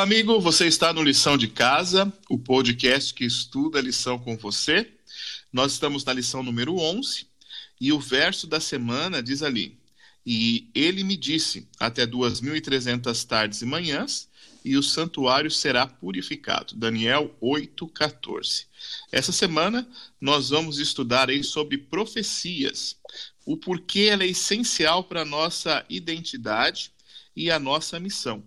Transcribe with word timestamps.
Olá, 0.00 0.06
amigo. 0.06 0.40
Você 0.40 0.66
está 0.66 0.94
no 0.94 1.02
Lição 1.02 1.36
de 1.36 1.46
Casa, 1.46 2.10
o 2.30 2.38
podcast 2.38 3.12
que 3.12 3.22
estuda 3.22 3.78
a 3.78 3.82
lição 3.82 4.18
com 4.18 4.34
você. 4.34 4.90
Nós 5.52 5.72
estamos 5.72 6.06
na 6.06 6.14
lição 6.14 6.42
número 6.42 6.74
11 6.78 7.26
e 7.78 7.92
o 7.92 8.00
verso 8.00 8.46
da 8.46 8.60
semana 8.60 9.22
diz 9.22 9.42
ali: 9.42 9.78
E 10.24 10.70
ele 10.74 11.04
me 11.04 11.18
disse: 11.18 11.68
Até 11.78 12.06
2.300 12.06 13.26
tardes 13.26 13.60
e 13.60 13.66
manhãs 13.66 14.26
e 14.64 14.74
o 14.74 14.82
santuário 14.82 15.50
será 15.50 15.86
purificado. 15.86 16.74
Daniel 16.76 17.36
8:14. 17.38 18.64
Essa 19.12 19.32
semana 19.32 19.86
nós 20.18 20.48
vamos 20.48 20.78
estudar 20.78 21.28
aí 21.28 21.44
sobre 21.44 21.76
profecias, 21.76 22.96
o 23.44 23.54
porquê 23.54 24.08
ela 24.10 24.24
é 24.24 24.28
essencial 24.28 25.04
para 25.04 25.20
a 25.20 25.26
nossa 25.26 25.84
identidade 25.90 26.90
e 27.36 27.50
a 27.50 27.58
nossa 27.58 28.00
missão. 28.00 28.42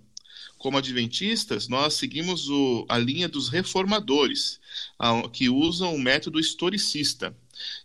Como 0.64 0.78
adventistas, 0.78 1.68
nós 1.68 1.96
seguimos 1.96 2.48
o, 2.48 2.86
a 2.88 2.98
linha 2.98 3.28
dos 3.28 3.50
reformadores, 3.50 4.62
a, 4.98 5.28
que 5.28 5.50
usam 5.50 5.94
o 5.94 6.00
método 6.00 6.40
historicista. 6.40 7.36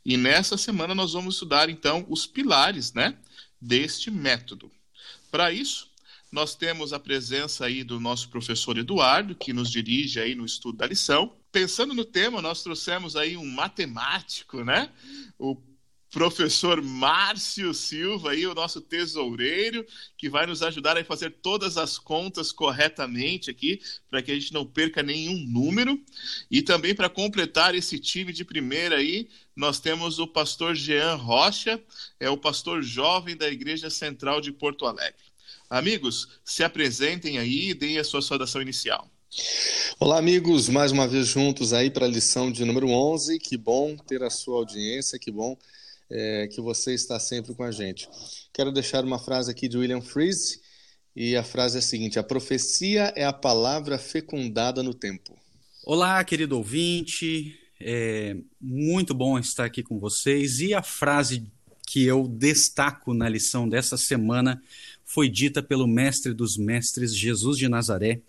E 0.07 0.17
nessa 0.17 0.57
semana 0.57 0.95
nós 0.95 1.13
vamos 1.13 1.35
estudar 1.35 1.69
então 1.69 2.07
os 2.09 2.25
pilares, 2.25 2.93
né, 2.93 3.19
deste 3.61 4.13
método. 4.13 4.71
Para 5.29 5.51
isso, 5.51 5.91
nós 6.31 6.55
temos 6.55 6.93
a 6.93 7.01
presença 7.01 7.67
aí 7.67 7.83
do 7.83 7.99
nosso 7.99 8.29
professor 8.29 8.79
Eduardo, 8.79 9.35
que 9.35 9.53
nos 9.53 9.73
dirige 9.73 10.21
aí 10.21 10.37
no 10.37 10.47
estudo 10.47 10.79
da 10.79 10.87
lição. 10.87 11.35
Pensando 11.51 11.93
no 11.93 12.05
tema, 12.05 12.41
nós 12.41 12.63
trouxemos 12.63 13.17
aí 13.17 13.37
um 13.37 13.51
matemático, 13.51 14.63
né? 14.63 14.89
O 15.37 15.57
professor 16.11 16.81
Márcio 16.83 17.75
Silva, 17.75 18.31
aí, 18.31 18.47
o 18.47 18.55
nosso 18.55 18.81
tesoureiro, 18.81 19.87
que 20.17 20.29
vai 20.29 20.47
nos 20.47 20.63
ajudar 20.63 20.97
a 20.97 21.05
fazer 21.05 21.31
todas 21.43 21.77
as 21.77 21.99
contas 21.99 22.51
corretamente 22.51 23.51
aqui, 23.51 23.81
para 24.11 24.23
que 24.23 24.31
a 24.31 24.35
gente 24.35 24.53
não 24.53 24.65
perca 24.65 25.03
nenhum 25.03 25.39
número. 25.47 26.01
E 26.51 26.63
também 26.63 26.95
para 26.95 27.09
completar 27.09 27.75
esse 27.75 27.99
time 27.99 28.33
de 28.33 28.45
primeira 28.45 28.97
aí, 28.97 29.29
nós 29.55 29.81
temos 29.81 30.19
o 30.19 30.27
pastor 30.27 30.75
Jean 30.75 31.15
Rocha, 31.15 31.81
é 32.19 32.31
o 32.31 32.39
pastor 32.39 32.83
jovem 32.83 33.37
da 33.37 33.49
Igreja 33.49 33.91
Central 33.91 34.41
de 34.41 34.53
Porto 34.53 34.87
Alegre. 34.87 35.29
Amigos, 35.69 36.41
se 36.45 36.65
apresentem 36.65 37.39
aí 37.39 37.71
e 37.71 37.75
deem 37.75 37.99
a 37.99 38.05
sua 38.05 38.23
saudação 38.23 38.63
inicial. 38.63 39.11
Olá, 40.01 40.19
amigos, 40.19 40.71
mais 40.71 40.91
uma 40.91 41.07
vez 41.07 41.27
juntos 41.27 41.75
aí 41.75 41.91
para 41.91 42.07
a 42.07 42.09
lição 42.09 42.51
de 42.51 42.65
número 42.65 42.89
11. 42.89 43.39
Que 43.39 43.59
bom 43.59 43.95
ter 43.95 44.23
a 44.23 44.31
sua 44.31 44.57
audiência, 44.57 45.19
que 45.19 45.31
bom 45.31 45.59
é, 46.11 46.49
que 46.49 46.61
você 46.61 46.95
está 46.95 47.19
sempre 47.21 47.55
com 47.55 47.63
a 47.63 47.71
gente. 47.71 48.09
Quero 48.53 48.73
deixar 48.73 49.05
uma 49.05 49.19
frase 49.19 49.51
aqui 49.51 49.69
de 49.69 49.77
William 49.77 50.01
Freeze, 50.01 50.61
e 51.15 51.37
a 51.37 51.43
frase 51.43 51.77
é 51.77 51.79
a 51.81 51.83
seguinte: 51.83 52.19
A 52.19 52.23
profecia 52.23 53.13
é 53.17 53.25
a 53.25 53.33
palavra 53.33 53.99
fecundada 53.99 54.83
no 54.83 54.95
tempo. 54.95 55.37
Olá, 55.85 56.23
querido 56.23 56.57
ouvinte, 56.57 57.59
é 57.81 58.37
muito 58.61 59.15
bom 59.15 59.39
estar 59.39 59.65
aqui 59.65 59.83
com 59.83 59.99
vocês. 59.99 60.61
E 60.61 60.75
a 60.75 60.83
frase 60.83 61.51
que 61.87 62.05
eu 62.05 62.29
destaco 62.29 63.15
na 63.15 63.29
lição 63.29 63.69
dessa 63.69 63.97
semana 63.97 64.63
foi 65.05 65.29
dita 65.29 65.63
pelo 65.63 65.87
mestre 65.87 66.35
dos 66.35 66.57
mestres, 66.57 67.17
Jesus 67.17 67.57
de 67.57 67.67
Nazaré, 67.69 68.21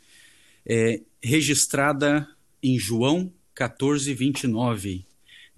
é, 0.66 1.02
registrada 1.22 2.28
em 2.64 2.80
João 2.80 3.32
14, 3.54 4.14
29. 4.14 5.06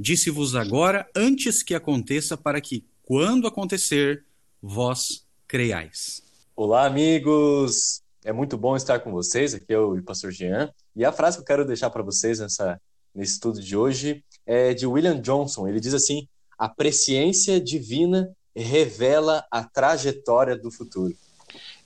Disse-vos 0.04 0.56
agora, 0.56 1.08
antes 1.16 1.62
que 1.62 1.76
aconteça, 1.76 2.36
para 2.36 2.60
que, 2.60 2.84
quando 3.04 3.46
acontecer, 3.46 4.26
vós 4.60 5.28
creiais. 5.48 6.24
Olá, 6.56 6.88
amigos! 6.88 8.02
É 8.26 8.34
muito 8.34 8.58
bom 8.58 8.76
estar 8.76 8.98
com 9.02 9.12
vocês. 9.12 9.54
Aqui 9.54 9.72
é 9.72 9.78
o 9.78 10.02
pastor 10.02 10.32
Jean. 10.32 10.74
E 10.96 11.06
a 11.06 11.12
frase 11.12 11.38
que 11.38 11.42
eu 11.44 11.46
quero 11.46 11.68
deixar 11.68 11.92
para 11.92 12.02
vocês 12.02 12.40
nessa, 12.40 12.82
nesse 13.14 13.34
estudo 13.34 13.62
de 13.62 13.78
hoje 13.78 14.26
é 14.44 14.74
de 14.74 14.88
William 14.88 15.22
Johnson. 15.22 15.68
Ele 15.68 15.80
diz 15.80 15.94
assim: 15.94 16.28
A 16.58 16.68
presciência 16.68 17.62
divina 17.62 18.28
revela 18.56 19.46
a 19.52 19.64
trajetória 19.64 20.58
do 20.58 20.72
futuro. 20.72 21.16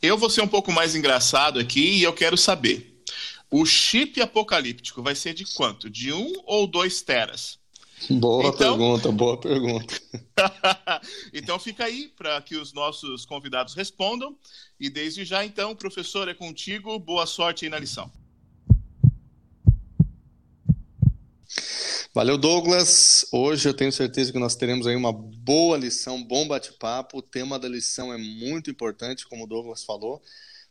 Eu 0.02 0.18
vou 0.18 0.30
ser 0.30 0.40
um 0.40 0.48
pouco 0.48 0.72
mais 0.72 0.96
engraçado 0.96 1.60
aqui 1.60 1.98
e 1.98 2.04
eu 2.04 2.14
quero 2.14 2.38
saber. 2.38 2.98
O 3.52 3.66
chip 3.66 4.22
apocalíptico 4.22 5.04
vai 5.04 5.16
ser 5.16 5.34
de 5.34 5.44
quanto? 5.54 5.90
De 5.90 6.14
um 6.14 6.32
ou 6.46 6.66
dois 6.66 7.02
teras? 7.02 7.60
Boa 8.10 8.50
então... 8.50 8.58
pergunta, 8.58 9.12
boa 9.12 9.40
pergunta. 9.40 10.02
então 11.34 11.58
fica 11.58 11.86
aí 11.86 12.10
para 12.16 12.42
que 12.42 12.56
os 12.56 12.74
nossos 12.74 13.26
convidados 13.26 13.74
respondam. 13.74 14.38
E 14.80 14.90
desde 14.90 15.24
já, 15.24 15.46
então, 15.46 15.76
professor, 15.76 16.28
é 16.28 16.34
contigo. 16.34 17.00
Boa 17.00 17.26
sorte 17.26 17.66
aí 17.66 17.72
na 17.72 17.80
lição. 17.80 18.12
Valeu, 22.14 22.38
Douglas. 22.38 23.26
Hoje 23.32 23.68
eu 23.68 23.74
tenho 23.74 23.92
certeza 23.92 24.32
que 24.32 24.40
nós 24.40 24.56
teremos 24.56 24.88
aí 24.88 24.96
uma 24.96 25.12
boa 25.12 25.78
lição, 25.78 26.24
bom 26.24 26.48
bate-papo. 26.48 27.18
O 27.18 27.22
tema 27.22 27.60
da 27.60 27.68
lição 27.68 28.14
é 28.14 28.18
muito 28.18 28.70
importante, 28.70 29.28
como 29.28 29.44
o 29.44 29.48
Douglas 29.48 29.84
falou, 29.84 30.22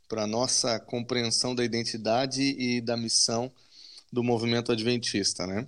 para 0.09 0.23
a 0.23 0.27
nossa 0.27 0.79
compreensão 0.81 1.55
da 1.55 1.65
identidade 1.65 2.43
e 2.43 2.81
da 2.81 2.97
missão 2.97 3.53
do 4.15 4.23
movimento 4.23 4.73
adventista, 4.73 5.47
né? 5.47 5.67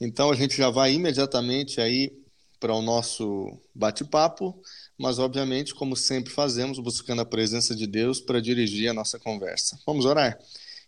Então 0.00 0.30
a 0.30 0.34
gente 0.34 0.56
já 0.56 0.68
vai 0.68 0.92
imediatamente 0.92 1.80
aí 1.80 2.12
para 2.58 2.74
o 2.74 2.82
nosso 2.82 3.58
bate-papo, 3.74 4.60
mas 4.98 5.18
obviamente, 5.18 5.74
como 5.74 5.96
sempre 5.96 6.32
fazemos, 6.32 6.78
buscando 6.78 7.22
a 7.22 7.26
presença 7.26 7.74
de 7.74 7.86
Deus 7.86 8.20
para 8.20 8.40
dirigir 8.40 8.88
a 8.88 8.94
nossa 8.94 9.18
conversa. 9.18 9.78
Vamos 9.86 10.04
orar? 10.04 10.38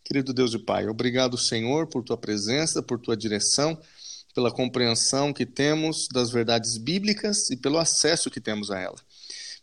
Querido 0.04 0.32
Deus 0.32 0.52
e 0.54 0.58
Pai, 0.58 0.86
obrigado, 0.88 1.38
Senhor, 1.38 1.86
por 1.86 2.02
tua 2.02 2.16
presença, 2.16 2.82
por 2.82 2.98
tua 2.98 3.16
direção 3.16 3.78
pela 4.36 4.52
compreensão 4.52 5.32
que 5.32 5.46
temos 5.46 6.08
das 6.08 6.30
verdades 6.30 6.76
bíblicas 6.76 7.48
e 7.48 7.56
pelo 7.56 7.78
acesso 7.78 8.30
que 8.30 8.38
temos 8.38 8.70
a 8.70 8.78
ela. 8.78 8.96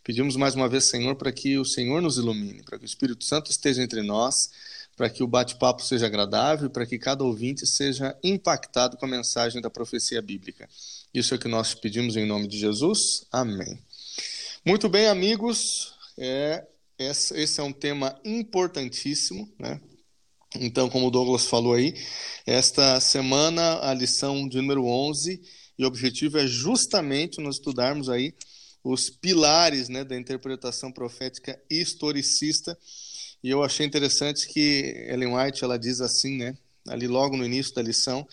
Pedimos 0.02 0.34
mais 0.34 0.56
uma 0.56 0.68
vez, 0.68 0.84
Senhor, 0.84 1.14
para 1.14 1.30
que 1.30 1.56
o 1.56 1.64
Senhor 1.64 2.02
nos 2.02 2.18
ilumine, 2.18 2.60
para 2.64 2.76
que 2.76 2.84
o 2.84 2.86
Espírito 2.86 3.24
Santo 3.24 3.52
esteja 3.52 3.80
entre 3.84 4.02
nós, 4.02 4.50
para 4.96 5.10
que 5.10 5.22
o 5.22 5.26
bate-papo 5.26 5.82
seja 5.82 6.06
agradável, 6.06 6.70
para 6.70 6.86
que 6.86 6.98
cada 6.98 7.24
ouvinte 7.24 7.66
seja 7.66 8.16
impactado 8.22 8.96
com 8.96 9.06
a 9.06 9.08
mensagem 9.08 9.60
da 9.60 9.70
profecia 9.70 10.22
bíblica. 10.22 10.68
Isso 11.12 11.34
é 11.34 11.36
o 11.36 11.40
que 11.40 11.48
nós 11.48 11.74
pedimos 11.74 12.16
em 12.16 12.26
nome 12.26 12.46
de 12.46 12.58
Jesus. 12.58 13.26
Amém. 13.30 13.78
Muito 14.64 14.88
bem, 14.88 15.08
amigos, 15.08 15.94
é, 16.16 16.64
esse 16.98 17.60
é 17.60 17.62
um 17.62 17.72
tema 17.72 18.18
importantíssimo, 18.24 19.52
né? 19.58 19.80
Então, 20.56 20.88
como 20.88 21.08
o 21.08 21.10
Douglas 21.10 21.46
falou 21.46 21.74
aí, 21.74 21.94
esta 22.46 23.00
semana 23.00 23.80
a 23.80 23.92
lição 23.92 24.48
de 24.48 24.58
número 24.58 24.86
11 24.86 25.42
e 25.76 25.84
o 25.84 25.88
objetivo 25.88 26.38
é 26.38 26.46
justamente 26.46 27.40
nós 27.40 27.56
estudarmos 27.56 28.08
aí 28.08 28.32
os 28.84 29.10
pilares 29.10 29.88
né, 29.88 30.04
da 30.04 30.16
interpretação 30.16 30.92
profética 30.92 31.60
historicista. 31.68 32.78
E 33.44 33.50
eu 33.50 33.62
achei 33.62 33.84
interessante 33.84 34.48
que 34.48 35.06
Ellen 35.06 35.36
White 35.36 35.62
ela 35.62 35.78
diz 35.78 36.00
assim, 36.00 36.38
né, 36.38 36.56
ali 36.88 37.06
logo 37.06 37.36
no 37.36 37.44
início 37.44 37.74
da 37.74 37.82
lição, 37.82 38.26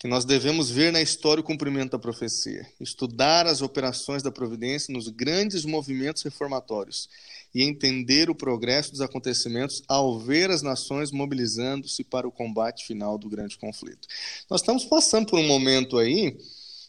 que 0.00 0.08
nós 0.08 0.24
devemos 0.24 0.70
ver 0.70 0.90
na 0.90 1.02
história 1.02 1.42
o 1.42 1.44
cumprimento 1.44 1.90
da 1.90 1.98
profecia, 1.98 2.66
estudar 2.80 3.46
as 3.46 3.60
operações 3.60 4.22
da 4.22 4.32
providência 4.32 4.90
nos 4.90 5.08
grandes 5.08 5.66
movimentos 5.66 6.22
reformatórios 6.22 7.10
e 7.54 7.62
entender 7.62 8.30
o 8.30 8.34
progresso 8.34 8.90
dos 8.90 9.02
acontecimentos 9.02 9.82
ao 9.86 10.18
ver 10.18 10.50
as 10.50 10.62
nações 10.62 11.10
mobilizando-se 11.10 12.02
para 12.02 12.26
o 12.26 12.32
combate 12.32 12.86
final 12.86 13.18
do 13.18 13.28
grande 13.28 13.58
conflito. 13.58 14.08
Nós 14.48 14.62
estamos 14.62 14.86
passando 14.86 15.26
por 15.26 15.38
um 15.38 15.46
momento 15.46 15.98
aí, 15.98 16.38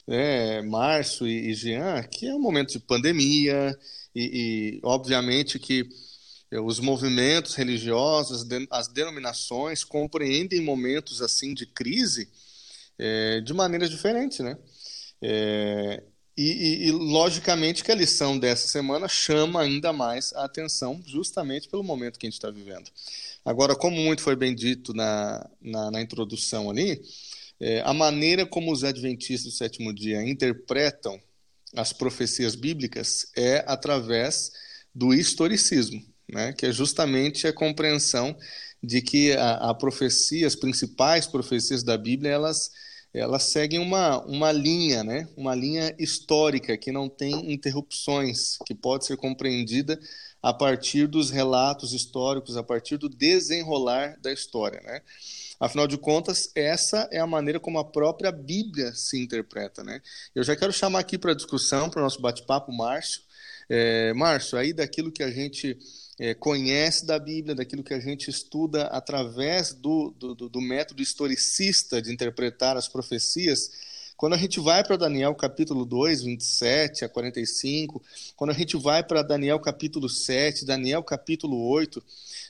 é, 0.07 0.61
Márcio 0.61 1.27
e, 1.27 1.49
e 1.49 1.53
Jean, 1.53 2.03
que 2.03 2.25
é 2.25 2.33
um 2.33 2.39
momento 2.39 2.71
de 2.71 2.79
pandemia 2.79 3.77
e, 4.15 4.77
e 4.77 4.79
obviamente 4.81 5.59
que 5.59 5.89
os 6.59 6.79
movimentos 6.79 7.55
religiosos, 7.55 8.45
as 8.69 8.87
denominações 8.87 9.83
compreendem 9.83 10.61
momentos 10.61 11.21
assim 11.21 11.53
de 11.53 11.65
crise 11.65 12.29
é, 12.97 13.41
de 13.41 13.53
maneira 13.53 13.87
diferente, 13.87 14.41
né? 14.41 14.57
É, 15.21 16.03
e, 16.37 16.51
e, 16.51 16.87
e, 16.87 16.91
logicamente 16.91 17.83
que 17.83 17.91
a 17.91 17.95
lição 17.95 18.37
dessa 18.37 18.67
semana 18.67 19.07
chama 19.07 19.61
ainda 19.61 19.93
mais 19.93 20.33
a 20.33 20.43
atenção, 20.43 21.01
justamente 21.05 21.69
pelo 21.69 21.83
momento 21.83 22.19
que 22.19 22.25
a 22.25 22.29
gente 22.29 22.37
está 22.37 22.51
vivendo. 22.51 22.89
Agora, 23.43 23.75
como 23.75 23.95
muito 23.95 24.21
foi 24.21 24.35
bem 24.35 24.53
dito 24.53 24.93
na, 24.93 25.49
na, 25.61 25.91
na 25.91 26.01
introdução 26.01 26.69
ali, 26.69 27.01
é, 27.59 27.81
a 27.81 27.93
maneira 27.93 28.45
como 28.45 28.71
os 28.71 28.83
adventistas 28.83 29.53
do 29.53 29.57
sétimo 29.57 29.93
dia 29.93 30.21
interpretam 30.23 31.19
as 31.75 31.93
profecias 31.93 32.55
bíblicas 32.55 33.31
é 33.35 33.63
através 33.67 34.51
do 34.93 35.13
historicismo, 35.13 36.03
né, 36.31 36.53
que 36.53 36.65
é 36.65 36.71
justamente 36.71 37.47
a 37.47 37.53
compreensão 37.53 38.35
de 38.81 39.01
que 39.01 39.33
a, 39.33 39.69
a 39.69 39.73
profecia, 39.73 40.47
as 40.47 40.55
principais 40.55 41.25
profecias 41.25 41.83
da 41.83 41.97
Bíblia, 41.97 42.31
elas 42.31 42.71
elas 43.15 43.43
seguem 43.43 43.79
uma, 43.79 44.19
uma 44.25 44.51
linha, 44.51 45.01
né? 45.01 45.25
uma 45.37 45.55
linha 45.55 45.95
histórica 45.97 46.77
que 46.77 46.91
não 46.91 47.07
tem 47.07 47.53
interrupções, 47.53 48.57
que 48.65 48.75
pode 48.75 49.05
ser 49.05 49.15
compreendida 49.15 49.97
a 50.43 50.53
partir 50.53 51.07
dos 51.07 51.31
relatos 51.31 51.93
históricos, 51.93 52.57
a 52.57 52.63
partir 52.63 52.97
do 52.97 53.07
desenrolar 53.07 54.17
da 54.21 54.33
história, 54.33 54.81
né? 54.81 55.01
Afinal 55.59 55.87
de 55.87 55.97
contas, 55.97 56.51
essa 56.53 57.07
é 57.09 57.17
a 57.17 57.25
maneira 57.25 57.59
como 57.59 57.79
a 57.79 57.85
própria 57.85 58.31
Bíblia 58.31 58.93
se 58.93 59.17
interpreta, 59.17 59.83
né? 59.83 60.01
Eu 60.35 60.43
já 60.43 60.55
quero 60.55 60.73
chamar 60.73 60.99
aqui 60.99 61.17
para 61.17 61.33
discussão, 61.33 61.89
para 61.89 62.01
o 62.01 62.03
nosso 62.03 62.21
bate-papo, 62.21 62.71
Márcio. 62.73 63.21
É, 63.69 64.13
Márcio, 64.13 64.57
aí 64.57 64.73
daquilo 64.73 65.11
que 65.11 65.23
a 65.23 65.31
gente 65.31 65.79
é, 66.17 66.33
conhece 66.33 67.05
da 67.05 67.19
Bíblia, 67.19 67.55
daquilo 67.55 67.83
que 67.83 67.93
a 67.93 67.99
gente 67.99 68.29
estuda 68.29 68.85
através 68.87 69.73
do, 69.73 70.11
do, 70.11 70.33
do 70.35 70.61
método 70.61 71.01
historicista 71.01 72.01
de 72.01 72.11
interpretar 72.11 72.77
as 72.77 72.87
profecias, 72.87 73.71
quando 74.17 74.33
a 74.33 74.37
gente 74.37 74.61
vai 74.61 74.81
para 74.81 74.95
Daniel 74.95 75.35
capítulo 75.35 75.83
2, 75.85 76.23
27 76.23 77.03
a 77.03 77.09
45, 77.09 78.01
quando 78.37 78.51
a 78.51 78.53
gente 78.53 78.77
vai 78.77 79.03
para 79.03 79.21
Daniel 79.21 79.59
capítulo 79.59 80.07
7, 80.07 80.63
Daniel 80.63 81.03
capítulo 81.03 81.67
8, 81.67 82.01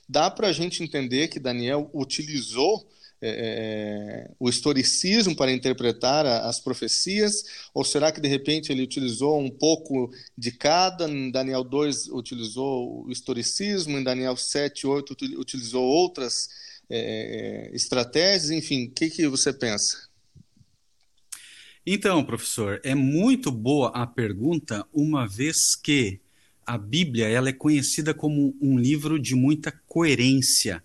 dá 0.08 0.30
para 0.30 0.48
a 0.48 0.52
gente 0.52 0.84
entender 0.84 1.28
que 1.28 1.40
Daniel 1.40 1.90
utilizou 1.92 2.86
é, 3.28 4.28
é, 4.28 4.32
o 4.40 4.48
historicismo 4.48 5.36
para 5.36 5.52
interpretar 5.52 6.26
as 6.26 6.60
profecias? 6.60 7.44
Ou 7.74 7.84
será 7.84 8.12
que 8.12 8.22
de 8.22 8.28
repente 8.28 8.72
ele 8.72 8.84
utilizou 8.84 9.40
um 9.40 9.50
pouco 9.50 10.12
de 10.38 10.52
cada? 10.52 11.10
Em 11.10 11.32
Daniel 11.32 11.64
2 11.64 12.10
utilizou 12.10 13.06
o 13.06 13.12
historicismo, 13.12 13.98
em 13.98 14.04
Daniel 14.04 14.38
7, 14.38 14.86
8 14.86 15.16
utilizou 15.38 15.84
outras 15.84 16.50
é, 16.90 17.70
é, 17.72 17.76
estratégias? 17.76 18.52
Enfim, 18.52 18.86
o 18.86 18.92
que, 18.92 19.10
que 19.10 19.28
você 19.28 19.52
pensa? 19.52 20.08
Então, 21.84 22.24
professor, 22.24 22.80
é 22.84 22.94
muito 22.94 23.52
boa 23.52 23.90
a 23.90 24.06
pergunta, 24.06 24.86
uma 24.94 25.28
vez 25.28 25.76
que 25.76 26.20
a 26.66 26.78
Bíblia 26.78 27.28
ela 27.28 27.50
é 27.50 27.54
conhecida 27.54 28.14
como 28.14 28.56
um 28.60 28.78
livro 28.78 29.20
de 29.20 29.36
muita 29.36 29.72
coerência. 29.88 30.84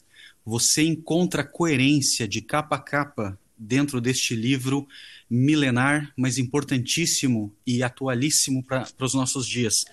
Você 0.51 0.83
encontra 0.83 1.45
coerência 1.45 2.27
de 2.27 2.41
capa 2.41 2.75
a 2.75 2.81
capa 2.81 3.39
dentro 3.57 4.01
deste 4.01 4.35
livro 4.35 4.85
milenar, 5.31 6.13
mas 6.17 6.39
importantíssimo 6.39 7.55
e 7.65 7.85
atualíssimo 7.85 8.61
para 8.65 8.85
os 8.99 9.15
nossos 9.15 9.47
dias. 9.47 9.85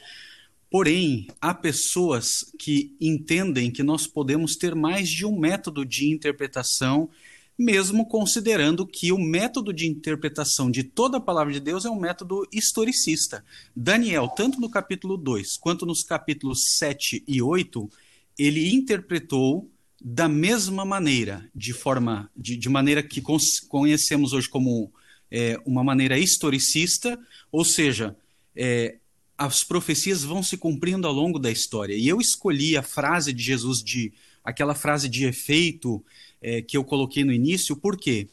Porém, 0.72 1.28
há 1.40 1.54
pessoas 1.54 2.52
que 2.58 2.96
entendem 3.00 3.70
que 3.70 3.84
nós 3.84 4.08
podemos 4.08 4.56
ter 4.56 4.74
mais 4.74 5.08
de 5.08 5.28
um 5.28 5.38
método 5.38 5.86
de 5.86 6.10
interpretação 6.10 7.08
mesmo 7.56 8.08
considerando 8.08 8.86
que 8.86 9.12
o 9.12 9.18
método 9.20 9.72
de 9.72 9.88
interpretação 9.88 10.72
de 10.72 10.84
toda 10.84 11.18
a 11.18 11.22
palavra 11.22 11.54
de 11.54 11.60
Deus 11.60 11.86
é 11.86 11.90
um 11.90 12.00
método 12.00 12.48
historicista. 12.52 13.46
Daniel, 13.76 14.28
tanto 14.28 14.60
no 14.60 14.70
capítulo 14.70 15.18
2 15.18 15.58
quanto 15.58 15.86
nos 15.86 16.04
capítulos 16.04 16.76
7 16.78 17.24
e 17.28 17.42
8, 17.42 17.90
ele 18.38 18.76
interpretou 18.76 19.68
da 20.02 20.28
mesma 20.28 20.86
maneira, 20.86 21.50
de 21.56 21.74
forma 21.74 22.30
de, 22.36 22.56
de 22.56 22.70
maneira 22.70 23.02
que 23.02 23.22
conhecemos 23.68 24.34
hoje 24.34 24.48
como 24.48 24.92
é, 25.32 25.60
uma 25.66 25.84
maneira 25.84 26.18
historicista, 26.18 27.20
ou 27.52 27.66
seja, 27.66 28.16
é, 28.56 28.98
as 29.38 29.64
profecias 29.64 30.24
vão 30.24 30.42
se 30.42 30.58
cumprindo 30.58 31.08
ao 31.08 31.14
longo 31.14 31.40
da 31.40 31.52
história. 31.52 31.96
E 31.96 32.08
eu 32.08 32.20
escolhi 32.20 32.78
a 32.78 32.84
frase 32.84 33.34
de 33.34 33.44
Jesus 33.44 33.84
de 33.84 34.14
aquela 34.44 34.74
frase 34.74 35.10
de 35.10 35.26
efeito 35.26 36.04
é, 36.42 36.62
que 36.62 36.78
eu 36.78 36.84
coloquei 36.84 37.24
no 37.24 37.34
início, 37.34 37.76
por 37.76 37.98
quê? 37.98 38.28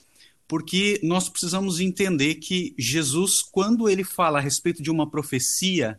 Porque 0.46 1.00
nós 1.02 1.28
precisamos 1.28 1.80
entender 1.80 2.36
que 2.36 2.74
Jesus, 2.78 3.42
quando 3.42 3.88
ele 3.88 4.04
fala 4.04 4.38
a 4.38 4.42
respeito 4.42 4.82
de 4.82 4.90
uma 4.90 5.10
profecia, 5.10 5.98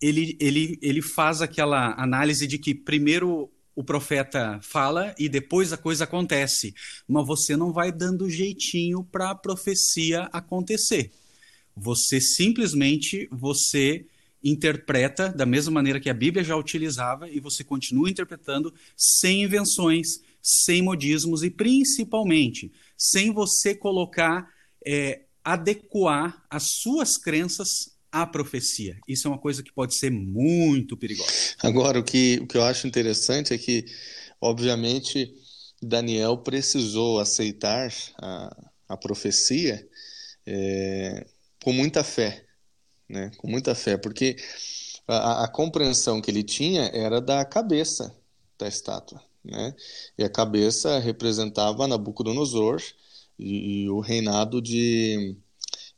ele, 0.00 0.36
ele, 0.40 0.78
ele 0.82 1.00
faz 1.00 1.40
aquela 1.40 1.94
análise 2.02 2.46
de 2.46 2.58
que 2.58 2.74
primeiro 2.74 3.50
o 3.74 3.82
profeta 3.82 4.60
fala 4.62 5.14
e 5.18 5.28
depois 5.28 5.72
a 5.72 5.76
coisa 5.76 6.04
acontece, 6.04 6.74
mas 7.08 7.26
você 7.26 7.56
não 7.56 7.72
vai 7.72 7.90
dando 7.90 8.28
jeitinho 8.28 9.02
para 9.04 9.30
a 9.30 9.34
profecia 9.34 10.28
acontecer. 10.32 11.10
Você 11.74 12.20
simplesmente 12.20 13.28
você 13.30 14.06
interpreta 14.44 15.28
da 15.28 15.46
mesma 15.46 15.72
maneira 15.72 16.00
que 16.00 16.10
a 16.10 16.14
Bíblia 16.14 16.44
já 16.44 16.56
utilizava 16.56 17.30
e 17.30 17.38
você 17.38 17.62
continua 17.62 18.10
interpretando 18.10 18.74
sem 18.96 19.44
invenções, 19.44 20.20
sem 20.42 20.82
modismos 20.82 21.42
e 21.42 21.50
principalmente 21.50 22.72
sem 22.96 23.32
você 23.32 23.74
colocar, 23.74 24.48
é, 24.84 25.22
adequar 25.44 26.44
as 26.50 26.64
suas 26.64 27.16
crenças 27.16 27.96
à 28.12 28.26
profecia. 28.26 28.98
Isso 29.08 29.26
é 29.26 29.30
uma 29.30 29.38
coisa 29.38 29.62
que 29.62 29.72
pode 29.72 29.94
ser 29.94 30.10
muito 30.10 30.96
perigosa. 30.96 31.32
Agora, 31.62 31.98
o 31.98 32.04
que, 32.04 32.38
o 32.42 32.46
que 32.46 32.56
eu 32.56 32.62
acho 32.62 32.86
interessante 32.86 33.54
é 33.54 33.58
que, 33.58 33.86
obviamente, 34.40 35.34
Daniel 35.82 36.36
precisou 36.38 37.18
aceitar 37.18 37.92
a, 38.18 38.70
a 38.90 38.96
profecia 38.96 39.88
é, 40.46 41.26
com 41.64 41.72
muita 41.72 42.04
fé, 42.04 42.44
né? 43.08 43.32
com 43.38 43.48
muita 43.48 43.74
fé, 43.74 43.96
porque 43.96 44.36
a, 45.08 45.44
a 45.44 45.48
compreensão 45.48 46.20
que 46.20 46.30
ele 46.30 46.42
tinha 46.42 46.82
era 46.92 47.20
da 47.20 47.44
cabeça 47.44 48.14
da 48.58 48.68
estátua 48.68 49.20
né? 49.44 49.74
E 50.16 50.24
a 50.24 50.30
cabeça 50.30 50.98
representava 50.98 51.86
Nabucodonosor 51.86 52.80
e, 53.38 53.84
e 53.84 53.90
o 53.90 54.00
reinado 54.00 54.60
de, 54.62 55.36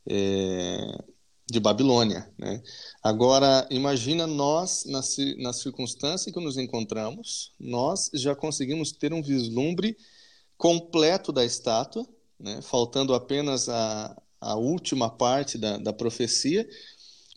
é, 0.07 1.03
de 1.47 1.59
Babilônia, 1.59 2.27
né? 2.37 2.61
Agora, 3.03 3.67
imagina 3.69 4.25
nós, 4.25 4.83
na, 4.85 5.01
na 5.37 5.53
circunstância 5.53 6.31
que 6.31 6.39
nos 6.39 6.57
encontramos, 6.57 7.51
nós 7.59 8.09
já 8.13 8.35
conseguimos 8.35 8.91
ter 8.91 9.13
um 9.13 9.21
vislumbre 9.21 9.95
completo 10.57 11.31
da 11.31 11.45
estátua, 11.45 12.07
né? 12.39 12.61
faltando 12.61 13.13
apenas 13.13 13.69
a, 13.69 14.19
a 14.41 14.55
última 14.55 15.09
parte 15.09 15.57
da, 15.57 15.77
da 15.77 15.93
profecia, 15.93 16.67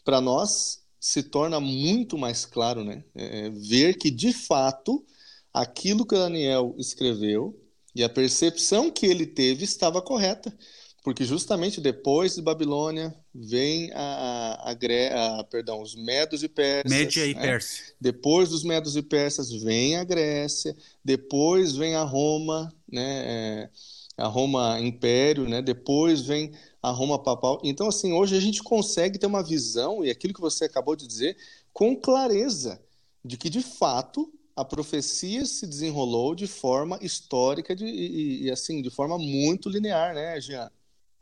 para 0.05 0.21
nós 0.21 0.83
se 0.99 1.23
torna 1.23 1.61
muito 1.61 2.17
mais 2.17 2.45
claro 2.47 2.83
né? 2.83 3.05
É, 3.15 3.51
ver 3.51 3.99
que, 3.99 4.11
de 4.11 4.33
fato, 4.33 5.05
aquilo 5.53 6.07
que 6.07 6.15
Daniel 6.15 6.75
escreveu 6.79 7.61
e 7.95 8.03
a 8.03 8.09
percepção 8.09 8.91
que 8.91 9.07
ele 9.07 9.27
teve 9.27 9.65
estava 9.65 10.01
correta, 10.01 10.57
porque 11.03 11.25
justamente 11.25 11.81
depois 11.81 12.35
de 12.35 12.43
Babilônia 12.43 13.15
vem 13.35 13.91
a, 13.93 14.65
a, 14.65 14.73
a, 14.73 15.41
a 15.41 15.45
perdão, 15.45 15.81
os 15.81 15.95
Medos 15.95 16.43
e 16.43 16.49
Persas. 16.49 16.91
Média 16.91 17.27
e 17.27 17.35
né? 17.35 17.41
Pérsia. 17.41 17.85
Depois 18.01 18.49
dos 18.49 18.65
Medos 18.65 18.97
e 18.97 19.03
Persas 19.03 19.51
vem 19.53 19.97
a 19.97 20.05
Grécia, 20.05 20.77
depois 21.05 21.77
vem 21.77 21.95
a 21.95 22.03
Roma, 22.03 22.73
né? 22.91 23.23
É, 23.27 23.71
a 24.19 24.27
Roma 24.27 24.81
Império, 24.81 25.49
né? 25.49 25.63
Depois 25.63 26.23
vem 26.23 26.53
a 26.83 26.91
Roma 26.91 27.23
Papal. 27.23 27.61
Então, 27.63 27.87
assim, 27.87 28.13
hoje 28.13 28.37
a 28.37 28.41
gente 28.41 28.63
consegue 28.63 29.19
ter 29.19 29.27
uma 29.27 29.43
visão, 29.43 30.05
e 30.05 30.11
aquilo 30.11 30.35
que 30.35 30.41
você 30.41 30.65
acabou 30.65 30.97
de 30.97 31.07
dizer, 31.07 31.37
com 31.73 31.95
clareza, 31.95 32.83
de 33.25 33.37
que 33.37 33.49
de 33.49 33.63
fato 33.63 34.33
a 34.57 34.65
profecia 34.65 35.47
se 35.47 35.67
desenrolou 35.67 36.35
de 36.35 36.49
forma 36.49 36.99
histórica 37.01 37.77
de, 37.77 37.85
e, 37.85 38.47
e, 38.47 38.51
assim 38.51 38.83
de 38.83 38.91
forma 38.91 39.17
muito 39.17 39.69
linear, 39.69 40.13
né, 40.15 40.41
Jean? 40.41 40.69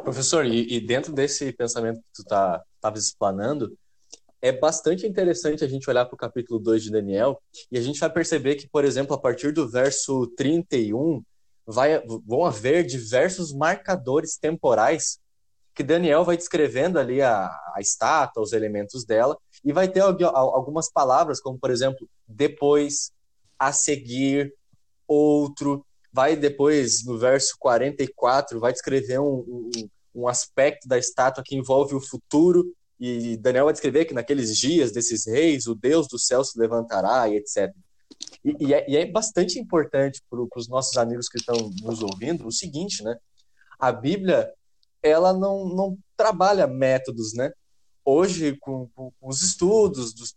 Professor, 0.07 0.47
e, 0.47 0.73
e 0.73 0.81
dentro 0.81 1.13
desse 1.13 1.53
pensamento 1.53 1.97
que 1.97 2.23
tu 2.23 2.25
tá 2.25 2.63
estava 2.77 2.97
explanando, 2.97 3.77
é 4.41 4.53
bastante 4.53 5.05
interessante 5.05 5.65
a 5.65 5.67
gente 5.67 5.91
olhar 5.91 6.05
para 6.05 6.15
o 6.15 6.17
capítulo 6.17 6.61
2 6.61 6.85
de 6.85 6.93
Daniel 6.93 7.43
e 7.73 7.77
a 7.77 7.83
gente 7.83 7.99
vai 7.99 8.09
perceber 8.09 8.55
que, 8.55 8.69
por 8.69 8.85
exemplo, 8.85 9.17
a 9.17 9.21
partir 9.21 9.53
do 9.53 9.69
verso 9.69 10.29
31, 10.37 11.25
vai, 11.67 12.01
vão 12.25 12.45
haver 12.45 12.87
diversos 12.87 13.53
marcadores 13.53 14.39
temporais 14.39 15.19
que 15.75 15.83
Daniel 15.83 16.25
vai 16.25 16.37
descrevendo 16.37 17.01
ali 17.01 17.21
a, 17.21 17.49
a 17.75 17.81
estátua, 17.81 18.45
os 18.45 18.53
elementos 18.53 19.05
dela, 19.05 19.37
e 19.65 19.73
vai 19.73 19.89
ter 19.89 20.03
algumas 20.03 20.89
palavras, 20.89 21.41
como, 21.41 21.59
por 21.59 21.73
exemplo, 21.73 22.09
depois, 22.29 23.11
a 23.59 23.73
seguir, 23.73 24.55
outro. 25.09 25.85
Vai 26.13 26.37
depois, 26.37 27.05
no 27.05 27.19
verso 27.19 27.57
44, 27.59 28.61
vai 28.61 28.73
descrever 28.73 29.19
um, 29.19 29.71
um, 29.77 29.89
um 30.17 30.27
aspecto 30.27 30.89
da 30.89 30.99
estátua 30.99 31.45
que 31.45 31.55
envolve 31.55 31.95
o 31.95 32.01
futuro. 32.01 32.75
E 32.99 33.37
Daniel 33.37 33.67
vai 33.67 33.75
descrever 33.75 34.07
que 34.07 34.15
naqueles 34.15 34.57
dias 34.57 34.91
desses 34.91 35.27
reis, 35.27 35.67
o 35.67 35.75
Deus 35.75 36.09
do 36.09 36.19
céu 36.19 36.43
se 36.43 36.59
levantará 36.59 37.29
e 37.29 37.37
etc. 37.37 37.73
E, 38.43 38.67
e, 38.67 38.75
é, 38.75 38.91
e 38.91 38.97
é, 38.97 39.05
bastante 39.05 39.59
importante 39.59 40.23
para 40.31 40.41
os 40.57 40.69
nossos 40.69 40.97
amigos 40.97 41.29
que 41.29 41.37
estão 41.37 41.71
nos 41.83 42.03
ouvindo 42.03 42.47
o 42.47 42.53
seguinte, 42.53 43.05
né? 43.05 43.17
A 43.79 43.93
Bíblia, 43.93 44.51
ela 45.03 45.35
não, 45.35 45.69
não 45.69 45.99
trabalha 46.17 46.67
métodos, 46.67 47.35
né? 47.35 47.53
Hoje, 48.03 48.57
com, 48.61 48.89
com 48.95 49.13
os 49.21 49.43
estudos 49.43 50.15
dos, 50.15 50.35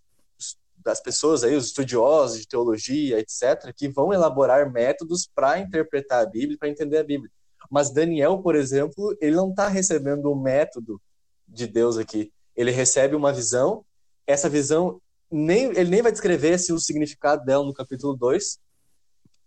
das 0.84 1.00
pessoas 1.00 1.44
aí, 1.44 1.56
os 1.56 1.68
estudiosos 1.68 2.40
de 2.40 2.48
teologia, 2.48 3.20
etc., 3.20 3.74
que 3.76 3.88
vão 3.88 4.12
elaborar 4.12 4.70
métodos 4.70 5.30
para 5.34 5.60
interpretar 5.60 6.24
a 6.24 6.26
Bíblia, 6.26 6.58
para 6.58 6.70
entender 6.70 6.98
a 6.98 7.04
Bíblia. 7.04 7.32
Mas 7.70 7.92
Daniel, 7.92 8.40
por 8.40 8.56
exemplo, 8.56 9.16
ele 9.22 9.36
não 9.36 9.50
está 9.50 9.68
recebendo 9.68 10.26
o 10.26 10.34
um 10.34 10.42
método 10.42 11.02
de 11.48 11.68
Deus 11.68 11.98
aqui. 11.98 12.32
Ele 12.56 12.72
recebe 12.72 13.16
uma 13.16 13.32
visão, 13.32 13.86
essa 14.26 14.50
visão 14.50 15.02
nem, 15.32 15.66
ele 15.78 15.90
nem 15.90 16.02
vai 16.02 16.12
descrever 16.12 16.54
assim, 16.54 16.74
o 16.74 16.80
significado 16.80 17.46
dela 17.46 17.64
no 17.64 17.74
capítulo 17.74 18.16
2, 18.16 18.60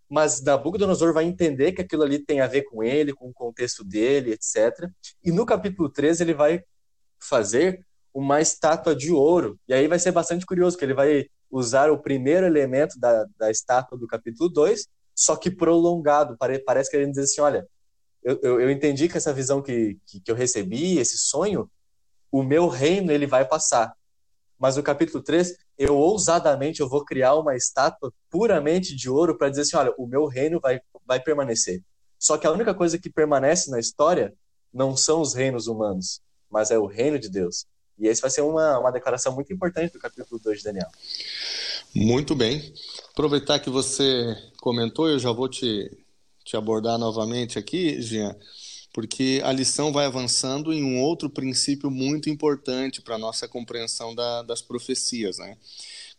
mas 0.08 0.42
Nabucodonosor 0.42 1.12
vai 1.12 1.24
entender 1.24 1.72
que 1.72 1.80
aquilo 1.80 2.02
ali 2.02 2.18
tem 2.18 2.40
a 2.40 2.46
ver 2.46 2.62
com 2.64 2.82
ele, 2.82 3.14
com 3.14 3.28
o 3.30 3.32
contexto 3.32 3.82
dele, 3.82 4.32
etc. 4.32 4.88
E 5.24 5.32
no 5.32 5.46
capítulo 5.46 5.88
3 5.88 6.20
ele 6.20 6.34
vai 6.34 6.62
fazer 7.18 7.84
uma 8.12 8.40
estátua 8.40 8.94
de 8.94 9.10
ouro. 9.10 9.58
E 9.66 9.72
aí 9.72 9.88
vai 9.88 9.98
ser 9.98 10.12
bastante 10.12 10.44
curioso, 10.44 10.76
que 10.76 10.84
ele 10.84 10.92
vai 10.92 11.26
usar 11.50 11.90
o 11.90 11.98
primeiro 11.98 12.46
elemento 12.46 12.98
da, 13.00 13.26
da 13.38 13.50
estátua 13.50 13.96
do 13.96 14.06
capítulo 14.06 14.50
2, 14.50 14.86
só 15.14 15.34
que 15.34 15.50
prolongado. 15.50 16.36
Parece 16.66 16.90
que 16.90 16.96
ele 16.98 17.10
diz 17.10 17.18
assim, 17.18 17.40
olha, 17.40 17.66
eu, 18.22 18.38
eu, 18.42 18.60
eu 18.60 18.70
entendi 18.70 19.08
que 19.08 19.16
essa 19.16 19.32
visão 19.32 19.60
que, 19.60 19.98
que, 20.06 20.20
que 20.20 20.30
eu 20.30 20.34
recebi, 20.34 20.98
esse 20.98 21.18
sonho, 21.18 21.70
o 22.30 22.42
meu 22.42 22.68
reino 22.68 23.10
ele 23.10 23.26
vai 23.26 23.46
passar. 23.46 23.92
Mas 24.58 24.76
no 24.76 24.82
capítulo 24.82 25.22
3, 25.22 25.56
eu 25.76 25.96
ousadamente 25.96 26.80
eu 26.80 26.88
vou 26.88 27.04
criar 27.04 27.34
uma 27.34 27.56
estátua 27.56 28.12
puramente 28.30 28.94
de 28.94 29.10
ouro 29.10 29.36
para 29.36 29.48
dizer 29.48 29.62
assim, 29.62 29.76
olha, 29.76 29.92
o 29.98 30.06
meu 30.06 30.26
reino 30.26 30.60
vai, 30.60 30.80
vai 31.04 31.20
permanecer. 31.20 31.82
Só 32.18 32.38
que 32.38 32.46
a 32.46 32.52
única 32.52 32.72
coisa 32.72 32.98
que 32.98 33.10
permanece 33.10 33.70
na 33.70 33.80
história 33.80 34.32
não 34.72 34.96
são 34.96 35.20
os 35.20 35.34
reinos 35.34 35.66
humanos, 35.66 36.22
mas 36.48 36.70
é 36.70 36.78
o 36.78 36.86
reino 36.86 37.18
de 37.18 37.28
Deus. 37.28 37.66
E 37.98 38.06
esse 38.06 38.20
vai 38.22 38.30
ser 38.30 38.42
uma, 38.42 38.78
uma 38.78 38.92
declaração 38.92 39.34
muito 39.34 39.52
importante 39.52 39.92
do 39.92 39.98
capítulo 39.98 40.40
2 40.40 40.58
de 40.58 40.64
Daniel. 40.64 40.88
Muito 41.94 42.34
bem. 42.34 42.72
Aproveitar 43.10 43.58
que 43.58 43.68
você 43.68 44.34
comentou, 44.58 45.08
eu 45.08 45.18
já 45.18 45.30
vou 45.32 45.48
te, 45.48 45.90
te 46.44 46.56
abordar 46.56 46.98
novamente 46.98 47.58
aqui, 47.58 48.00
Jean, 48.00 48.36
porque 48.92 49.40
a 49.44 49.52
lição 49.52 49.92
vai 49.92 50.06
avançando 50.06 50.72
em 50.72 50.82
um 50.84 51.00
outro 51.00 51.30
princípio 51.30 51.90
muito 51.90 52.28
importante 52.28 53.00
para 53.00 53.14
a 53.14 53.18
nossa 53.18 53.48
compreensão 53.48 54.14
da, 54.14 54.42
das 54.42 54.60
profecias. 54.60 55.38
Né? 55.38 55.56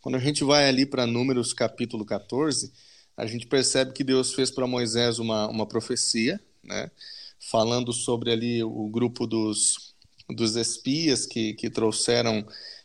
Quando 0.00 0.16
a 0.16 0.20
gente 0.20 0.42
vai 0.44 0.68
ali 0.68 0.84
para 0.84 1.06
Números 1.06 1.52
capítulo 1.52 2.04
14, 2.04 2.72
a 3.16 3.26
gente 3.26 3.46
percebe 3.46 3.92
que 3.92 4.02
Deus 4.02 4.34
fez 4.34 4.50
para 4.50 4.66
Moisés 4.66 5.18
uma, 5.18 5.48
uma 5.48 5.66
profecia, 5.66 6.40
né? 6.62 6.90
falando 7.50 7.92
sobre 7.92 8.32
ali 8.32 8.62
o 8.62 8.88
grupo 8.88 9.26
dos, 9.26 9.94
dos 10.28 10.56
espias 10.56 11.26
que, 11.26 11.54
que 11.54 11.70
trouxeram 11.70 12.44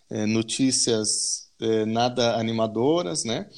é, 0.09 0.25
notícias 0.25 1.49
é, 1.59 1.85
nada 1.85 2.35
animadoras, 2.35 3.23
né? 3.23 3.49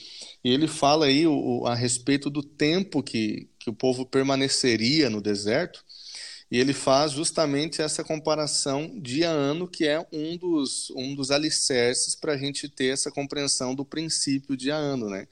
E 0.44 0.50
ele 0.50 0.68
fala 0.68 1.06
aí 1.06 1.28
o, 1.28 1.66
a 1.66 1.76
respeito 1.76 2.30
do 2.30 2.42
tempo 2.42 3.04
que, 3.04 3.50
que 3.64 3.70
o 3.70 3.74
povo 3.74 4.06
permaneceria 4.06 5.10
no 5.10 5.22
deserto, 5.22 5.84
e 6.50 6.60
ele 6.60 6.74
faz 6.74 7.14
justamente 7.14 7.82
essa 7.82 8.04
comparação 8.04 9.00
dia 9.00 9.30
a 9.30 9.34
ano, 9.34 9.68
que 9.68 9.88
é 9.88 10.06
um 10.12 10.36
dos, 10.36 10.90
um 10.92 11.16
dos 11.16 11.32
alicerces 11.32 12.14
para 12.14 12.34
a 12.34 12.38
gente 12.38 12.68
ter 12.68 12.88
essa 12.88 13.10
compreensão 13.10 13.74
do 13.74 13.86
princípio 13.86 14.58
dia 14.58 14.76
a 14.76 14.80
ano, 14.80 15.10
né? 15.10 15.28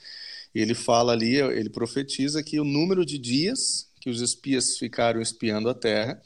Ele 0.55 0.74
fala 0.74 1.12
ali, 1.12 1.36
ele 1.36 1.69
profetiza 1.69 2.41
que 2.41 2.59
o 2.59 2.63
número 2.63 3.05
de 3.05 3.17
dias 3.17 3.89
que 4.00 4.09
os 4.09 4.21
espias 4.21 4.77
ficaram 4.77 5.21
espiando 5.21 5.69
a 5.69 5.74
terra, 5.74 6.21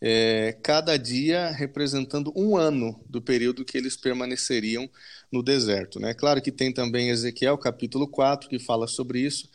é, 0.00 0.56
cada 0.62 0.96
dia 0.96 1.50
representando 1.50 2.32
um 2.36 2.56
ano 2.56 3.02
do 3.08 3.20
período 3.20 3.64
que 3.64 3.76
eles 3.78 3.96
permaneceriam 3.96 4.88
no 5.30 5.42
deserto. 5.42 6.00
Né? 6.00 6.14
Claro 6.14 6.40
que 6.40 6.52
tem 6.52 6.72
também 6.72 7.10
Ezequiel, 7.10 7.58
capítulo 7.58 8.08
4, 8.08 8.48
que 8.48 8.58
fala 8.58 8.86
sobre 8.86 9.20
isso, 9.20 9.48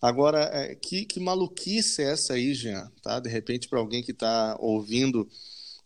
Agora, 0.00 0.50
é, 0.52 0.74
que, 0.74 1.04
que 1.04 1.18
maluquice 1.18 2.02
é 2.02 2.12
essa 2.12 2.34
aí, 2.34 2.54
Jean? 2.54 2.90
Tá? 3.02 3.18
De 3.18 3.28
repente, 3.28 3.68
para 3.68 3.78
alguém 3.78 4.02
que 4.02 4.12
está 4.12 4.56
ouvindo 4.60 5.28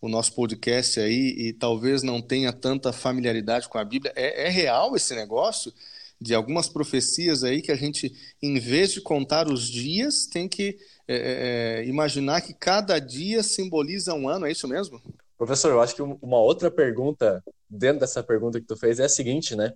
o 0.00 0.08
nosso 0.08 0.34
podcast 0.34 0.98
aí 0.98 1.34
e 1.38 1.52
talvez 1.52 2.02
não 2.02 2.20
tenha 2.20 2.52
tanta 2.52 2.92
familiaridade 2.92 3.68
com 3.68 3.78
a 3.78 3.84
Bíblia, 3.84 4.12
é, 4.16 4.46
é 4.46 4.48
real 4.48 4.96
esse 4.96 5.14
negócio 5.14 5.72
de 6.20 6.34
algumas 6.34 6.68
profecias 6.68 7.44
aí 7.44 7.62
que 7.62 7.70
a 7.72 7.76
gente, 7.76 8.12
em 8.42 8.58
vez 8.58 8.92
de 8.92 9.00
contar 9.00 9.48
os 9.48 9.68
dias, 9.68 10.26
tem 10.26 10.48
que 10.48 10.78
é, 11.06 11.16
é, 11.16 11.82
é 11.84 11.86
imaginar 11.86 12.40
que 12.40 12.52
cada 12.52 12.98
dia 12.98 13.42
simboliza 13.42 14.14
um 14.14 14.28
ano, 14.28 14.46
é 14.46 14.52
isso 14.52 14.66
mesmo? 14.68 15.00
Professor, 15.40 15.70
eu 15.70 15.80
acho 15.80 15.94
que 15.94 16.02
uma 16.02 16.38
outra 16.38 16.70
pergunta 16.70 17.42
dentro 17.66 18.00
dessa 18.00 18.22
pergunta 18.22 18.60
que 18.60 18.66
tu 18.66 18.76
fez 18.76 19.00
é 19.00 19.06
a 19.06 19.08
seguinte, 19.08 19.56
né? 19.56 19.72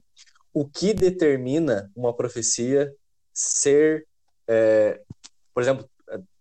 O 0.52 0.68
que 0.68 0.92
determina 0.92 1.90
uma 1.96 2.14
profecia 2.14 2.94
ser 3.32 4.06
é, 4.46 5.00
por 5.54 5.62
exemplo, 5.62 5.88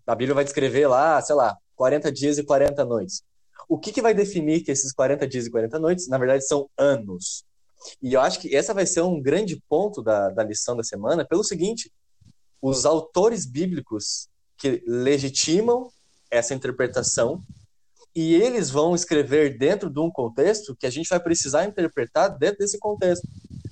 a 0.05 0.13
Bíblia 0.13 0.35
vai 0.35 0.43
descrever 0.43 0.87
lá, 0.87 1.21
sei 1.21 1.35
lá, 1.35 1.57
40 1.77 2.11
dias 2.11 2.37
e 2.37 2.43
40 2.43 2.83
noites. 2.83 3.23
O 3.69 3.79
que, 3.79 3.93
que 3.93 4.01
vai 4.01 4.13
definir 4.13 4.61
que 4.61 4.71
esses 4.71 4.91
40 4.91 5.25
dias 5.25 5.45
e 5.45 5.49
40 5.49 5.79
noites, 5.79 6.09
na 6.09 6.17
verdade, 6.17 6.45
são 6.45 6.69
anos? 6.77 7.45
E 8.01 8.15
eu 8.15 8.19
acho 8.19 8.41
que 8.41 8.53
essa 8.53 8.73
vai 8.73 8.85
ser 8.85 9.03
um 9.03 9.21
grande 9.21 9.57
ponto 9.69 10.03
da, 10.03 10.31
da 10.31 10.43
lição 10.43 10.75
da 10.75 10.83
semana, 10.83 11.25
pelo 11.25 11.45
seguinte: 11.45 11.89
os 12.61 12.85
autores 12.85 13.45
bíblicos 13.45 14.27
que 14.57 14.83
legitimam 14.85 15.89
essa 16.29 16.53
interpretação 16.53 17.41
e 18.15 18.35
eles 18.35 18.69
vão 18.69 18.93
escrever 18.93 19.57
dentro 19.57 19.89
de 19.89 19.99
um 19.99 20.11
contexto 20.11 20.75
que 20.75 20.85
a 20.85 20.89
gente 20.89 21.09
vai 21.09 21.19
precisar 21.19 21.65
interpretar 21.65 22.37
dentro 22.37 22.59
desse 22.59 22.77
contexto. 22.77 23.27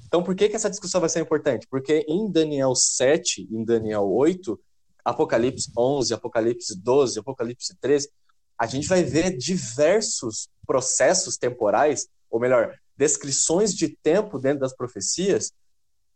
Então, 0.07 0.24
por 0.24 0.36
que, 0.36 0.50
que 0.50 0.55
essa 0.55 0.69
discussão 0.69 1.00
vai 1.00 1.10
ser 1.10 1.21
importante? 1.21 1.67
Porque 1.69 2.05
em 2.07 2.29
Daniel 2.29 2.75
7, 2.75 3.48
em 3.51 3.63
Daniel 3.63 4.10
8, 4.12 4.60
Apocalipse 5.05 5.71
11, 5.77 6.13
Apocalipse 6.13 6.77
12, 6.77 7.19
Apocalipse 7.19 7.75
13, 7.79 8.10
a 8.57 8.65
gente 8.65 8.88
vai 8.88 9.03
ver 9.03 9.38
diversos 9.38 10.50
processos 10.67 11.38
temporais, 11.38 12.07
ou 12.29 12.39
melhor, 12.39 12.75
descrições 12.98 13.74
de 13.74 13.98
tempo 14.03 14.38
dentro 14.38 14.60
das 14.60 14.75
profecias, 14.75 15.51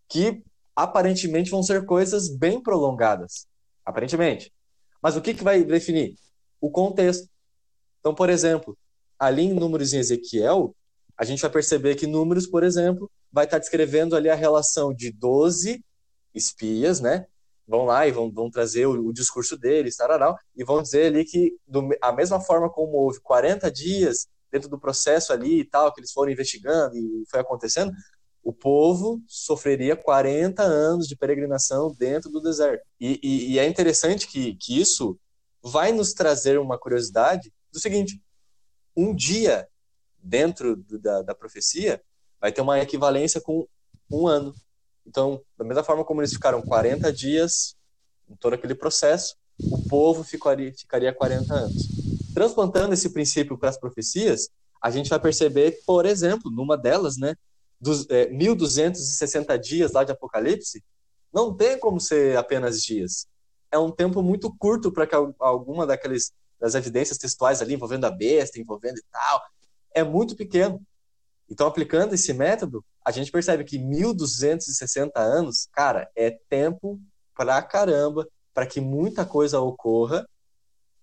que 0.07 0.43
aparentemente 0.75 1.49
vão 1.49 1.63
ser 1.63 1.85
coisas 1.85 2.29
bem 2.29 2.61
prolongadas. 2.61 3.47
Aparentemente. 3.83 4.51
Mas 5.01 5.15
o 5.15 5.21
que, 5.21 5.33
que 5.33 5.43
vai 5.43 5.63
definir? 5.63 6.15
O 6.59 6.69
contexto. 6.69 7.29
Então, 8.05 8.13
por 8.13 8.29
exemplo, 8.29 8.77
ali 9.17 9.45
em 9.45 9.53
Números 9.55 9.91
em 9.91 9.97
Ezequiel, 9.97 10.75
a 11.17 11.25
gente 11.25 11.41
vai 11.41 11.49
perceber 11.49 11.95
que 11.95 12.05
Números, 12.05 12.45
por 12.45 12.63
exemplo, 12.63 13.09
vai 13.31 13.45
estar 13.45 13.57
descrevendo 13.57 14.15
ali 14.15 14.29
a 14.29 14.35
relação 14.35 14.93
de 14.93 15.11
12 15.11 15.83
espias, 16.31 16.99
né? 16.99 17.25
Vão 17.67 17.85
lá 17.85 18.05
e 18.05 18.11
vão, 18.11 18.31
vão 18.31 18.51
trazer 18.51 18.85
o, 18.85 19.07
o 19.07 19.11
discurso 19.11 19.57
deles, 19.57 19.95
tararau, 19.95 20.37
e 20.55 20.63
vão 20.63 20.83
dizer 20.83 21.07
ali 21.07 21.25
que, 21.25 21.57
do, 21.67 21.89
a 21.99 22.11
mesma 22.11 22.39
forma 22.39 22.69
como 22.69 22.91
houve 22.95 23.19
40 23.21 23.71
dias 23.71 24.27
dentro 24.51 24.69
do 24.69 24.79
processo 24.79 25.33
ali 25.33 25.61
e 25.61 25.65
tal, 25.65 25.91
que 25.91 25.99
eles 25.99 26.11
foram 26.11 26.31
investigando 26.31 26.95
e 26.95 27.23
foi 27.27 27.39
acontecendo, 27.39 27.91
o 28.43 28.53
povo 28.53 29.19
sofreria 29.25 29.95
40 29.95 30.61
anos 30.61 31.07
de 31.07 31.15
peregrinação 31.15 31.91
dentro 31.97 32.29
do 32.29 32.39
deserto. 32.39 32.85
E, 32.99 33.19
e, 33.23 33.53
e, 33.53 33.57
é 33.59 33.67
interessante 33.67 34.27
que, 34.27 34.53
que 34.57 34.79
isso 34.79 35.17
vai 35.63 35.91
nos 35.91 36.13
trazer 36.13 36.59
uma 36.59 36.77
curiosidade 36.77 37.51
do 37.75 37.81
seguinte: 37.81 38.21
um 38.95 39.13
dia 39.13 39.67
dentro 40.17 40.75
do, 40.75 40.97
da, 40.97 41.21
da 41.21 41.35
profecia 41.35 42.01
vai 42.39 42.51
ter 42.51 42.61
uma 42.61 42.79
equivalência 42.79 43.39
com 43.39 43.67
um 44.09 44.27
ano. 44.27 44.53
Então, 45.05 45.41
da 45.57 45.63
mesma 45.63 45.83
forma 45.83 46.03
como 46.03 46.21
eles 46.21 46.33
ficaram 46.33 46.61
40 46.61 47.11
dias 47.13 47.75
em 48.27 48.35
todo 48.35 48.53
aquele 48.53 48.73
processo, 48.73 49.35
o 49.59 49.77
povo 49.87 50.23
ficaria, 50.23 50.73
ficaria 50.73 51.13
40 51.13 51.53
anos. 51.53 51.87
Transplantando 52.33 52.93
esse 52.93 53.09
princípio 53.11 53.57
para 53.57 53.69
as 53.69 53.77
profecias, 53.77 54.49
a 54.81 54.89
gente 54.89 55.09
vai 55.09 55.19
perceber, 55.19 55.79
por 55.85 56.05
exemplo, 56.05 56.51
numa 56.51 56.77
delas, 56.77 57.17
né, 57.17 57.35
dos 57.79 58.09
é, 58.09 58.29
1260 58.29 59.57
dias 59.59 59.91
lá 59.91 60.03
de 60.03 60.11
Apocalipse, 60.11 60.83
não 61.31 61.55
tem 61.55 61.77
como 61.79 61.99
ser 61.99 62.37
apenas 62.37 62.81
dias. 62.81 63.27
É 63.71 63.77
um 63.77 63.91
tempo 63.91 64.23
muito 64.23 64.53
curto 64.57 64.91
para 64.91 65.05
que 65.05 65.15
alguma 65.39 65.85
daquelas 65.85 66.31
das 66.59 66.75
evidências 66.75 67.17
textuais 67.17 67.61
ali 67.61 67.73
envolvendo 67.73 68.05
a 68.05 68.11
besta, 68.11 68.59
envolvendo 68.59 68.97
e 68.97 69.03
tal, 69.11 69.41
é 69.93 70.03
muito 70.03 70.35
pequeno. 70.35 70.81
Então, 71.49 71.67
aplicando 71.67 72.13
esse 72.13 72.33
método, 72.33 72.83
a 73.03 73.11
gente 73.11 73.31
percebe 73.31 73.63
que 73.63 73.77
1260 73.77 75.19
anos, 75.19 75.67
cara, 75.71 76.09
é 76.15 76.31
tempo 76.49 76.99
pra 77.35 77.61
caramba 77.61 78.27
para 78.53 78.65
que 78.65 78.81
muita 78.81 79.25
coisa 79.25 79.59
ocorra 79.59 80.27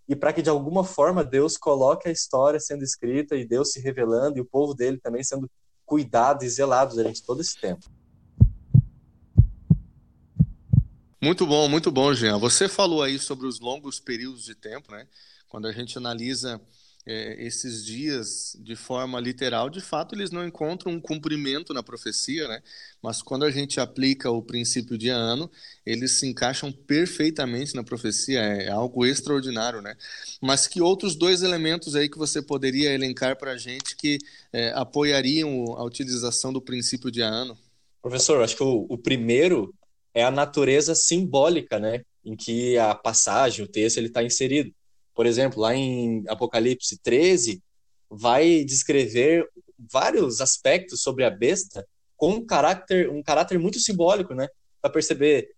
e 0.09 0.17
para 0.17 0.33
que 0.33 0.43
de 0.43 0.51
alguma 0.51 0.83
forma 0.83 1.23
Deus 1.23 1.57
coloque 1.57 2.09
a 2.09 2.13
história 2.13 2.59
sendo 2.59 2.83
escrita 2.83 3.37
e 3.37 3.47
Deus 3.47 3.71
se 3.71 3.81
revelando 3.81 4.39
e 4.39 4.41
o 4.41 4.45
povo 4.45 4.75
dele 4.75 4.99
também 4.99 5.23
sendo 5.23 5.49
cuidado 5.85 6.45
e 6.45 6.49
zelado 6.49 6.95
durante 6.95 7.23
todo 7.23 7.41
esse 7.41 7.61
tempo. 7.61 7.89
Muito 11.23 11.47
bom, 11.47 11.69
muito 11.69 11.93
bom, 11.93 12.13
Jean. 12.13 12.37
Você 12.39 12.69
falou 12.69 13.01
aí 13.01 13.17
sobre 13.17 13.47
os 13.47 13.61
longos 13.61 14.01
períodos 14.01 14.43
de 14.45 14.57
tempo, 14.57 14.91
né? 14.91 15.07
Quando 15.53 15.69
a 15.69 15.73
gente 15.73 15.99
analisa 15.99 16.59
é, 17.05 17.45
esses 17.45 17.85
dias 17.85 18.57
de 18.59 18.75
forma 18.75 19.21
literal, 19.21 19.69
de 19.69 19.83
fato 19.83 20.15
eles 20.15 20.31
não 20.31 20.47
encontram 20.47 20.93
um 20.93 20.99
cumprimento 20.99 21.75
na 21.75 21.83
profecia, 21.83 22.49
né? 22.49 22.63
Mas 23.03 23.21
quando 23.21 23.45
a 23.45 23.51
gente 23.51 23.79
aplica 23.79 24.31
o 24.31 24.43
princípio 24.43 24.97
de 24.97 25.11
ano, 25.11 25.51
eles 25.85 26.13
se 26.13 26.27
encaixam 26.27 26.73
perfeitamente 26.73 27.75
na 27.75 27.85
profecia, 27.85 28.41
é, 28.41 28.65
é 28.65 28.71
algo 28.71 29.05
extraordinário, 29.05 29.83
né? 29.83 29.95
Mas 30.41 30.67
que 30.67 30.81
outros 30.81 31.15
dois 31.15 31.43
elementos 31.43 31.95
aí 31.95 32.09
que 32.09 32.17
você 32.17 32.41
poderia 32.41 32.91
elencar 32.91 33.37
para 33.37 33.53
a 33.53 33.59
gente 33.59 33.95
que 33.95 34.17
é, 34.51 34.73
apoiariam 34.75 35.77
a 35.77 35.85
utilização 35.85 36.51
do 36.51 36.63
princípio 36.63 37.11
de 37.11 37.21
ano? 37.21 37.59
Professor, 38.01 38.43
acho 38.43 38.57
que 38.57 38.63
o, 38.63 38.87
o 38.89 38.97
primeiro 38.97 39.75
é 40.15 40.25
a 40.25 40.31
natureza 40.31 40.95
simbólica, 40.95 41.79
né? 41.79 42.01
Em 42.25 42.35
que 42.35 42.79
a 42.79 42.95
passagem, 42.95 43.63
o 43.63 43.69
texto, 43.69 43.99
ele 43.99 44.07
está 44.07 44.23
inserido. 44.23 44.73
Por 45.15 45.27
exemplo, 45.27 45.61
lá 45.61 45.75
em 45.75 46.25
Apocalipse 46.29 46.99
13, 46.99 47.63
vai 48.11 48.65
descrever 48.65 49.47
vários 49.79 50.41
aspectos 50.41 51.03
sobre 51.03 51.25
a 51.25 51.31
besta 51.31 51.87
com 52.17 52.35
um 52.35 52.47
caráter, 52.47 53.11
um 53.11 53.23
caráter 53.23 53.59
muito 53.59 53.81
simbólico, 53.81 54.35
né? 54.35 54.49
Para 54.81 54.93
perceber 54.93 55.51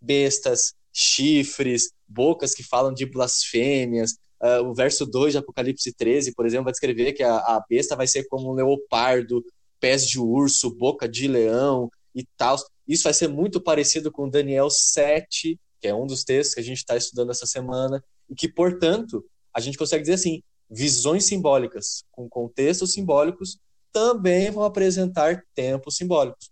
bestas, 0.00 0.74
chifres, 0.92 1.92
bocas 2.06 2.54
que 2.54 2.62
falam 2.62 2.92
de 2.92 3.06
blasfêmias. 3.06 4.12
Uh, 4.40 4.62
o 4.68 4.74
verso 4.74 5.04
2 5.04 5.32
de 5.32 5.38
Apocalipse 5.38 5.92
13, 5.92 6.34
por 6.34 6.46
exemplo, 6.46 6.64
vai 6.64 6.72
descrever 6.72 7.12
que 7.12 7.22
a, 7.22 7.36
a 7.36 7.64
besta 7.68 7.96
vai 7.96 8.06
ser 8.06 8.24
como 8.28 8.50
um 8.50 8.54
leopardo, 8.54 9.44
pés 9.80 10.06
de 10.06 10.18
urso, 10.18 10.74
boca 10.74 11.08
de 11.08 11.28
leão 11.28 11.90
e 12.14 12.24
tal. 12.36 12.56
Isso 12.86 13.04
vai 13.04 13.14
ser 13.14 13.28
muito 13.28 13.60
parecido 13.60 14.10
com 14.10 14.28
Daniel 14.28 14.70
7, 14.70 15.58
que 15.80 15.88
é 15.88 15.94
um 15.94 16.06
dos 16.06 16.24
textos 16.24 16.54
que 16.54 16.60
a 16.60 16.64
gente 16.64 16.78
está 16.78 16.96
estudando 16.96 17.30
essa 17.30 17.46
semana, 17.46 18.02
e 18.28 18.34
que, 18.34 18.48
portanto, 18.48 19.24
a 19.54 19.60
gente 19.60 19.78
consegue 19.78 20.02
dizer 20.02 20.14
assim: 20.14 20.42
visões 20.70 21.24
simbólicas 21.24 22.04
com 22.10 22.28
contextos 22.28 22.92
simbólicos 22.92 23.58
também 23.92 24.50
vão 24.50 24.64
apresentar 24.64 25.44
tempos 25.54 25.96
simbólicos. 25.96 26.50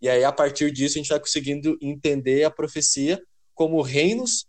E 0.00 0.08
aí, 0.08 0.24
a 0.24 0.32
partir 0.32 0.72
disso, 0.72 0.98
a 0.98 1.00
gente 1.00 1.08
vai 1.08 1.20
conseguindo 1.20 1.78
entender 1.80 2.44
a 2.44 2.50
profecia 2.50 3.22
como 3.54 3.80
reinos 3.82 4.46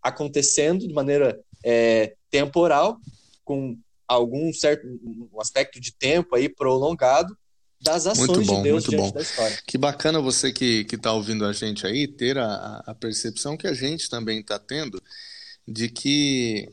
acontecendo 0.00 0.86
de 0.86 0.94
maneira 0.94 1.40
é, 1.64 2.14
temporal, 2.30 2.98
com 3.44 3.76
algum 4.06 4.52
certo 4.52 4.86
um 4.86 5.40
aspecto 5.40 5.80
de 5.80 5.92
tempo 5.92 6.36
aí 6.36 6.48
prolongado, 6.48 7.36
das 7.80 8.06
ações 8.06 8.28
muito 8.28 8.46
bom, 8.46 8.56
de 8.58 8.62
Deus 8.62 8.86
muito 8.86 9.02
bom. 9.02 9.10
da 9.10 9.20
história. 9.20 9.58
Que 9.66 9.76
bacana 9.76 10.20
você 10.20 10.52
que 10.52 10.86
está 10.90 11.12
ouvindo 11.12 11.44
a 11.44 11.52
gente 11.52 11.86
aí 11.86 12.06
ter 12.06 12.38
a, 12.38 12.82
a 12.86 12.94
percepção 12.94 13.56
que 13.56 13.66
a 13.66 13.74
gente 13.74 14.08
também 14.08 14.40
está 14.40 14.58
tendo 14.58 15.02
de 15.66 15.88
que 15.88 16.68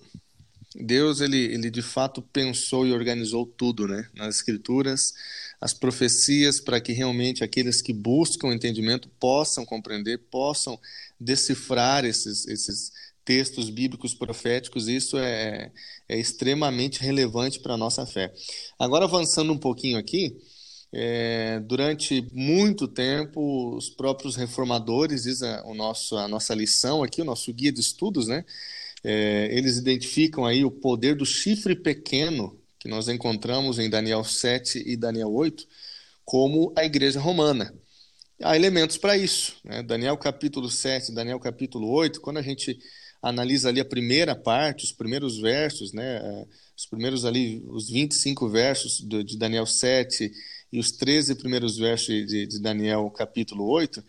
Deus 0.75 1.21
ele, 1.21 1.37
ele 1.37 1.69
de 1.69 1.81
fato 1.81 2.21
pensou 2.21 2.85
e 2.87 2.93
organizou 2.93 3.45
tudo, 3.45 3.87
né? 3.87 4.07
Nas 4.15 4.35
escrituras, 4.35 5.13
as 5.61 5.73
profecias 5.73 6.59
para 6.59 6.81
que 6.81 6.91
realmente 6.91 7.43
aqueles 7.43 7.81
que 7.81 7.93
buscam 7.93 8.53
entendimento 8.53 9.07
possam 9.19 9.65
compreender, 9.65 10.17
possam 10.31 10.79
decifrar 11.19 12.05
esses, 12.05 12.47
esses 12.47 12.91
textos 13.23 13.69
bíblicos 13.69 14.13
proféticos. 14.13 14.87
Isso 14.87 15.17
é, 15.17 15.71
é 16.09 16.19
extremamente 16.19 17.01
relevante 17.01 17.59
para 17.59 17.75
a 17.75 17.77
nossa 17.77 18.05
fé. 18.05 18.33
Agora 18.77 19.05
avançando 19.05 19.53
um 19.53 19.57
pouquinho 19.57 19.97
aqui, 19.97 20.35
é, 20.91 21.59
durante 21.61 22.27
muito 22.31 22.87
tempo 22.87 23.75
os 23.75 23.89
próprios 23.89 24.35
reformadores, 24.35 25.23
diz 25.23 25.41
a, 25.41 25.63
o 25.65 25.73
nosso, 25.73 26.17
a 26.17 26.27
nossa 26.27 26.53
lição 26.53 27.03
aqui, 27.03 27.21
o 27.21 27.25
nosso 27.25 27.51
guia 27.53 27.71
de 27.71 27.79
estudos, 27.79 28.27
né? 28.27 28.43
É, 29.03 29.49
eles 29.51 29.77
identificam 29.77 30.45
aí 30.45 30.63
o 30.63 30.71
poder 30.71 31.15
do 31.15 31.25
chifre 31.25 31.75
pequeno, 31.75 32.59
que 32.79 32.87
nós 32.87 33.07
encontramos 33.07 33.79
em 33.79 33.89
Daniel 33.89 34.23
7 34.23 34.83
e 34.85 34.95
Daniel 34.95 35.31
8, 35.31 35.67
como 36.23 36.73
a 36.75 36.85
igreja 36.85 37.19
romana. 37.19 37.73
Há 38.41 38.55
elementos 38.55 38.97
para 38.97 39.17
isso. 39.17 39.55
Né? 39.63 39.83
Daniel 39.83 40.17
capítulo 40.17 40.69
7, 40.69 41.11
Daniel 41.11 41.39
capítulo 41.39 41.89
8, 41.89 42.19
quando 42.21 42.37
a 42.37 42.41
gente 42.41 42.77
analisa 43.21 43.69
ali 43.69 43.79
a 43.79 43.85
primeira 43.85 44.35
parte, 44.35 44.83
os 44.83 44.91
primeiros 44.91 45.39
versos, 45.39 45.93
né? 45.93 46.17
É, 46.17 46.45
os 46.75 46.85
primeiros 46.85 47.23
ali, 47.23 47.63
os 47.67 47.89
25 47.89 48.49
versos 48.49 48.97
de 48.99 49.37
Daniel 49.37 49.65
7 49.65 50.31
e 50.71 50.79
os 50.79 50.91
13 50.91 51.35
primeiros 51.35 51.77
versos 51.77 52.27
de, 52.27 52.59
Daniel 52.59 53.09
capítulo 53.11 53.65
8, 53.65 54.03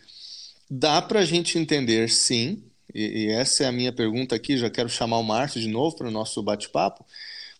dá 0.69 1.01
para 1.01 1.19
a 1.19 1.25
gente 1.25 1.57
entender, 1.57 2.09
sim, 2.09 2.63
e, 2.93 3.25
e, 3.25 3.31
essa 3.31 3.63
é 3.63 3.67
a 3.67 3.71
minha 3.71 3.91
pergunta 3.91 4.35
aqui, 4.35 4.57
já 4.57 4.69
quero 4.69 4.89
chamar 4.89 5.17
o 5.17 5.23
Márcio 5.23 5.59
de 5.59 5.67
novo 5.67 5.95
para 5.95 6.07
o 6.07 6.11
nosso 6.11 6.41
bate-papo, 6.43 7.05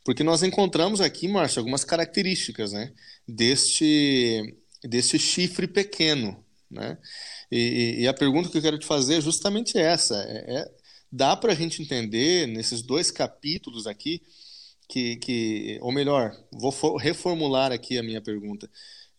porque 0.03 0.23
nós 0.23 0.43
encontramos 0.43 1.01
aqui, 1.01 1.27
Márcio, 1.27 1.59
algumas 1.59 1.83
características 1.83 2.73
né, 2.73 2.93
deste, 3.27 4.55
deste 4.83 5.17
chifre 5.17 5.67
pequeno. 5.67 6.43
Né? 6.69 6.97
E, 7.51 8.01
e, 8.01 8.07
a 8.07 8.13
pergunta 8.13 8.49
que 8.49 8.57
eu 8.57 8.61
quero 8.61 8.79
te 8.79 8.85
fazer 8.85 9.15
é 9.15 9.21
justamente 9.21 9.77
essa. 9.77 10.15
É, 10.27 10.57
é 10.57 10.71
dá 11.11 11.35
para 11.35 11.53
a 11.53 11.55
gente 11.55 11.81
entender 11.81 12.47
nesses 12.47 12.81
dois 12.81 13.09
capítulos 13.09 13.87
aqui 13.87 14.21
que, 14.87 15.15
que 15.17 15.79
ou 15.81 15.91
melhor, 15.91 16.35
vou 16.51 16.97
reformular 16.97 17.71
aqui 17.71 17.97
a 17.97 18.03
minha 18.03 18.21
pergunta. 18.21 18.69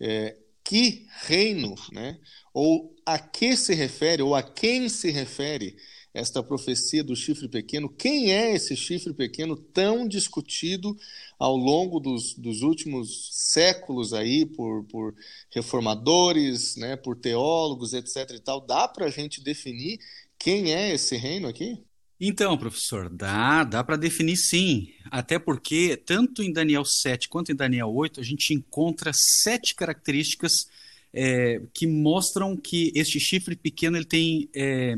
É, 0.00 0.36
que 0.62 1.06
reino, 1.22 1.74
né, 1.92 2.18
ou 2.52 2.94
a 3.04 3.18
que 3.18 3.56
se 3.56 3.74
refere, 3.74 4.22
ou 4.22 4.34
a 4.34 4.42
quem 4.42 4.88
se 4.88 5.10
refere 5.10 5.76
esta 6.16 6.42
profecia 6.42 7.04
do 7.04 7.14
chifre 7.14 7.46
pequeno. 7.46 7.90
Quem 7.90 8.32
é 8.32 8.54
esse 8.54 8.74
chifre 8.74 9.12
pequeno 9.12 9.54
tão 9.54 10.08
discutido 10.08 10.96
ao 11.38 11.54
longo 11.54 12.00
dos, 12.00 12.32
dos 12.34 12.62
últimos 12.62 13.28
séculos 13.32 14.14
aí 14.14 14.46
por, 14.46 14.84
por 14.84 15.14
reformadores, 15.50 16.74
né, 16.76 16.96
por 16.96 17.16
teólogos, 17.16 17.92
etc. 17.92 18.30
e 18.30 18.40
tal? 18.40 18.62
Dá 18.62 18.88
para 18.88 19.06
a 19.06 19.10
gente 19.10 19.44
definir 19.44 19.98
quem 20.38 20.72
é 20.72 20.94
esse 20.94 21.16
reino 21.16 21.48
aqui? 21.48 21.78
Então, 22.18 22.56
professor, 22.56 23.10
dá, 23.10 23.62
dá 23.62 23.84
para 23.84 23.96
definir 23.96 24.38
sim. 24.38 24.88
Até 25.10 25.38
porque, 25.38 25.98
tanto 25.98 26.42
em 26.42 26.50
Daniel 26.50 26.84
7 26.86 27.28
quanto 27.28 27.52
em 27.52 27.54
Daniel 27.54 27.92
8, 27.92 28.20
a 28.20 28.24
gente 28.24 28.54
encontra 28.54 29.10
sete 29.12 29.74
características 29.74 30.66
é, 31.12 31.60
que 31.74 31.86
mostram 31.86 32.56
que 32.56 32.90
este 32.94 33.20
chifre 33.20 33.54
pequeno 33.54 33.98
ele 33.98 34.06
tem 34.06 34.48
é, 34.54 34.96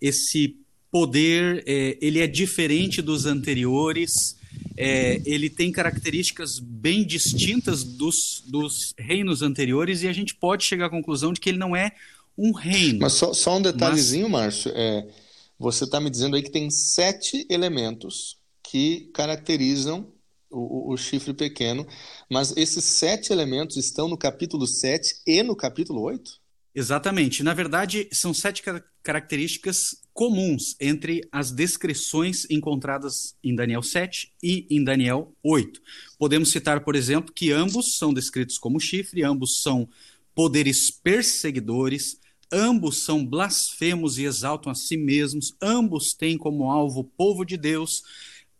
esse 0.00 0.56
poder, 0.90 1.64
é, 1.66 1.98
ele 2.00 2.20
é 2.20 2.26
diferente 2.26 3.02
dos 3.02 3.26
anteriores, 3.26 4.36
é, 4.76 5.20
ele 5.24 5.50
tem 5.50 5.72
características 5.72 6.58
bem 6.58 7.04
distintas 7.04 7.82
dos, 7.82 8.42
dos 8.46 8.94
reinos 8.98 9.42
anteriores 9.42 10.02
e 10.02 10.08
a 10.08 10.12
gente 10.12 10.34
pode 10.34 10.64
chegar 10.64 10.86
à 10.86 10.90
conclusão 10.90 11.32
de 11.32 11.40
que 11.40 11.48
ele 11.48 11.58
não 11.58 11.74
é 11.74 11.92
um 12.36 12.52
reino. 12.52 13.00
Mas 13.00 13.14
só, 13.14 13.32
só 13.32 13.56
um 13.56 13.62
detalhezinho, 13.62 14.28
mas... 14.28 14.64
Márcio, 14.64 14.72
é, 14.74 15.06
você 15.58 15.84
está 15.84 16.00
me 16.00 16.10
dizendo 16.10 16.36
aí 16.36 16.42
que 16.42 16.50
tem 16.50 16.68
sete 16.70 17.46
elementos 17.48 18.36
que 18.62 19.10
caracterizam 19.14 20.12
o, 20.50 20.92
o, 20.92 20.96
chifre 20.96 21.34
pequeno, 21.34 21.86
mas 22.30 22.56
esses 22.56 22.84
sete 22.84 23.32
elementos 23.32 23.76
estão 23.76 24.08
no 24.08 24.16
capítulo 24.16 24.66
7 24.66 25.22
e 25.26 25.42
no 25.42 25.56
capítulo 25.56 26.00
8? 26.02 26.40
Exatamente. 26.74 27.42
Na 27.42 27.54
verdade, 27.54 28.08
são 28.12 28.32
sete 28.32 28.62
características 29.04 30.02
comuns 30.14 30.76
entre 30.80 31.20
as 31.30 31.52
descrições 31.52 32.48
encontradas 32.50 33.36
em 33.44 33.54
Daniel 33.54 33.82
7 33.82 34.32
e 34.42 34.66
em 34.70 34.82
Daniel 34.82 35.32
8. 35.42 35.80
Podemos 36.18 36.50
citar, 36.50 36.82
por 36.82 36.96
exemplo, 36.96 37.32
que 37.32 37.52
ambos 37.52 37.98
são 37.98 38.14
descritos 38.14 38.56
como 38.56 38.80
chifre, 38.80 39.22
ambos 39.22 39.60
são 39.62 39.86
poderes 40.34 40.90
perseguidores, 40.90 42.18
ambos 42.50 43.02
são 43.02 43.24
blasfemos 43.24 44.18
e 44.18 44.24
exaltam 44.24 44.72
a 44.72 44.74
si 44.74 44.96
mesmos, 44.96 45.54
ambos 45.60 46.14
têm 46.14 46.38
como 46.38 46.70
alvo 46.70 47.00
o 47.00 47.04
povo 47.04 47.44
de 47.44 47.58
Deus, 47.58 48.02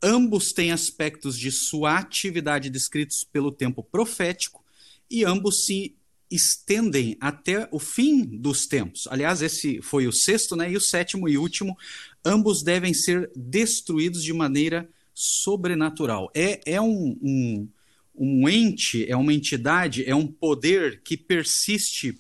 ambos 0.03 0.53
têm 0.53 0.73
aspectos 0.73 1.39
de 1.39 1.51
sua 1.51 1.99
atividade 1.99 2.69
descritos 2.69 3.25
pelo 3.25 3.51
tempo 3.51 3.83
profético 3.83 4.63
e 5.11 5.25
ambos 5.25 5.65
se 5.65 5.95
estendem 6.35 7.17
até 7.21 7.69
o 7.71 7.79
fim 7.79 8.25
dos 8.25 8.67
tempos. 8.67 9.07
Aliás, 9.09 9.43
esse 9.43 9.81
foi 9.83 10.07
o 10.07 10.13
sexto, 10.13 10.57
né? 10.57 10.71
E 10.71 10.77
o 10.77 10.81
sétimo 10.81 11.29
e 11.29 11.39
último, 11.39 11.77
ambos 12.25 12.63
devem 12.63 12.93
ser 12.93 13.31
destruídos 13.37 14.23
de 14.23 14.33
maneira 14.33 14.89
sobrenatural. 15.15 16.31
É, 16.35 16.61
é 16.67 16.81
um, 16.81 17.17
um, 17.23 17.69
um 18.15 18.49
ente, 18.49 19.09
é 19.09 19.17
uma 19.17 19.33
entidade, 19.33 20.05
é 20.05 20.15
um 20.15 20.27
poder 20.27 21.01
que 21.03 21.17
persiste 21.17 22.19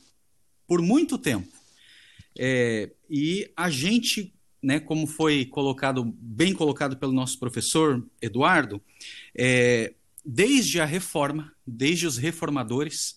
por 0.66 0.80
muito 0.80 1.18
tempo. 1.18 1.52
É, 2.38 2.90
e 3.08 3.50
a 3.56 3.70
gente, 3.70 4.32
né, 4.62 4.80
como 4.80 5.06
foi 5.06 5.44
colocado, 5.44 6.04
bem 6.04 6.52
colocado 6.52 6.96
pelo 6.96 7.12
nosso 7.12 7.38
professor 7.38 8.04
Eduardo, 8.20 8.80
é, 9.34 9.92
desde 10.24 10.80
a 10.80 10.84
reforma, 10.84 11.52
desde 11.66 12.06
os 12.06 12.16
reformadores, 12.16 13.16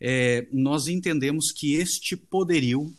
é, 0.00 0.46
nós 0.52 0.88
entendemos 0.88 1.52
que 1.52 1.74
este 1.74 2.16
poderio 2.16 2.94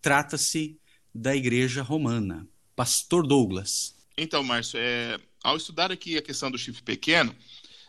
trata-se 0.00 0.78
da 1.14 1.34
Igreja 1.34 1.82
Romana. 1.82 2.46
Pastor 2.74 3.26
Douglas. 3.26 3.94
Então, 4.18 4.42
Márcio, 4.42 4.78
é, 4.78 5.18
ao 5.42 5.56
estudar 5.56 5.90
aqui 5.90 6.16
a 6.18 6.22
questão 6.22 6.50
do 6.50 6.58
chifre 6.58 6.82
pequeno, 6.82 7.34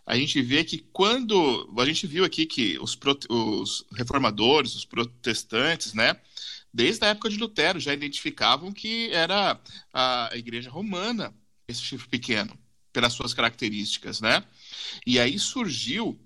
a 0.05 0.15
gente 0.15 0.41
vê 0.41 0.63
que 0.63 0.77
quando 0.93 1.69
a 1.77 1.85
gente 1.85 2.07
viu 2.07 2.23
aqui 2.23 2.45
que 2.45 2.79
os, 2.79 2.97
os 3.29 3.85
reformadores, 3.91 4.75
os 4.75 4.85
protestantes, 4.85 5.93
né, 5.93 6.15
desde 6.73 7.03
a 7.03 7.09
época 7.09 7.29
de 7.29 7.37
Lutero 7.37 7.79
já 7.79 7.93
identificavam 7.93 8.71
que 8.71 9.11
era 9.11 9.59
a 9.93 10.29
igreja 10.35 10.69
romana 10.69 11.33
esse 11.67 11.81
chifre 11.81 12.07
pequeno 12.07 12.57
pelas 12.93 13.13
suas 13.13 13.33
características, 13.33 14.21
né? 14.21 14.43
E 15.05 15.19
aí 15.19 15.37
surgiu 15.37 16.19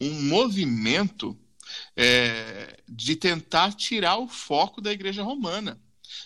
um 0.00 0.22
movimento 0.22 1.36
é, 1.96 2.80
de 2.88 3.16
tentar 3.16 3.72
tirar 3.72 4.16
o 4.18 4.28
foco 4.28 4.80
da 4.80 4.92
igreja 4.92 5.22
romana. 5.22 5.80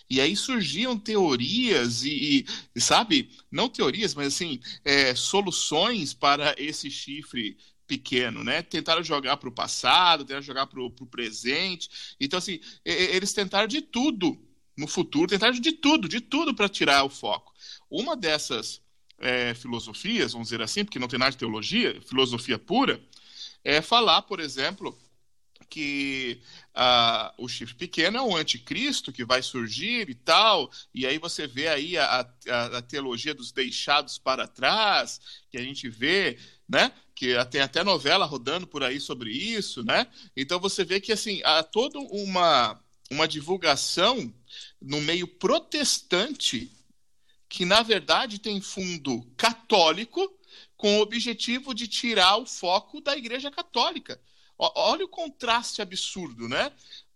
E 0.09 0.19
aí 0.19 0.35
surgiam 0.35 0.97
teorias 0.97 2.03
e, 2.03 2.45
e 2.75 2.81
sabe, 2.81 3.29
não 3.51 3.69
teorias, 3.69 4.13
mas 4.13 4.27
assim, 4.27 4.59
é, 4.83 5.15
soluções 5.15 6.13
para 6.13 6.53
esse 6.57 6.91
chifre 6.91 7.57
pequeno, 7.87 8.43
né? 8.43 8.61
Tentaram 8.61 9.03
jogar 9.03 9.37
para 9.37 9.49
o 9.49 9.51
passado, 9.51 10.23
tentaram 10.23 10.43
jogar 10.43 10.67
para 10.67 10.79
o 10.79 10.91
presente. 10.91 12.15
Então, 12.19 12.37
assim, 12.37 12.59
eles 12.85 13.33
tentaram 13.33 13.67
de 13.67 13.81
tudo 13.81 14.39
no 14.77 14.87
futuro, 14.87 15.27
tentaram 15.27 15.59
de 15.59 15.71
tudo, 15.71 16.07
de 16.07 16.21
tudo 16.21 16.53
para 16.53 16.69
tirar 16.69 17.03
o 17.03 17.09
foco. 17.09 17.51
Uma 17.89 18.15
dessas 18.15 18.81
é, 19.19 19.53
filosofias, 19.53 20.33
vamos 20.33 20.47
dizer 20.49 20.61
assim, 20.61 20.85
porque 20.85 20.99
não 20.99 21.07
tem 21.07 21.19
nada 21.19 21.31
de 21.31 21.37
teologia, 21.37 21.99
filosofia 22.01 22.57
pura, 22.57 23.01
é 23.63 23.81
falar, 23.81 24.21
por 24.21 24.39
exemplo, 24.39 24.97
que 25.69 26.41
o 27.37 27.47
chifre 27.47 27.75
pequeno 27.75 28.17
é 28.17 28.21
o 28.21 28.35
anticristo 28.35 29.11
que 29.11 29.23
vai 29.23 29.41
surgir 29.41 30.09
e 30.09 30.15
tal, 30.15 30.71
e 30.93 31.05
aí 31.05 31.17
você 31.17 31.45
vê 31.45 31.67
aí 31.67 31.97
a, 31.97 32.27
a, 32.47 32.65
a 32.77 32.81
teologia 32.81 33.33
dos 33.33 33.51
deixados 33.51 34.17
para 34.17 34.47
trás, 34.47 35.19
que 35.49 35.57
a 35.57 35.61
gente 35.61 35.89
vê, 35.89 36.37
né, 36.67 36.91
que 37.13 37.33
tem 37.45 37.61
até 37.61 37.83
novela 37.83 38.25
rodando 38.25 38.65
por 38.65 38.83
aí 38.83 38.99
sobre 38.99 39.31
isso, 39.31 39.83
né, 39.83 40.07
então 40.35 40.59
você 40.59 40.83
vê 40.83 40.99
que, 40.99 41.11
assim, 41.11 41.41
há 41.43 41.61
toda 41.63 41.99
uma, 41.99 42.81
uma 43.11 43.27
divulgação 43.27 44.33
no 44.81 45.01
meio 45.01 45.27
protestante 45.27 46.71
que, 47.47 47.65
na 47.65 47.81
verdade, 47.81 48.39
tem 48.39 48.61
fundo 48.61 49.23
católico 49.35 50.21
com 50.77 50.97
o 50.97 51.01
objetivo 51.01 51.73
de 51.73 51.87
tirar 51.87 52.37
o 52.37 52.45
foco 52.45 53.01
da 53.01 53.17
Igreja 53.17 53.51
Católica. 53.51 54.21
Olha 54.59 55.05
o 55.05 55.09
contraste 55.09 55.81
absurdo, 55.81 56.49
né? 56.49 56.71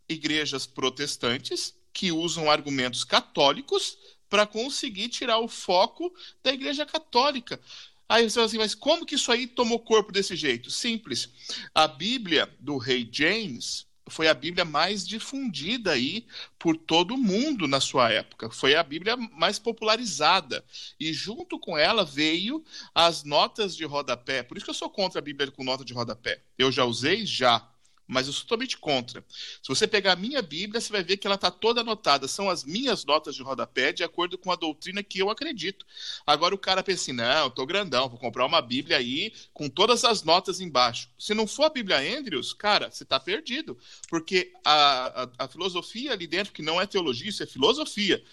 Igrejas 0.08 0.66
protestantes 0.66 1.76
que 1.92 2.12
usam 2.12 2.50
argumentos 2.50 3.04
católicos 3.04 3.98
para 4.30 4.48
conseguir 4.48 5.10
tirar 5.10 5.40
o 5.40 5.48
foco 5.48 6.12
da 6.42 6.54
Igreja 6.54 6.86
Católica. 6.86 7.60
Aí 8.08 8.30
você 8.30 8.36
fala 8.36 8.46
assim, 8.46 8.58
mas 8.58 8.74
como 8.74 9.06
que 9.06 9.16
isso 9.16 9.32
aí 9.32 9.46
tomou 9.46 9.80
corpo 9.80 10.12
desse 10.12 10.36
jeito? 10.36 10.72
Simples. 10.72 11.30
A 11.76 11.88
Bíblia 11.88 12.52
do 12.60 12.78
rei 12.78 13.08
James 13.12 13.86
foi 14.08 14.28
a 14.28 14.34
Bíblia 14.34 14.66
mais 14.66 15.08
difundida 15.08 15.92
aí 15.92 16.26
por 16.60 16.76
todo 16.76 17.18
mundo 17.18 17.68
na 17.68 17.80
sua 17.80 18.12
época. 18.12 18.50
Foi 18.50 18.76
a 18.76 18.84
Bíblia 18.84 19.16
mais 19.16 19.58
popularizada. 19.58 20.64
E 21.00 21.14
junto 21.14 21.60
com 21.60 21.78
ela 21.78 22.04
veio 22.04 22.64
as 22.94 23.24
notas 23.24 23.76
de 23.76 23.86
rodapé. 23.86 24.44
Por 24.44 24.58
isso 24.58 24.66
que 24.66 24.70
eu 24.70 24.76
sou 24.76 24.90
contra 24.90 25.20
a 25.20 25.22
Bíblia 25.22 25.52
com 25.52 25.64
nota 25.64 25.86
de 25.86 25.94
rodapé. 25.94 26.42
Eu 26.58 26.72
já 26.72 26.84
usei? 26.86 27.26
Já 27.26 27.68
mas 28.08 28.28
eu 28.28 28.34
sou 28.34 28.44
totalmente 28.44 28.78
contra. 28.78 29.24
Se 29.30 29.68
você 29.68 29.88
pegar 29.88 30.14
a 30.14 30.16
minha 30.16 30.42
Bíblia, 30.42 30.80
você 30.80 30.92
vai 30.92 31.04
ver 31.04 31.18
que 31.18 31.26
ela 31.26 31.36
está 31.36 31.50
toda 31.50 31.82
anotada. 31.82 32.28
São 32.28 32.50
as 32.50 32.64
minhas 32.64 33.06
notas 33.06 33.36
de 33.36 33.42
rodapé, 33.42 33.92
de 33.92 34.04
acordo 34.04 34.38
com 34.38 34.52
a 34.52 34.56
doutrina 34.56 35.02
que 35.02 35.20
eu 35.20 35.30
acredito. 35.30 35.86
Agora 36.26 36.54
o 36.54 36.58
cara 36.58 36.84
pensa 36.84 37.04
assim: 37.04 37.14
não, 37.14 37.46
eu 37.46 37.50
tô 37.50 37.66
grandão, 37.66 38.10
vou 38.10 38.20
comprar 38.20 38.46
uma 38.46 38.62
Bíblia 38.62 38.98
aí 38.98 39.34
com 39.54 39.70
todas 39.70 40.04
as 40.04 40.24
notas 40.24 40.60
embaixo. 40.60 41.10
Se 41.18 41.34
não 41.34 41.48
for 41.48 41.66
a 41.66 41.70
Bíblia 41.70 41.98
Andrews, 42.18 42.54
cara, 42.54 42.92
você 42.92 43.04
está 43.04 43.20
perdido. 43.20 43.78
Porque 44.10 44.52
a, 44.64 45.24
a, 45.24 45.46
a 45.46 45.48
filosofia 45.48 46.12
ali 46.12 46.28
dentro, 46.28 46.54
que 46.54 46.62
não 46.62 46.82
é 46.82 46.86
teologia, 46.86 47.30
isso 47.30 47.44
é 47.44 47.46
filosofia 47.46 48.24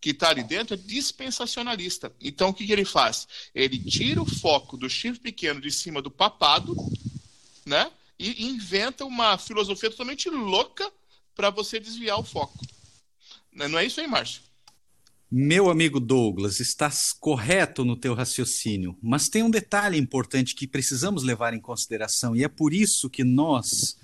que 0.00 0.10
está 0.10 0.30
ali 0.30 0.44
dentro 0.44 0.74
é 0.74 0.76
dispensacionalista. 0.76 2.14
Então, 2.20 2.50
o 2.50 2.54
que, 2.54 2.66
que, 2.66 2.72
ele 2.72 2.84
faz? 2.84 3.26
Ele 3.54 3.78
tira 3.78 4.22
o 4.22 4.26
foco 4.26 4.76
do 4.76 4.88
chifre 4.88 5.20
pequeno 5.20 5.60
de 5.60 5.70
cima 5.72 6.00
do 6.00 6.10
papado, 6.10 6.76
né? 7.64 7.90
E 8.18 8.46
inventa 8.46 9.04
uma 9.04 9.36
filosofia 9.38 9.90
totalmente 9.90 10.28
louca 10.30 10.90
para 11.34 11.50
você 11.50 11.78
desviar 11.78 12.18
o 12.18 12.24
foco. 12.24 12.58
Não 13.52 13.78
é 13.78 13.84
isso 13.84 14.00
aí, 14.00 14.06
Márcio? 14.06 14.42
Meu 15.30 15.68
amigo 15.70 15.98
Douglas, 15.98 16.60
estás 16.60 17.12
correto 17.12 17.84
no 17.84 17.96
teu 17.96 18.14
raciocínio, 18.14 18.96
mas 19.02 19.28
tem 19.28 19.42
um 19.42 19.50
detalhe 19.50 19.98
importante 19.98 20.54
que 20.54 20.68
precisamos 20.68 21.24
levar 21.24 21.52
em 21.52 21.60
consideração 21.60 22.36
e 22.36 22.44
é 22.44 22.48
por 22.48 22.72
isso 22.72 23.10
que 23.10 23.24
nós 23.24 23.96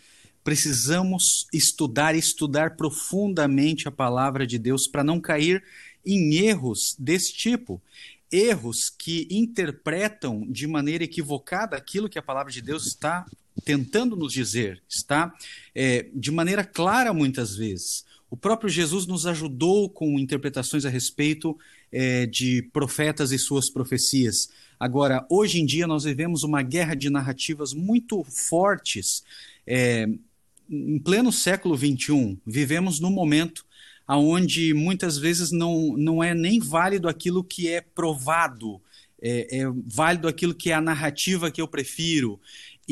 precisamos 0.43 1.47
estudar 1.53 2.17
estudar 2.17 2.77
profundamente 2.77 3.87
a 3.87 3.93
palavra 3.93 4.45
de 4.45 4.59
Deus 4.59 4.89
para 4.89 5.05
não 5.05 5.21
cair 5.21 5.63
em 6.05 6.35
erros 6.35 6.97
desse 6.99 7.33
tipo 7.33 7.81
erros 8.31 8.91
que 8.91 9.29
interpretam 9.31 10.45
de 10.51 10.67
maneira 10.67 11.05
equivocada 11.05 11.77
aquilo 11.77 12.09
que 12.09 12.19
a 12.19 12.23
palavra 12.23 12.51
de 12.51 12.61
Deus 12.61 12.87
está 12.87 13.27
tentando 13.65 14.17
nos 14.17 14.33
dizer, 14.33 14.83
está 14.89 15.35
é, 15.75 16.07
de 16.15 16.31
maneira 16.31 16.65
clara 16.65 17.13
muitas 17.13 17.57
vezes. 17.57 18.05
O 18.31 18.37
próprio 18.37 18.71
Jesus 18.71 19.07
nos 19.07 19.27
ajudou 19.27 19.91
com 19.91 20.19
interpretações 20.19 20.87
a 20.87 20.89
respeito 20.89 21.59
é, 21.93 22.25
de 22.25 22.63
profetas 22.73 23.31
e 23.31 23.39
suas 23.39 23.69
profecias. 23.69 24.49
Agora, 24.81 25.27
hoje 25.29 25.61
em 25.61 25.67
dia, 25.67 25.87
nós 25.87 26.05
vivemos 26.05 26.43
uma 26.43 26.63
guerra 26.63 26.95
de 26.95 27.11
narrativas 27.11 27.75
muito 27.75 28.25
fortes. 28.25 29.23
É, 29.67 30.09
em 30.69 30.99
pleno 30.99 31.31
século 31.31 31.77
XXI, 31.77 32.39
vivemos 32.47 32.99
num 32.99 33.11
momento 33.11 33.67
onde 34.09 34.75
muitas 34.75 35.19
vezes 35.19 35.51
não, 35.51 35.95
não 35.97 36.25
é 36.25 36.35
nem 36.35 36.59
válido 36.59 37.09
aquilo 37.09 37.45
que 37.45 37.69
é 37.69 37.81
provado, 37.81 38.81
é, 39.21 39.61
é 39.61 39.65
válido 39.87 40.27
aquilo 40.27 40.55
que 40.55 40.71
é 40.71 40.75
a 40.75 40.81
narrativa 40.81 41.51
que 41.51 41.61
eu 41.61 41.69
prefiro. 41.69 42.41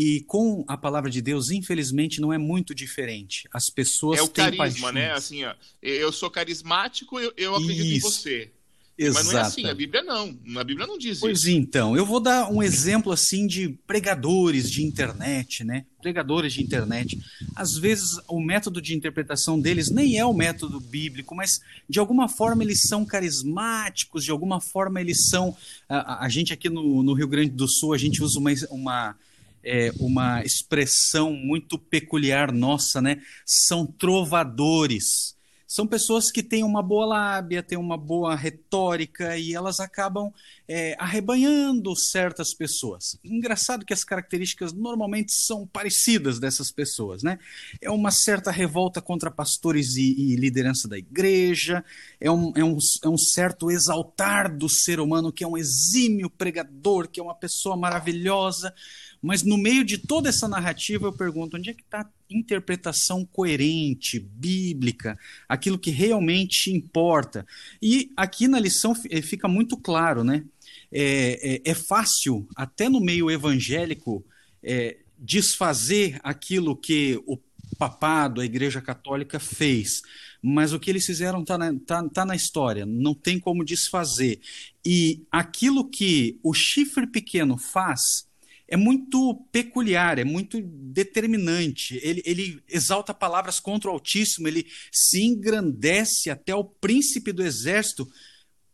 E 0.03 0.21
com 0.27 0.65
a 0.67 0.79
palavra 0.79 1.11
de 1.11 1.21
Deus, 1.21 1.51
infelizmente, 1.51 2.23
não 2.23 2.33
é 2.33 2.39
muito 2.39 2.75
diferente. 2.75 3.47
As 3.53 3.69
pessoas 3.69 4.19
É 4.19 4.23
o 4.23 4.29
têm 4.29 4.45
carisma, 4.45 4.65
paixões. 4.65 4.95
né? 4.95 5.13
Assim, 5.13 5.45
ó, 5.45 5.53
eu 5.83 6.11
sou 6.11 6.31
carismático, 6.31 7.21
eu, 7.21 7.31
eu 7.37 7.55
acredito 7.55 7.85
Isso. 7.85 7.97
em 7.97 8.01
você. 8.01 8.51
Exato. 8.97 9.25
Mas 9.25 9.33
não 9.33 9.41
é 9.41 9.43
assim, 9.43 9.67
a 9.67 9.75
Bíblia 9.75 10.03
não. 10.03 10.39
A 10.59 10.65
Bíblia 10.65 10.87
não 10.87 10.97
diz 10.99 11.21
Pois 11.21 11.41
isso. 11.41 11.51
então, 11.51 11.97
eu 11.97 12.05
vou 12.05 12.21
dar 12.21 12.51
um 12.51 12.63
exemplo 12.63 13.13
assim 13.13 13.47
de 13.47 13.71
pregadores 13.87 14.71
de 14.71 14.83
internet, 14.83 15.65
né? 15.65 15.87
Pregadores 16.03 16.53
de 16.53 16.63
internet. 16.63 17.19
Às 17.57 17.77
vezes 17.79 18.19
o 18.29 18.41
método 18.41 18.81
de 18.81 18.95
interpretação 18.95 19.59
deles 19.61 19.91
nem 19.91 20.19
é 20.19 20.25
o 20.25 20.35
método 20.35 20.79
bíblico, 20.81 21.35
mas 21.35 21.61
de 21.89 21.99
alguma 21.99 22.29
forma 22.29 22.63
eles 22.63 22.83
são 22.83 23.05
carismáticos, 23.07 24.25
de 24.25 24.31
alguma 24.31 24.61
forma 24.61 25.01
eles 25.01 25.29
são. 25.29 25.57
A, 25.89 26.25
a 26.25 26.29
gente 26.29 26.53
aqui 26.53 26.69
no, 26.69 27.03
no 27.03 27.15
Rio 27.15 27.29
Grande 27.29 27.51
do 27.51 27.69
Sul, 27.69 27.95
a 27.95 27.99
gente 27.99 28.23
usa 28.23 28.39
uma, 28.39 28.51
uma 28.71 29.17
é, 29.65 29.91
uma 29.99 30.43
expressão 30.43 31.33
muito 31.33 31.79
peculiar 31.79 32.53
nossa, 32.53 33.01
né? 33.01 33.21
São 33.45 33.87
trovadores. 33.87 35.37
São 35.71 35.87
pessoas 35.87 36.33
que 36.33 36.43
têm 36.43 36.65
uma 36.65 36.83
boa 36.83 37.07
lábia, 37.07 37.63
têm 37.63 37.79
uma 37.79 37.97
boa 37.97 38.35
retórica 38.35 39.39
e 39.39 39.55
elas 39.55 39.79
acabam 39.79 40.33
é, 40.67 40.97
arrebanhando 40.99 41.95
certas 41.95 42.53
pessoas. 42.53 43.17
Engraçado 43.23 43.87
que 43.87 43.93
as 43.95 44.03
características 44.03 44.73
normalmente 44.73 45.33
são 45.33 45.65
parecidas 45.69 46.41
dessas 46.41 46.73
pessoas, 46.73 47.23
né? 47.23 47.39
É 47.81 47.89
uma 47.89 48.11
certa 48.11 48.51
revolta 48.51 49.01
contra 49.01 49.31
pastores 49.31 49.95
e, 49.95 50.33
e 50.33 50.35
liderança 50.35 50.89
da 50.89 50.99
igreja, 50.99 51.85
é 52.21 52.29
um, 52.29 52.53
é, 52.57 52.65
um, 52.65 52.77
é 53.05 53.09
um 53.09 53.17
certo 53.17 53.71
exaltar 53.71 54.53
do 54.53 54.69
ser 54.69 54.99
humano 54.99 55.33
que 55.33 55.45
é 55.45 55.47
um 55.47 55.57
exímio 55.57 56.29
pregador, 56.29 57.09
que 57.09 57.21
é 57.21 57.23
uma 57.23 57.37
pessoa 57.37 57.77
maravilhosa, 57.77 58.75
mas 59.23 59.45
no 59.45 59.57
meio 59.57 59.85
de 59.85 59.99
toda 59.99 60.29
essa 60.29 60.49
narrativa, 60.49 61.07
eu 61.07 61.13
pergunto: 61.13 61.57
onde 61.57 61.71
é 61.71 61.75
que 61.75 61.83
está 61.83 62.11
interpretação 62.31 63.25
coerente, 63.25 64.19
bíblica, 64.19 65.19
aquilo 65.49 65.79
que 65.79 65.91
realmente 65.91 66.71
importa? 66.71 67.47
E 67.83 68.13
aqui 68.17 68.47
na 68.47 68.59
lição 68.59 68.95
fica 68.95 69.49
muito 69.49 69.77
claro, 69.77 70.25
né? 70.25 70.45
É, 70.93 71.61
é, 71.65 71.71
é 71.71 71.75
fácil, 71.75 72.49
até 72.57 72.89
no 72.89 73.01
meio 73.01 73.31
evangélico, 73.31 74.25
é, 74.63 74.99
desfazer 75.19 76.19
aquilo 76.23 76.77
que 76.77 77.23
o 77.27 77.39
papado, 77.79 78.41
a 78.41 78.45
Igreja 78.45 78.81
Católica 78.81 79.39
fez. 79.39 80.03
Mas 80.43 80.73
o 80.73 80.81
que 80.81 80.91
eles 80.91 81.05
fizeram 81.07 81.43
está 81.43 81.57
na, 81.57 81.75
tá, 81.87 82.09
tá 82.09 82.25
na 82.25 82.35
história, 82.35 82.85
não 82.85 83.15
tem 83.15 83.39
como 83.39 83.65
desfazer. 83.65 84.41
E 84.85 85.23
aquilo 85.31 85.89
que 85.89 86.39
o 86.43 86.53
chifre 86.55 87.07
pequeno 87.07 87.57
faz 87.57 88.30
é 88.71 88.77
muito 88.77 89.35
peculiar, 89.51 90.21
é 90.21 90.25
muito 90.25 90.63
determinante. 90.63 91.99
Ele, 92.05 92.23
ele, 92.25 92.63
exalta 92.69 93.13
palavras 93.13 93.59
contra 93.59 93.91
o 93.91 93.93
Altíssimo, 93.93 94.47
ele 94.47 94.65
se 94.93 95.21
engrandece 95.25 96.31
até 96.31 96.55
o 96.55 96.63
príncipe 96.63 97.33
do 97.33 97.43
exército, 97.43 98.09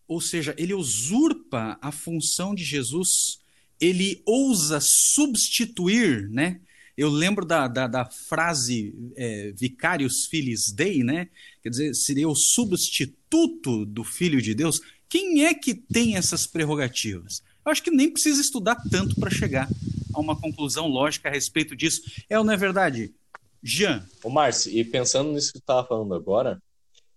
ou 0.06 0.20
seja, 0.20 0.54
ele 0.58 0.74
usurpa 0.74 1.78
a 1.80 1.90
função 1.90 2.54
de 2.54 2.62
Jesus, 2.62 3.40
ele 3.80 4.22
ousa 4.26 4.78
substituir, 4.82 6.28
né? 6.28 6.60
Eu 6.94 7.08
lembro 7.10 7.44
da, 7.44 7.66
da, 7.66 7.86
da 7.86 8.04
frase 8.04 8.94
é, 9.16 9.52
Vicarius 9.52 10.26
Filis 10.30 10.72
Dei, 10.72 11.02
né? 11.02 11.28
Quer 11.62 11.70
dizer, 11.70 11.94
seria 11.94 12.28
o 12.28 12.34
substituto 12.34 13.84
do 13.86 14.04
Filho 14.04 14.40
de 14.40 14.54
Deus. 14.54 14.80
Quem 15.08 15.44
é 15.44 15.54
que 15.54 15.74
tem 15.74 16.16
essas 16.16 16.46
prerrogativas? 16.46 17.42
Eu 17.66 17.72
acho 17.72 17.82
que 17.82 17.90
nem 17.90 18.08
precisa 18.08 18.40
estudar 18.40 18.76
tanto 18.92 19.16
para 19.16 19.28
chegar 19.28 19.68
a 20.14 20.20
uma 20.20 20.38
conclusão 20.40 20.86
lógica 20.86 21.28
a 21.28 21.32
respeito 21.32 21.74
disso. 21.74 22.00
É 22.30 22.38
ou 22.38 22.44
não 22.44 22.52
é 22.52 22.56
verdade, 22.56 23.12
Jean. 23.60 24.06
Ô, 24.22 24.30
Márcio, 24.30 24.70
e 24.70 24.84
pensando 24.84 25.32
nisso 25.32 25.48
que 25.48 25.58
tu 25.58 25.62
estava 25.62 25.84
falando 25.84 26.14
agora, 26.14 26.62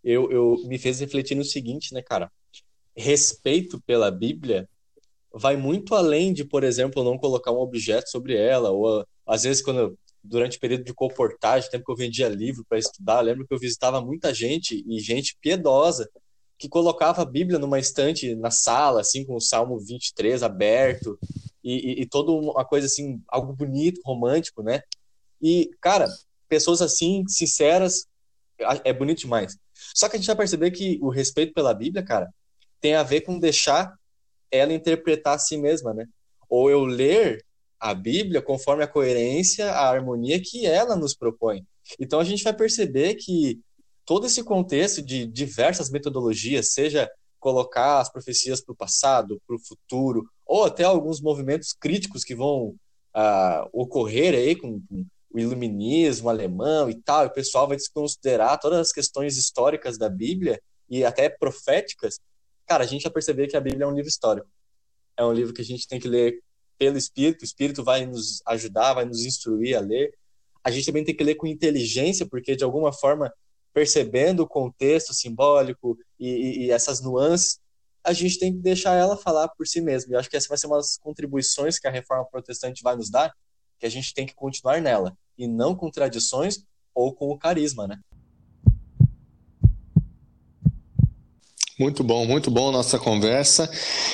eu, 0.03 0.31
eu 0.31 0.57
me 0.65 0.79
fez 0.79 0.99
refletir 0.99 1.35
no 1.35 1.45
seguinte, 1.45 1.93
né, 1.93 2.01
cara? 2.01 2.31
Respeito 2.97 3.79
pela 3.81 4.09
Bíblia 4.09 4.67
vai 5.31 5.55
muito 5.55 5.93
além 5.93 6.33
de, 6.33 6.43
por 6.43 6.63
exemplo, 6.63 7.03
não 7.03 7.15
colocar 7.15 7.51
um 7.51 7.59
objeto 7.59 8.09
sobre 8.09 8.35
ela, 8.35 8.71
ou 8.71 9.05
às 9.27 9.43
vezes 9.43 9.61
quando 9.61 9.79
eu, 9.79 9.97
durante 10.23 10.57
o 10.57 10.59
período 10.59 10.83
de 10.83 10.95
comportagem, 10.95 11.69
tempo 11.69 11.85
que 11.85 11.91
eu 11.91 11.95
vendia 11.95 12.27
livro 12.27 12.65
para 12.67 12.79
estudar, 12.79 13.21
lembro 13.21 13.45
que 13.45 13.53
eu 13.53 13.59
visitava 13.59 14.01
muita 14.01 14.33
gente 14.33 14.83
e 14.87 14.99
gente 14.99 15.37
piedosa 15.39 16.09
que 16.59 16.67
colocava 16.67 17.21
a 17.21 17.25
Bíblia 17.25 17.57
numa 17.57 17.79
estante 17.79 18.35
na 18.35 18.51
sala, 18.51 18.99
assim, 18.99 19.25
com 19.25 19.35
o 19.35 19.41
Salmo 19.41 19.79
23 19.79 20.43
aberto 20.43 21.17
e, 21.63 21.73
e, 21.73 22.01
e 22.01 22.05
toda 22.05 22.33
uma 22.33 22.65
coisa 22.65 22.85
assim, 22.85 23.21
algo 23.29 23.53
bonito, 23.53 24.01
romântico, 24.03 24.61
né? 24.61 24.81
E, 25.41 25.71
cara, 25.79 26.05
pessoas 26.49 26.81
assim, 26.81 27.23
sinceras, 27.29 28.05
é 28.83 28.91
bonito 28.91 29.19
demais. 29.19 29.57
Só 29.95 30.09
que 30.09 30.17
a 30.17 30.19
gente 30.19 30.27
vai 30.27 30.35
perceber 30.35 30.71
que 30.71 30.99
o 31.01 31.09
respeito 31.09 31.53
pela 31.53 31.73
Bíblia, 31.73 32.03
cara, 32.03 32.29
tem 32.81 32.93
a 32.93 33.03
ver 33.03 33.21
com 33.21 33.39
deixar 33.39 33.95
ela 34.51 34.73
interpretar 34.73 35.35
a 35.35 35.39
si 35.39 35.57
mesma, 35.57 35.93
né? 35.93 36.05
Ou 36.49 36.69
eu 36.69 36.83
ler 36.83 37.41
a 37.79 37.93
Bíblia 37.93 38.41
conforme 38.41 38.83
a 38.83 38.87
coerência, 38.87 39.71
a 39.71 39.89
harmonia 39.89 40.41
que 40.41 40.65
ela 40.65 40.97
nos 40.97 41.15
propõe. 41.15 41.65
Então 41.97 42.19
a 42.19 42.25
gente 42.25 42.43
vai 42.43 42.53
perceber 42.53 43.15
que 43.15 43.61
todo 44.09 44.25
esse 44.25 44.43
contexto 44.43 45.03
de 45.03 45.23
diversas 45.27 45.91
metodologias, 45.91 46.73
seja 46.73 47.07
colocar 47.39 47.99
as 47.99 48.11
profecias 48.11 48.59
para 48.59 48.73
o 48.73 48.75
passado, 48.75 49.39
para 49.45 49.55
o 49.55 49.59
futuro, 49.59 50.27
ou 50.47 50.65
até 50.65 50.83
alguns 50.83 51.21
movimentos 51.21 51.73
críticos 51.73 52.23
que 52.23 52.33
vão 52.33 52.69
uh, 53.15 53.69
ocorrer 53.71 54.33
aí 54.33 54.55
com, 54.55 54.81
com, 54.81 55.05
o 55.31 55.39
iluminismo 55.39 56.27
alemão 56.27 56.89
e 56.89 56.95
tal, 56.95 57.23
e 57.23 57.27
o 57.27 57.33
pessoal 57.33 57.67
vai 57.67 57.77
desconsiderar 57.77 58.59
todas 58.59 58.79
as 58.79 58.91
questões 58.91 59.37
históricas 59.37 59.95
da 59.95 60.09
Bíblia 60.09 60.59
e 60.89 61.05
até 61.05 61.29
proféticas, 61.29 62.19
cara, 62.65 62.83
a 62.85 62.87
gente 62.87 63.03
vai 63.03 63.11
perceber 63.11 63.45
que 63.45 63.55
a 63.55 63.61
Bíblia 63.61 63.83
é 63.83 63.87
um 63.87 63.93
livro 63.93 64.09
histórico. 64.09 64.49
É 65.15 65.23
um 65.23 65.31
livro 65.31 65.53
que 65.53 65.61
a 65.61 65.65
gente 65.65 65.87
tem 65.87 65.99
que 65.99 66.07
ler 66.07 66.41
pelo 66.79 66.97
Espírito, 66.97 67.43
o 67.43 67.45
Espírito 67.45 67.83
vai 67.83 68.07
nos 68.07 68.41
ajudar, 68.47 68.95
vai 68.95 69.05
nos 69.05 69.23
instruir 69.23 69.77
a 69.77 69.81
ler. 69.81 70.11
A 70.63 70.71
gente 70.71 70.87
também 70.87 71.03
tem 71.03 71.15
que 71.15 71.23
ler 71.23 71.35
com 71.35 71.45
inteligência, 71.45 72.25
porque 72.25 72.55
de 72.55 72.63
alguma 72.63 72.91
forma, 72.91 73.31
percebendo 73.73 74.41
o 74.41 74.47
contexto 74.47 75.13
simbólico 75.13 75.97
e, 76.19 76.65
e, 76.65 76.71
essas 76.71 77.01
nuances, 77.01 77.59
a 78.03 78.13
gente 78.13 78.39
tem 78.39 78.53
que 78.53 78.59
deixar 78.59 78.95
ela 78.95 79.17
falar 79.17 79.49
por 79.49 79.67
si 79.67 79.81
mesma. 79.81 80.11
E 80.11 80.15
eu 80.15 80.19
acho 80.19 80.29
que 80.29 80.37
essa 80.37 80.47
vai 80.47 80.57
ser 80.57 80.67
uma 80.67 80.77
das 80.77 80.97
contribuições 80.97 81.77
que 81.77 81.87
a 81.87 81.91
reforma 81.91 82.25
protestante 82.25 82.81
vai 82.81 82.95
nos 82.95 83.09
dar, 83.09 83.33
que 83.79 83.85
a 83.85 83.89
gente 83.89 84.13
tem 84.13 84.25
que 84.25 84.33
continuar 84.33 84.81
nela, 84.81 85.17
e 85.37 85.47
não 85.47 85.75
com 85.75 85.89
tradições 85.89 86.65
ou 86.93 87.13
com 87.13 87.29
o 87.29 87.37
carisma, 87.37 87.87
né? 87.87 87.99
Muito 91.79 92.03
bom, 92.03 92.25
muito 92.25 92.51
bom 92.51 92.71
nossa 92.71 92.99
conversa. 92.99 93.71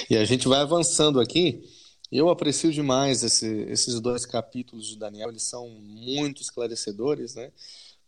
E 0.08 0.16
a 0.16 0.24
gente 0.24 0.48
vai 0.48 0.60
avançando 0.60 1.20
aqui. 1.20 1.64
Eu 2.12 2.30
aprecio 2.30 2.72
demais 2.72 3.24
esse, 3.24 3.48
esses 3.64 4.00
dois 4.00 4.24
capítulos 4.24 4.86
de 4.86 5.00
Daniel, 5.00 5.30
eles 5.30 5.44
são 5.44 5.68
muito 5.70 6.44
esclarecedores, 6.44 7.34
né? 7.34 7.52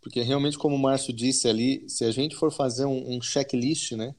Porque 0.02 0.22
realmente, 0.22 0.58
como 0.58 0.76
o 0.76 0.80
Márcio 0.80 1.14
disse 1.14 1.48
ali, 1.48 1.88
se 1.90 2.06
a 2.06 2.12
gente 2.12 2.36
for 2.36 2.52
fazer 2.52 2.86
um, 2.86 3.16
um 3.16 3.22
checklist, 3.22 3.94
né? 3.94 4.16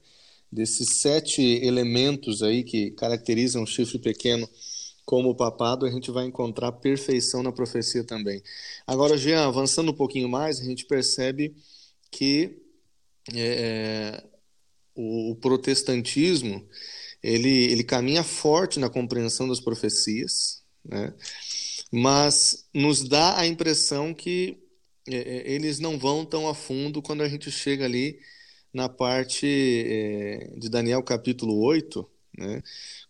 Desses 0.51 0.97
sete 0.99 1.41
elementos 1.41 2.41
aí 2.41 2.63
que 2.63 2.91
caracterizam 2.91 3.63
o 3.63 3.67
chifre 3.67 3.99
pequeno 3.99 4.49
como 5.05 5.29
o 5.29 5.35
papado, 5.35 5.85
a 5.85 5.91
gente 5.91 6.11
vai 6.11 6.25
encontrar 6.25 6.71
perfeição 6.71 7.41
na 7.41 7.51
profecia 7.51 8.03
também. 8.03 8.43
Agora, 8.85 9.17
Jean, 9.17 9.47
avançando 9.47 9.91
um 9.91 9.95
pouquinho 9.95 10.29
mais, 10.29 10.59
a 10.59 10.63
gente 10.63 10.85
percebe 10.85 11.55
que 12.11 12.61
é, 13.33 14.23
o, 14.95 15.31
o 15.31 15.35
protestantismo 15.35 16.63
ele, 17.23 17.71
ele 17.71 17.83
caminha 17.83 18.23
forte 18.23 18.79
na 18.79 18.89
compreensão 18.89 19.47
das 19.47 19.59
profecias, 19.59 20.63
né? 20.85 21.13
mas 21.91 22.67
nos 22.73 23.03
dá 23.03 23.37
a 23.37 23.47
impressão 23.47 24.13
que 24.13 24.57
é, 25.09 25.17
é, 25.17 25.51
eles 25.51 25.79
não 25.79 25.97
vão 25.97 26.25
tão 26.25 26.47
a 26.47 26.53
fundo 26.53 27.01
quando 27.01 27.21
a 27.21 27.29
gente 27.29 27.51
chega 27.51 27.85
ali 27.85 28.19
na 28.73 28.87
parte 28.87 29.47
é, 29.47 30.53
de 30.57 30.69
Daniel 30.69 31.01
capítulo 31.03 31.59
8, 31.63 32.07
né? 32.37 32.61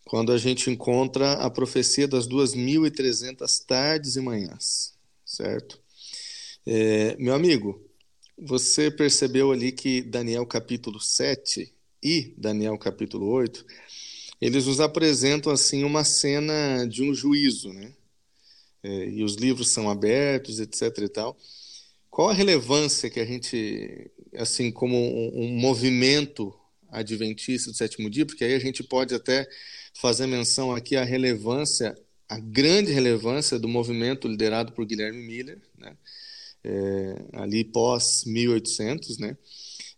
quando 0.04 0.32
a 0.32 0.38
gente 0.38 0.70
encontra 0.70 1.34
a 1.34 1.50
profecia 1.50 2.08
das 2.08 2.26
2.300 2.26 3.64
tardes 3.66 4.16
e 4.16 4.20
manhãs, 4.20 4.94
certo? 5.24 5.80
É, 6.66 7.16
meu 7.18 7.34
amigo, 7.34 7.86
você 8.38 8.90
percebeu 8.90 9.52
ali 9.52 9.70
que 9.70 10.02
Daniel 10.02 10.46
capítulo 10.46 10.98
7 10.98 11.72
e 12.02 12.34
Daniel 12.38 12.78
capítulo 12.78 13.26
8, 13.28 13.64
eles 14.40 14.66
nos 14.66 14.80
apresentam 14.80 15.52
assim 15.52 15.84
uma 15.84 16.02
cena 16.02 16.86
de 16.86 17.02
um 17.02 17.14
juízo, 17.14 17.72
né? 17.72 17.92
É, 18.82 19.08
e 19.10 19.22
os 19.22 19.34
livros 19.34 19.68
são 19.68 19.90
abertos, 19.90 20.58
etc 20.58 20.96
e 20.98 21.08
tal. 21.08 21.36
Qual 22.10 22.28
a 22.28 22.34
relevância 22.34 23.08
que 23.08 23.20
a 23.20 23.24
gente, 23.24 24.10
assim, 24.34 24.70
como 24.70 24.96
um, 24.96 25.44
um 25.44 25.48
movimento 25.48 26.54
adventista 26.88 27.70
do 27.70 27.76
sétimo 27.76 28.10
dia, 28.10 28.26
porque 28.26 28.44
aí 28.44 28.54
a 28.54 28.58
gente 28.58 28.82
pode 28.82 29.14
até 29.14 29.48
fazer 29.94 30.26
menção 30.26 30.74
aqui 30.74 30.96
à 30.96 31.04
relevância, 31.04 31.94
a 32.28 32.38
grande 32.38 32.92
relevância 32.92 33.58
do 33.58 33.68
movimento 33.68 34.28
liderado 34.28 34.72
por 34.72 34.84
Guilherme 34.84 35.22
Miller, 35.22 35.60
né? 35.78 35.96
É, 36.62 37.14
ali 37.32 37.64
pós 37.64 38.24
1800, 38.26 39.18
né? 39.18 39.36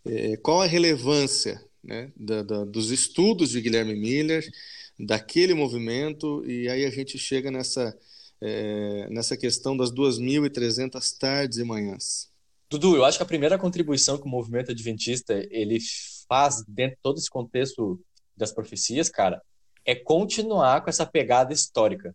É, 0.05 0.37
qual 0.37 0.61
a 0.61 0.65
relevância 0.65 1.61
né, 1.83 2.11
da, 2.15 2.41
da, 2.41 2.63
dos 2.63 2.91
estudos 2.91 3.49
de 3.49 3.61
Guilherme 3.61 3.95
Miller, 3.95 4.49
daquele 4.97 5.53
movimento, 5.53 6.43
e 6.49 6.69
aí 6.69 6.85
a 6.85 6.89
gente 6.89 7.17
chega 7.17 7.51
nessa, 7.51 7.97
é, 8.45 9.07
nessa 9.09 9.37
questão 9.37 9.75
das 9.75 9.89
2.300 9.89 11.17
tardes 11.17 11.57
e 11.57 11.63
manhãs. 11.63 12.29
Dudu, 12.69 12.97
eu 12.97 13.05
acho 13.05 13.17
que 13.17 13.23
a 13.23 13.27
primeira 13.27 13.57
contribuição 13.57 14.17
que 14.17 14.25
o 14.25 14.29
movimento 14.29 14.71
adventista 14.71 15.33
ele 15.49 15.79
faz 16.27 16.61
dentro 16.67 16.97
de 16.97 17.01
todo 17.01 17.17
esse 17.17 17.29
contexto 17.29 18.01
das 18.35 18.51
profecias, 18.51 19.09
cara, 19.09 19.41
é 19.85 19.95
continuar 19.95 20.81
com 20.81 20.89
essa 20.89 21.05
pegada 21.05 21.53
histórica. 21.53 22.13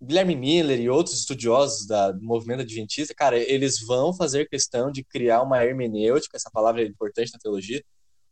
Guilherme 0.00 0.34
Miller 0.34 0.80
e 0.80 0.88
outros 0.88 1.18
estudiosos 1.18 1.86
da, 1.86 2.12
do 2.12 2.22
movimento 2.22 2.60
adventista, 2.60 3.14
cara, 3.14 3.36
eles 3.38 3.80
vão 3.80 4.14
fazer 4.14 4.48
questão 4.48 4.90
de 4.90 5.04
criar 5.04 5.42
uma 5.42 5.62
hermenêutica, 5.62 6.36
essa 6.36 6.50
palavra 6.50 6.82
é 6.82 6.86
importante 6.86 7.32
na 7.32 7.38
teologia, 7.38 7.82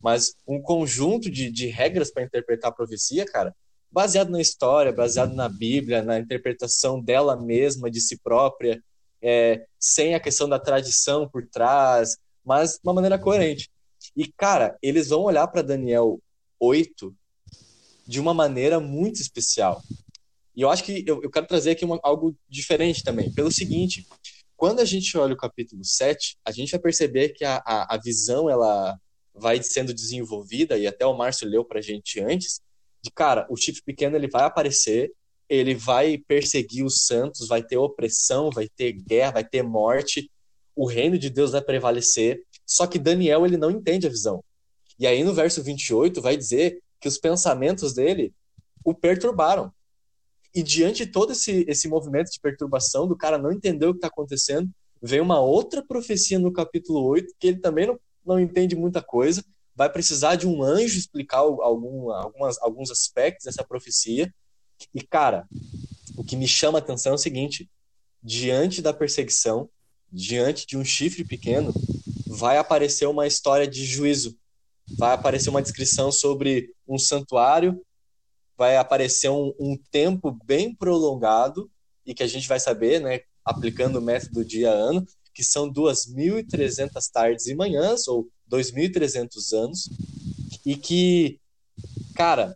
mas 0.01 0.35
um 0.47 0.61
conjunto 0.61 1.31
de, 1.31 1.51
de 1.51 1.67
regras 1.67 2.11
para 2.11 2.23
interpretar 2.23 2.71
a 2.71 2.75
profecia, 2.75 3.25
cara, 3.27 3.55
baseado 3.93 4.31
na 4.31 4.41
história, 4.41 4.93
baseado 4.93 5.35
na 5.35 5.49
Bíblia, 5.49 6.03
na 6.03 6.19
interpretação 6.19 7.01
dela 7.01 7.37
mesma, 7.37 7.91
de 7.91 8.01
si 8.01 8.17
própria, 8.17 8.83
é, 9.21 9.67
sem 9.79 10.15
a 10.15 10.21
questão 10.21 10.49
da 10.49 10.59
tradição 10.59 11.29
por 11.29 11.47
trás, 11.47 12.17
mas 12.45 12.73
de 12.73 12.81
uma 12.83 12.95
maneira 12.95 13.19
coerente. 13.19 13.71
E, 14.17 14.27
cara, 14.27 14.77
eles 14.83 15.11
vão 15.11 15.23
olhar 15.23 15.47
para 15.47 15.63
Daniel 15.63 16.19
8 16.59 17.15
de 18.07 18.19
uma 18.19 18.35
maneira 18.35 18.81
muito 18.81 19.21
especial. 19.21 19.83
E 20.57 20.63
eu 20.63 20.71
acho 20.71 20.85
que 20.85 21.05
eu, 21.07 21.23
eu 21.23 21.31
quero 21.31 21.47
trazer 21.47 21.73
aqui 21.73 21.85
uma, 21.85 22.01
algo 22.03 22.35
diferente 22.49 23.05
também, 23.05 23.33
pelo 23.33 23.53
seguinte, 23.53 24.07
quando 24.57 24.81
a 24.81 24.85
gente 24.85 25.17
olha 25.17 25.35
o 25.35 25.37
capítulo 25.37 25.85
7, 25.85 26.37
a 26.45 26.53
gente 26.53 26.71
vai 26.71 26.81
perceber 26.81 27.31
que 27.31 27.45
a, 27.45 27.63
a, 27.65 27.95
a 27.95 27.99
visão 27.99 28.49
ela 28.49 28.97
vai 29.35 29.63
sendo 29.63 29.95
desenvolvida, 29.95 30.77
e 30.79 30.87
até 30.87 31.07
o 31.07 31.17
Márcio 31.17 31.49
leu 31.49 31.65
para 31.65 31.79
a 31.79 31.83
gente 31.83 32.21
antes, 32.21 32.61
de 33.03 33.11
cara, 33.11 33.47
o 33.51 33.57
chifre 33.57 33.83
pequeno 33.83 34.17
ele 34.17 34.29
vai 34.29 34.45
aparecer, 34.45 35.13
ele 35.49 35.75
vai 35.75 36.19
perseguir 36.19 36.85
os 36.85 37.05
santos, 37.05 37.49
vai 37.49 37.63
ter 37.63 37.77
opressão, 37.77 38.51
vai 38.51 38.69
ter 38.69 38.93
guerra, 38.93 39.33
vai 39.33 39.45
ter 39.45 39.63
morte, 39.63 40.31
o 40.75 40.87
reino 40.87 41.19
de 41.19 41.29
Deus 41.29 41.53
vai 41.53 41.61
prevalecer. 41.61 42.43
Só 42.67 42.87
que 42.87 42.99
Daniel 42.99 43.45
ele 43.45 43.57
não 43.57 43.71
entende 43.71 44.07
a 44.07 44.11
visão. 44.11 44.43
E 44.99 45.07
aí 45.07 45.23
no 45.25 45.35
verso 45.35 45.63
28 45.63 46.23
vai 46.23 46.37
dizer 46.37 46.81
que 47.01 47.09
os 47.09 47.19
pensamentos 47.19 47.93
dele 47.93 48.33
o 48.85 48.95
perturbaram. 48.95 49.73
E 50.55 50.63
diante 50.63 51.07
de 51.07 51.13
todo 51.13 51.33
esse, 51.33 51.65
esse 51.69 51.89
movimento 51.89 52.31
de 52.31 52.41
perturbação, 52.41 53.09
do 53.09 53.17
cara 53.17 53.39
não 53.39 53.51
entender 53.51 53.87
o 53.87 53.93
que 53.93 53.99
está 53.99 54.09
acontecendo, 54.09 54.71
vem 55.03 55.21
uma 55.21 55.41
outra 55.41 55.85
profecia 55.85 56.39
no 56.39 56.53
capítulo 56.53 57.03
8 57.05 57.35
que 57.39 57.49
ele 57.49 57.59
também 57.59 57.87
não 57.87 57.99
não 58.25 58.39
entende 58.39 58.77
muita 58.77 59.03
coisa, 59.03 59.45
vai 59.75 59.91
precisar 59.91 60.37
de 60.37 60.47
um 60.47 60.63
anjo 60.63 60.99
explicar 60.99 61.39
algum, 61.39 62.11
algumas, 62.11 62.59
alguns 62.61 62.91
aspectos 62.91 63.45
dessa 63.45 63.65
profecia. 63.65 64.33
E, 64.95 65.01
cara, 65.01 65.47
o 66.17 66.25
que 66.25 66.37
me 66.37 66.47
chama 66.47 66.79
a 66.79 66.81
atenção 66.81 67.13
é 67.13 67.15
o 67.15 67.19
seguinte: 67.19 67.71
diante 68.23 68.83
da 68.83 68.93
perseguição, 68.93 69.69
diante 70.11 70.67
de 70.67 70.77
um 70.77 70.85
chifre 70.85 71.25
pequeno, 71.25 71.73
vai 72.27 72.59
aparecer 72.59 73.07
uma 73.07 73.27
história 73.27 73.67
de 73.67 73.85
juízo. 73.85 74.37
Vai 74.99 75.15
aparecer 75.15 75.49
uma 75.49 75.63
descrição 75.63 76.11
sobre 76.11 76.75
um 76.87 76.99
santuário, 76.99 77.81
vai 78.57 78.77
aparecer 78.77 79.31
um, 79.31 79.55
um 79.59 79.77
tempo 79.91 80.37
bem 80.45 80.75
prolongado 80.75 81.71
e 82.05 82.13
que 82.13 82.23
a 82.23 82.27
gente 82.27 82.49
vai 82.49 82.61
saber, 82.61 83.01
né, 83.01 83.21
aplicando 83.45 83.99
o 83.99 84.03
método 84.03 84.45
dia-ano, 84.45 85.07
que 85.33 85.43
são 85.43 85.73
2.300 85.73 87.11
tardes 87.11 87.47
e 87.47 87.55
manhãs, 87.55 88.07
ou 88.07 88.29
2.300 88.53 89.53
anos, 89.57 89.89
e 90.65 90.77
que, 90.77 91.41
cara, 92.15 92.55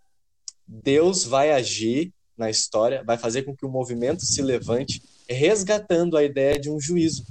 Deus 0.66 1.24
vai 1.24 1.52
agir 1.52 2.12
na 2.37 2.50
história, 2.50 3.02
vai 3.02 3.16
fazer 3.16 3.42
com 3.42 3.56
que 3.56 3.64
o 3.64 3.70
movimento 3.70 4.22
se 4.24 4.42
levante, 4.42 5.02
resgatando 5.28 6.16
a 6.16 6.22
ideia 6.22 6.59
de 6.59 6.70
um 6.70 6.78
juízo, 6.78 7.24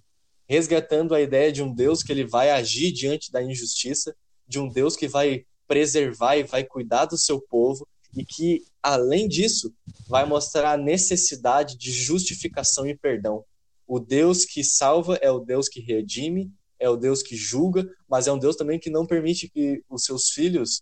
resgatando 0.48 1.14
a 1.14 1.22
ideia 1.22 1.52
de 1.52 1.62
um 1.62 1.74
Deus 1.74 2.02
que 2.02 2.12
ele 2.12 2.26
vai 2.26 2.50
agir 2.50 2.92
diante 2.92 3.32
da 3.32 3.44
injustiça, 3.44 4.16
de 4.48 4.60
um 4.60 4.68
Deus 4.68 4.96
que 4.96 5.08
vai 5.08 5.46
preservar 5.68 6.38
e 6.38 6.44
vai 6.44 6.64
cuidar 6.64 7.06
do 7.06 7.18
seu 7.18 7.40
povo 7.40 7.88
e 8.16 8.24
que, 8.24 8.64
além 8.82 9.28
disso, 9.28 9.74
vai 10.08 10.26
mostrar 10.26 10.74
a 10.74 10.78
necessidade 10.78 11.78
de 11.78 11.92
justificação 11.92 12.88
e 12.88 12.96
perdão. 12.96 13.44
O 13.88 14.00
Deus 14.00 14.46
que 14.46 14.64
salva 14.64 15.16
é 15.22 15.30
o 15.30 15.40
Deus 15.40 15.68
que 15.68 15.80
redime, 15.80 16.52
é 16.80 16.90
o 16.90 16.96
Deus 16.96 17.22
que 17.22 17.36
julga, 17.36 17.88
mas 18.08 18.28
é 18.28 18.32
um 18.32 18.40
Deus 18.40 18.56
também 18.56 18.80
que 18.80 18.90
não 18.90 19.06
permite 19.06 19.50
que 19.50 19.84
os 19.90 20.04
seus 20.04 20.30
filhos, 20.30 20.82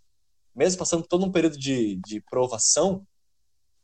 mesmo 0.56 0.80
passando 0.80 1.06
todo 1.08 1.26
um 1.26 1.32
período 1.32 1.58
de, 1.58 2.00
de 2.06 2.22
provação, 2.22 3.06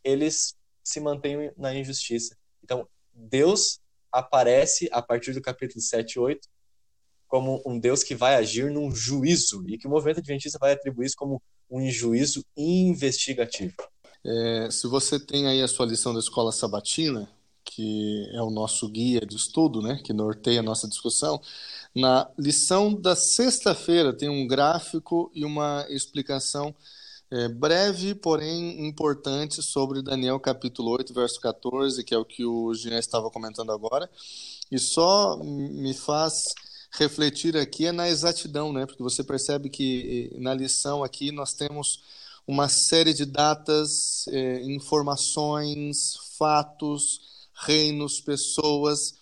eles 0.04 0.56
se 0.84 1.00
mantenham 1.00 1.52
na 1.58 1.74
injustiça. 1.76 2.36
Então, 2.64 2.88
Deus 3.14 3.80
aparece 4.12 4.90
a 4.92 5.02
partir 5.02 5.34
do 5.34 5.42
capítulo 5.42 5.82
7 5.82 6.14
e 6.14 6.20
8 6.20 6.48
como 7.28 7.62
um 7.64 7.80
Deus 7.80 8.04
que 8.04 8.16
vai 8.16 8.36
agir 8.36 8.72
num 8.72 8.90
juízo 8.90 9.64
e 9.68 9.78
que 9.78 9.86
o 9.86 9.90
movimento 9.90 10.18
adventista 10.18 10.58
vai 10.60 10.74
atribuir 10.74 11.06
isso 11.06 11.16
como 11.16 11.42
um 11.70 11.88
juízo 11.90 12.44
investigativo. 12.58 13.76
É, 14.26 14.70
se 14.72 14.88
você 14.88 15.20
tem 15.20 15.48
aí 15.48 15.62
a 15.62 15.68
sua 15.68 15.86
lição 15.86 16.12
da 16.12 16.20
escola 16.20 16.52
sabatina, 16.52 17.30
que 17.80 18.30
é 18.34 18.42
o 18.42 18.50
nosso 18.50 18.90
guia 18.90 19.22
de 19.22 19.38
estudo, 19.38 19.82
né, 19.82 20.02
que 20.04 20.12
norteia 20.12 20.60
a 20.60 20.64
nossa 20.64 20.86
discussão, 20.86 21.42
na 21.96 22.30
lição 22.38 22.94
da 22.94 23.16
sexta-feira 23.16 24.12
tem 24.12 24.28
um 24.28 24.46
gráfico 24.46 25.32
e 25.34 25.46
uma 25.46 25.86
explicação 25.88 26.76
é, 27.32 27.48
breve, 27.48 28.14
porém 28.16 28.86
importante, 28.86 29.62
sobre 29.62 30.02
Daniel 30.02 30.38
capítulo 30.42 30.92
8, 30.92 31.14
verso 31.14 31.40
14, 31.40 32.04
que 32.04 32.14
é 32.14 32.18
o 32.18 32.26
que 32.26 32.44
o 32.44 32.74
Jean 32.74 33.00
estava 33.00 33.32
comentando 33.32 33.72
agora, 33.72 34.10
e 34.70 34.78
só 34.78 35.38
me 35.38 35.94
faz 35.94 36.54
refletir 36.92 37.56
aqui 37.56 37.86
é 37.86 37.94
na 37.94 38.10
exatidão, 38.10 38.74
né? 38.74 38.86
Porque 38.86 39.04
você 39.04 39.24
percebe 39.24 39.70
que 39.70 40.36
na 40.38 40.54
lição 40.54 41.02
aqui 41.02 41.32
nós 41.32 41.54
temos 41.54 42.02
uma 42.46 42.68
série 42.68 43.14
de 43.14 43.26
datas, 43.26 44.28
eh, 44.28 44.64
informações, 44.64 46.18
fatos, 46.38 47.22
reinos, 47.66 48.20
pessoas, 48.22 49.16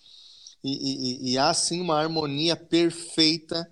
e, 0.62 1.30
e, 1.30 1.32
e 1.32 1.38
há 1.38 1.52
sim 1.54 1.80
uma 1.80 1.98
harmonia 2.00 2.56
perfeita 2.56 3.68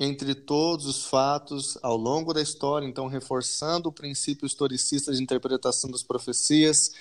entre 0.00 0.34
todos 0.34 0.86
os 0.86 1.06
fatos 1.06 1.76
ao 1.82 1.96
longo 1.96 2.32
da 2.32 2.40
história, 2.40 2.86
então 2.86 3.08
reforçando 3.08 3.88
o 3.88 3.92
princípio 3.92 4.46
historicista 4.46 5.12
de 5.12 5.22
interpretação 5.22 5.90
das 5.90 6.04
profecias, 6.04 6.92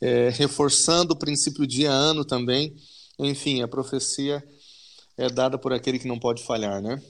eh, 0.00 0.30
reforçando 0.30 1.12
o 1.12 1.16
princípio 1.16 1.66
dia-ano 1.66 2.24
também. 2.24 2.76
Enfim, 3.18 3.62
a 3.62 3.68
profecia 3.68 4.42
é 5.16 5.28
dada 5.28 5.56
por 5.56 5.72
aquele 5.72 6.00
que 6.00 6.08
não 6.08 6.18
pode 6.18 6.42
falhar, 6.42 6.82
né? 6.82 7.00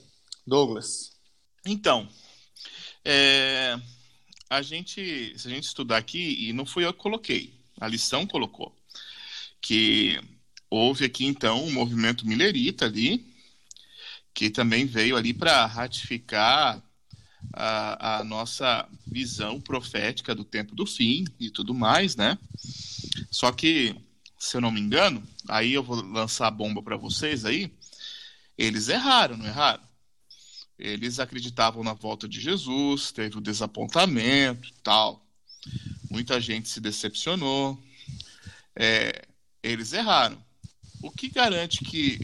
Douglas. 0.45 1.13
Então, 1.65 2.07
é, 3.03 3.75
a 4.49 4.61
gente, 4.61 5.33
se 5.37 5.47
a 5.47 5.51
gente 5.51 5.63
estudar 5.63 5.97
aqui, 5.97 6.47
e 6.47 6.53
não 6.53 6.65
fui 6.65 6.85
eu 6.85 6.93
que 6.93 6.99
coloquei, 6.99 7.53
a 7.79 7.87
lição 7.87 8.27
colocou, 8.27 8.71
que 9.63 10.19
houve 10.69 11.05
aqui 11.05 11.25
então 11.25 11.63
um 11.63 11.71
movimento 11.71 12.27
milerita 12.27 12.85
ali, 12.85 13.25
que 14.33 14.49
também 14.49 14.85
veio 14.85 15.15
ali 15.15 15.33
para 15.33 15.65
ratificar 15.65 16.83
a, 17.53 18.19
a, 18.19 18.23
nossa 18.25 18.87
visão 19.07 19.61
profética 19.61 20.35
do 20.35 20.43
tempo 20.43 20.75
do 20.75 20.85
fim 20.85 21.23
e 21.39 21.49
tudo 21.49 21.73
mais, 21.73 22.15
né? 22.15 22.37
Só 23.31 23.51
que, 23.53 23.95
se 24.37 24.57
eu 24.57 24.61
não 24.61 24.71
me 24.71 24.81
engano, 24.81 25.23
aí 25.47 25.73
eu 25.73 25.83
vou 25.83 26.01
lançar 26.01 26.47
a 26.47 26.51
bomba 26.51 26.83
para 26.83 26.97
vocês 26.97 27.45
aí. 27.45 27.71
Eles 28.57 28.89
erraram, 28.89 29.37
não 29.37 29.45
erraram? 29.45 29.83
Eles 30.77 31.19
acreditavam 31.19 31.83
na 31.83 31.93
volta 31.93 32.27
de 32.27 32.41
Jesus, 32.41 33.13
teve 33.13 33.37
o 33.37 33.41
desapontamento 33.41 34.67
e 34.67 34.73
tal. 34.83 35.25
Muita 36.09 36.41
gente 36.41 36.67
se 36.67 36.81
decepcionou. 36.81 37.81
É, 38.75 39.27
eles 39.63 39.93
erraram. 39.93 40.37
O 41.01 41.09
que 41.09 41.29
garante 41.29 41.83
que 41.83 42.19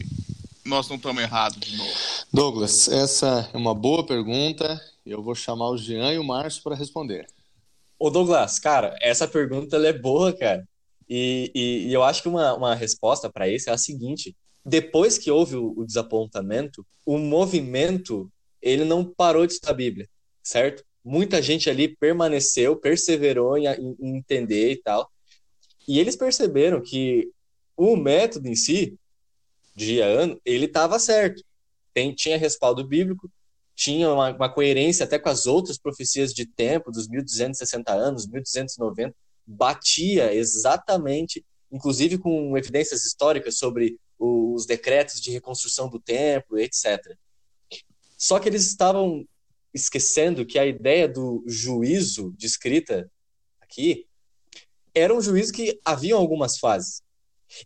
nós 0.64 0.88
não 0.88 0.96
estamos 0.96 1.22
errados 1.22 1.58
de 1.58 1.76
novo? 1.76 1.90
Douglas, 2.32 2.86
essa 2.88 3.50
é 3.52 3.56
uma 3.56 3.74
boa 3.74 4.06
pergunta. 4.06 4.80
Eu 5.04 5.22
vou 5.22 5.34
chamar 5.34 5.70
o 5.70 5.78
Jean 5.78 6.12
e 6.12 6.18
o 6.18 6.24
Márcio 6.24 6.62
para 6.62 6.76
responder. 6.76 7.26
Ô 7.98 8.10
Douglas, 8.10 8.58
cara, 8.58 8.96
essa 9.00 9.26
pergunta 9.26 9.76
é 9.76 9.92
boa, 9.92 10.32
cara. 10.32 10.68
E, 11.08 11.50
e, 11.54 11.88
e, 11.88 11.92
eu 11.92 12.04
acho 12.04 12.22
que 12.22 12.28
uma, 12.28 12.54
uma 12.54 12.74
resposta 12.74 13.28
para 13.28 13.48
isso 13.48 13.68
é 13.68 13.72
a 13.72 13.78
seguinte: 13.78 14.36
depois 14.64 15.18
que 15.18 15.30
houve 15.30 15.56
o, 15.56 15.74
o 15.76 15.84
desapontamento, 15.84 16.86
o 17.04 17.18
movimento 17.18 18.30
ele 18.62 18.84
não 18.84 19.04
parou 19.04 19.46
de 19.46 19.54
estudar 19.54 19.72
a 19.72 19.76
Bíblia, 19.76 20.08
certo? 20.42 20.84
Muita 21.04 21.42
gente 21.42 21.68
ali 21.68 21.88
permaneceu, 21.88 22.76
perseverou 22.76 23.58
em, 23.58 23.66
em 23.66 24.16
entender 24.16 24.72
e 24.72 24.76
tal. 24.76 25.10
E 25.90 25.98
eles 25.98 26.14
perceberam 26.14 26.80
que 26.80 27.32
o 27.76 27.96
método 27.96 28.46
em 28.46 28.54
si, 28.54 28.96
dia 29.74 30.06
ano, 30.06 30.40
ele 30.44 30.66
estava 30.66 31.00
certo. 31.00 31.42
Tem, 31.92 32.14
tinha 32.14 32.38
respaldo 32.38 32.86
bíblico, 32.86 33.28
tinha 33.74 34.08
uma, 34.08 34.30
uma, 34.30 34.48
coerência 34.48 35.02
até 35.02 35.18
com 35.18 35.28
as 35.28 35.48
outras 35.48 35.78
profecias 35.78 36.32
de 36.32 36.46
tempo, 36.46 36.92
dos 36.92 37.08
1260 37.08 37.92
anos, 37.92 38.28
1290, 38.28 39.12
batia 39.44 40.32
exatamente, 40.32 41.44
inclusive 41.72 42.18
com 42.18 42.56
evidências 42.56 43.04
históricas 43.04 43.58
sobre 43.58 43.98
os 44.16 44.66
decretos 44.66 45.20
de 45.20 45.32
reconstrução 45.32 45.88
do 45.88 45.98
templo, 45.98 46.56
etc. 46.56 47.16
Só 48.16 48.38
que 48.38 48.48
eles 48.48 48.64
estavam 48.64 49.26
esquecendo 49.74 50.46
que 50.46 50.56
a 50.56 50.64
ideia 50.64 51.08
do 51.08 51.42
juízo 51.48 52.32
descrita 52.38 53.10
aqui 53.60 54.06
era 54.94 55.14
um 55.14 55.20
juízo 55.20 55.52
que 55.52 55.78
havia 55.84 56.14
algumas 56.14 56.58
fases. 56.58 57.02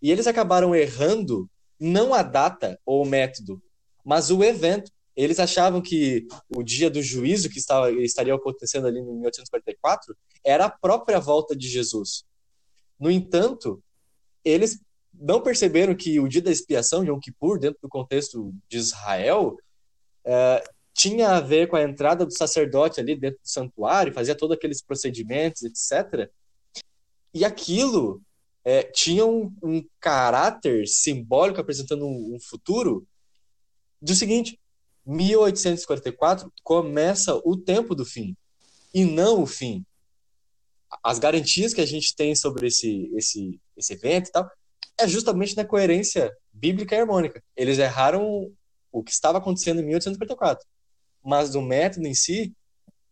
E 0.01 0.11
eles 0.11 0.27
acabaram 0.27 0.75
errando 0.75 1.49
não 1.79 2.15
a 2.15 2.23
data 2.23 2.79
ou 2.85 3.03
o 3.03 3.07
método, 3.07 3.63
mas 4.05 4.31
o 4.31 4.43
evento. 4.43 4.91
Eles 5.17 5.39
achavam 5.39 5.81
que 5.81 6.27
o 6.49 6.61
dia 6.61 6.91
do 6.91 7.01
juízo 7.01 7.49
que 7.49 7.59
estava, 7.59 7.93
estaria 7.93 8.35
acontecendo 8.35 8.89
ali 8.89 8.99
em 8.99 9.05
1844 9.05 10.17
era 10.43 10.65
a 10.65 10.71
própria 10.71 11.21
volta 11.21 11.55
de 11.55 11.69
Jesus. 11.69 12.25
No 12.99 13.09
entanto, 13.09 13.81
eles 14.45 14.81
não 15.13 15.41
perceberam 15.41 15.95
que 15.95 16.19
o 16.19 16.27
dia 16.27 16.43
da 16.43 16.51
expiação, 16.51 17.05
Yom 17.05 17.21
Kippur, 17.21 17.61
dentro 17.61 17.79
do 17.81 17.89
contexto 17.89 18.53
de 18.69 18.77
Israel, 18.77 19.57
é, 20.25 20.65
tinha 20.93 21.31
a 21.31 21.41
ver 21.41 21.69
com 21.69 21.77
a 21.77 21.83
entrada 21.83 22.25
do 22.25 22.37
sacerdote 22.37 23.01
ali 23.01 23.15
dentro 23.15 23.41
do 23.41 23.49
santuário, 23.49 24.13
fazia 24.13 24.35
todos 24.35 24.57
aqueles 24.57 24.83
procedimentos, 24.83 25.63
etc. 25.63 26.31
E 27.35 27.44
aquilo 27.44 28.23
é, 28.64 28.85
tinha 28.85 29.27
um, 29.27 29.53
um, 29.62 29.85
caráter 30.01 30.87
simbólico 30.87 31.61
apresentando 31.61 32.06
um, 32.06 32.37
um 32.37 32.40
futuro 32.40 33.06
do 34.00 34.15
seguinte: 34.15 34.59
1844 35.04 36.50
começa 36.63 37.35
o 37.44 37.56
tempo 37.56 37.94
do 37.94 38.04
fim 38.04 38.37
e 38.94 39.04
não 39.04 39.42
o 39.42 39.46
fim. 39.46 39.85
As 41.02 41.19
garantias 41.19 41.75
que 41.75 41.81
a 41.81 41.87
gente 41.87 42.15
tem 42.15 42.37
sobre 42.37 42.69
esse, 42.69 43.11
esse, 43.17 43.61
esse 43.77 43.92
evento 43.92 44.29
e 44.29 44.33
tal 44.33 44.48
é 44.98 45.09
justamente 45.09 45.56
na 45.56 45.65
coerência 45.65 46.33
bíblica 46.52 46.94
e 46.94 47.00
harmônica. 47.00 47.42
Eles 47.56 47.79
erraram 47.79 48.52
o 48.92 49.02
que 49.02 49.11
estava 49.11 49.38
acontecendo 49.38 49.81
em 49.81 49.87
1854, 49.87 50.65
mas 51.21 51.56
o 51.56 51.61
método 51.61 52.06
em 52.06 52.15
si, 52.15 52.54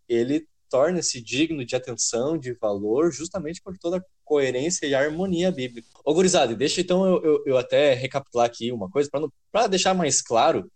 ele 0.09 0.47
torna-se 0.71 1.21
digno 1.21 1.65
de 1.65 1.75
atenção, 1.75 2.39
de 2.39 2.55
valor, 2.55 3.13
justamente 3.13 3.61
por 3.61 3.77
toda 3.77 4.05
coerência 4.25 4.87
e 4.87 4.95
harmonia 4.95 5.51
bíblica. 5.51 5.89
Ô, 6.05 6.15
gurizada, 6.15 6.55
deixa 6.55 6.81
então 6.81 7.07
eu, 7.07 7.23
eu, 7.23 7.43
eu 7.47 7.59
até 7.59 7.95
recapitular 7.95 8.47
aqui 8.47 8.73
uma 8.73 8.91
coisa, 8.91 9.11
para 9.51 9.67
deixar 9.67 9.95
mais 9.95 10.21
claro, 10.21 10.71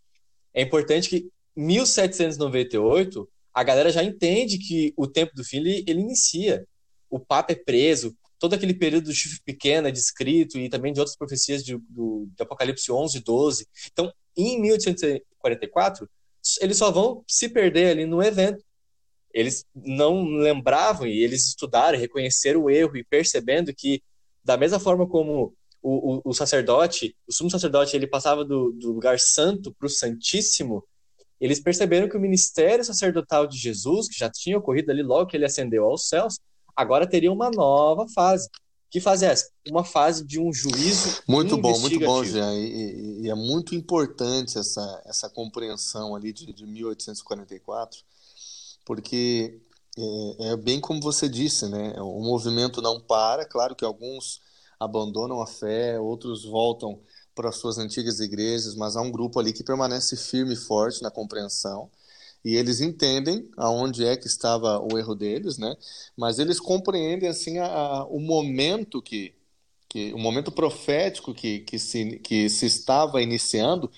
é 0.54 0.62
importante 0.62 1.08
que 1.08 1.28
1798, 1.56 3.28
a 3.52 3.62
galera 3.62 3.90
já 3.90 4.04
entende 4.04 4.58
que 4.58 4.92
o 4.96 5.06
tempo 5.06 5.34
do 5.34 5.44
fim 5.44 5.58
ele, 5.58 5.84
ele 5.86 6.00
inicia. 6.00 6.66
O 7.08 7.18
Papa 7.18 7.52
é 7.52 7.56
preso, 7.56 8.14
todo 8.38 8.54
aquele 8.54 8.74
período 8.74 9.06
do 9.06 9.14
chifre 9.14 9.40
pequeno 9.44 9.88
é 9.88 9.90
descrito 9.90 10.58
e 10.58 10.68
também 10.68 10.92
de 10.92 11.00
outras 11.00 11.16
profecias 11.16 11.64
de, 11.64 11.76
do, 11.88 12.28
de 12.34 12.42
Apocalipse 12.42 12.90
11 12.92 13.16
e 13.16 13.20
12. 13.20 13.66
Então, 13.90 14.12
em 14.36 14.60
1844, 14.60 16.08
eles 16.60 16.76
só 16.76 16.90
vão 16.90 17.24
se 17.26 17.48
perder 17.48 17.90
ali 17.90 18.06
no 18.06 18.22
evento. 18.22 18.62
Eles 19.36 19.66
não 19.74 20.24
lembravam 20.24 21.06
e 21.06 21.22
eles 21.22 21.48
estudaram, 21.48 21.98
reconheceram 21.98 22.62
o 22.62 22.70
erro 22.70 22.96
e 22.96 23.04
percebendo 23.04 23.70
que, 23.74 24.02
da 24.42 24.56
mesma 24.56 24.80
forma 24.80 25.06
como 25.06 25.52
o, 25.82 26.14
o, 26.16 26.22
o 26.24 26.32
sacerdote, 26.32 27.14
o 27.28 27.32
sumo 27.34 27.50
sacerdote, 27.50 27.94
ele 27.94 28.06
passava 28.06 28.42
do, 28.42 28.72
do 28.72 28.92
lugar 28.92 29.20
santo 29.20 29.74
para 29.78 29.84
o 29.84 29.90
santíssimo, 29.90 30.82
eles 31.38 31.60
perceberam 31.60 32.08
que 32.08 32.16
o 32.16 32.20
ministério 32.20 32.82
sacerdotal 32.82 33.46
de 33.46 33.58
Jesus, 33.58 34.08
que 34.08 34.18
já 34.18 34.30
tinha 34.30 34.56
ocorrido 34.56 34.90
ali 34.90 35.02
logo 35.02 35.28
que 35.28 35.36
ele 35.36 35.44
ascendeu 35.44 35.84
aos 35.84 36.08
céus, 36.08 36.40
agora 36.74 37.06
teria 37.06 37.30
uma 37.30 37.50
nova 37.50 38.06
fase. 38.14 38.48
Que 38.90 39.00
fase 39.00 39.26
é 39.26 39.32
essa? 39.32 39.50
Uma 39.68 39.84
fase 39.84 40.24
de 40.24 40.40
um 40.40 40.50
juízo 40.50 41.22
Muito 41.28 41.58
bom, 41.58 41.78
muito 41.78 42.00
bom, 42.00 42.24
Jean. 42.24 42.54
E, 42.54 43.24
e, 43.24 43.28
é 43.28 43.34
muito 43.34 43.74
importante 43.74 44.56
essa, 44.56 45.02
essa 45.04 45.28
compreensão 45.28 46.16
ali 46.16 46.32
de, 46.32 46.50
de 46.54 46.64
1844, 46.64 47.98
porque 48.86 49.60
é, 49.98 50.52
é, 50.52 50.56
bem 50.56 50.80
como 50.80 51.00
você 51.02 51.28
disse, 51.28 51.68
né? 51.68 51.94
O 52.00 52.20
movimento 52.22 52.80
não 52.82 53.00
para, 53.00 53.44
claro 53.46 53.76
que 53.76 53.84
alguns 53.84 54.40
abandonam 54.80 55.42
a 55.42 55.46
fé, 55.46 56.00
outros 56.00 56.44
voltam 56.46 57.00
para 57.34 57.52
suas 57.52 57.78
antigas 57.78 58.20
igrejas, 58.20 58.74
mas 58.74 58.96
há 58.96 59.02
um 59.02 59.10
grupo 59.10 59.38
ali 59.40 59.52
que 59.52 59.64
permanece 59.64 60.16
firme 60.16 60.54
e 60.54 60.56
forte 60.56 61.02
na 61.02 61.10
compreensão 61.10 61.90
e 62.46 62.54
eles 62.54 62.80
entendem 62.80 63.50
aonde 63.56 64.04
é 64.06 64.16
que 64.16 64.28
estava 64.28 64.78
o 64.78 64.96
erro 64.96 65.16
deles, 65.16 65.58
né? 65.58 65.76
Mas 66.16 66.38
eles 66.38 66.60
compreendem 66.60 67.28
assim 67.28 67.58
a, 67.58 67.66
a, 67.66 68.04
o 68.06 68.20
momento 68.20 69.02
que, 69.02 69.34
que 69.88 70.12
o 70.14 70.18
momento 70.18 70.52
profético 70.52 71.34
que, 71.34 71.60
que, 71.60 71.76
se, 71.76 72.20
que 72.20 72.48
se 72.48 72.66
estava 72.66 73.20
iniciando, 73.20 73.90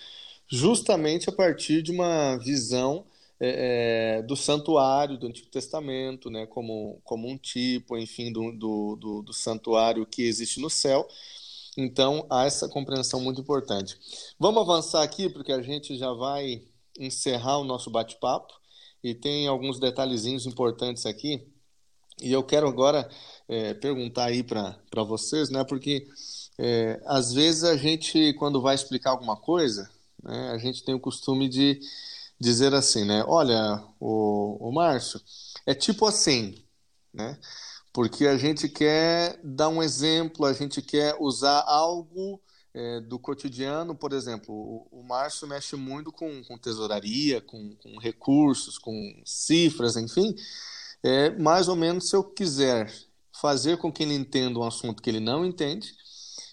justamente 0.51 1.29
a 1.29 1.33
partir 1.33 1.83
de 1.83 1.93
uma 1.93 2.39
visão 2.39 3.05
é, 3.41 4.19
é, 4.19 4.23
do 4.23 4.37
santuário 4.37 5.17
do 5.17 5.27
Antigo 5.27 5.49
Testamento, 5.49 6.31
né? 6.31 6.47
Como, 6.47 7.01
como 7.05 7.29
um 7.29 7.37
tipo, 7.39 7.97
enfim, 7.97 8.33
do, 8.33 8.53
do, 8.53 8.97
do, 8.97 9.23
do 9.23 9.33
santuário 9.33 10.07
que 10.07 10.23
existe 10.23 10.61
no 10.61 10.69
céu. 10.69 11.07
Então, 11.77 12.27
há 12.29 12.45
essa 12.45 12.69
compreensão 12.69 13.21
muito 13.21 13.41
importante. 13.41 13.97
Vamos 14.39 14.63
avançar 14.63 15.03
aqui, 15.03 15.29
porque 15.29 15.53
a 15.53 15.63
gente 15.63 15.97
já 15.97 16.13
vai 16.13 16.63
encerrar 16.99 17.59
o 17.59 17.65
nosso 17.65 17.91
bate-papo 17.91 18.53
e 19.03 19.15
tem 19.15 19.47
alguns 19.47 19.79
detalhezinhos 19.79 20.45
importantes 20.45 21.07
aqui. 21.07 21.47
E 22.21 22.33
eu 22.33 22.43
quero 22.43 22.67
agora 22.67 23.09
é, 23.49 23.75
perguntar 23.75 24.25
aí 24.25 24.43
para 24.43 25.05
vocês, 25.05 25.51
né? 25.51 25.63
Porque 25.63 26.09
é, 26.59 27.01
às 27.07 27.33
vezes 27.33 27.63
a 27.63 27.77
gente, 27.77 28.33
quando 28.35 28.61
vai 28.61 28.75
explicar 28.75 29.11
alguma 29.11 29.37
coisa, 29.37 29.89
né, 30.23 30.51
a 30.51 30.59
gente 30.59 30.83
tem 30.85 30.95
o 30.95 31.01
costume 31.01 31.49
de 31.49 31.81
dizer 32.41 32.75
assim, 32.75 33.05
né? 33.05 33.25
Olha, 33.27 33.83
o, 34.01 34.69
o 34.69 34.73
Márcio, 34.73 35.21
é 35.67 35.75
tipo 35.75 36.07
assim, 36.07 36.65
né? 37.13 37.39
Porque 37.93 38.27
a 38.27 38.37
gente 38.37 38.69
quer 38.69 39.41
dar 39.43 39.69
um 39.69 39.83
exemplo, 39.83 40.47
a 40.47 40.53
gente 40.53 40.81
quer 40.83 41.17
usar 41.19 41.65
algo 41.67 42.41
é, 42.75 43.01
do 43.01 43.19
cotidiano, 43.19 43.95
por 43.95 44.13
exemplo, 44.13 44.55
o, 44.55 45.01
o 45.01 45.03
Márcio 45.03 45.49
mexe 45.49 45.75
muito 45.75 46.13
com, 46.13 46.43
com 46.45 46.59
tesouraria, 46.59 47.41
com, 47.41 47.75
com, 47.77 47.99
recursos, 47.99 48.79
com 48.79 49.21
cifras, 49.25 49.97
enfim. 49.97 50.35
É, 51.03 51.31
mais 51.39 51.69
ou 51.69 51.77
menos, 51.77 52.09
se 52.09 52.17
eu 52.17 52.23
quiser 52.23 52.93
fazer 53.41 53.79
com 53.79 53.93
que 53.93 54.03
ele 54.03 54.15
entenda 54.15 54.59
um 54.59 54.65
assunto 54.65 55.03
que 55.03 55.11
ele 55.11 55.21
não 55.21 55.45
entende, 55.45 55.95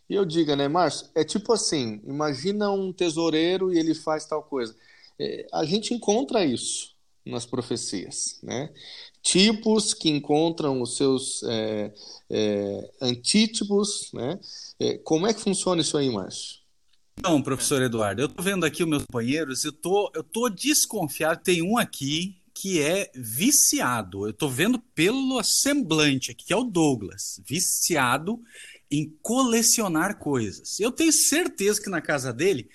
e 0.10 0.16
eu 0.16 0.26
diga, 0.26 0.56
né, 0.56 0.68
Márcio, 0.68 1.10
é 1.16 1.24
tipo 1.24 1.52
assim, 1.54 2.02
imagina 2.06 2.72
um 2.72 2.94
tesoureiro 2.94 3.74
e 3.74 3.80
ele 3.80 3.94
faz 3.96 4.26
tal 4.26 4.44
coisa. 4.44 4.76
É, 5.20 5.48
a 5.54 5.66
gente 5.66 5.94
encontra 5.94 6.46
isso 6.46 6.96
nas 7.26 7.46
profecias, 7.46 8.40
né? 8.44 8.70
Tipos 9.22 9.94
que 9.94 10.10
encontram 10.10 10.82
os 10.82 10.96
seus 10.98 11.42
é, 11.44 11.94
é, 12.30 12.92
antítipos, 13.02 14.12
né? 14.14 14.40
É, 14.80 14.98
como 15.00 15.26
é 15.26 15.34
que 15.34 15.42
funciona 15.42 15.82
isso 15.82 15.98
aí, 15.98 16.10
Márcio? 16.10 16.60
Não, 17.24 17.42
professor 17.42 17.82
Eduardo, 17.82 18.22
eu 18.22 18.30
tô 18.30 18.44
vendo 18.44 18.66
aqui 18.66 18.84
os 18.84 18.90
meus 18.90 19.04
companheiros, 19.06 19.64
eu 19.64 19.72
tô, 19.72 20.12
eu 20.14 20.24
tô 20.24 20.50
desconfiado, 20.50 21.42
tem 21.42 21.62
um 21.62 21.78
aqui 21.78 22.38
que 22.54 22.82
é 22.82 23.10
viciado, 23.16 24.28
eu 24.28 24.34
tô 24.34 24.48
vendo 24.48 24.80
pelo 24.80 25.42
semblante 25.44 26.32
aqui, 26.32 26.46
que 26.46 26.54
é 26.54 26.58
o 26.58 26.64
Douglas, 26.64 27.42
viciado 27.46 28.40
em 28.92 29.10
colecionar 29.22 30.20
coisas. 30.20 30.80
Eu 30.80 30.92
tenho 30.92 31.12
certeza 31.12 31.82
que 31.82 31.90
na 31.90 32.02
casa 32.02 32.32
dele 32.32 32.70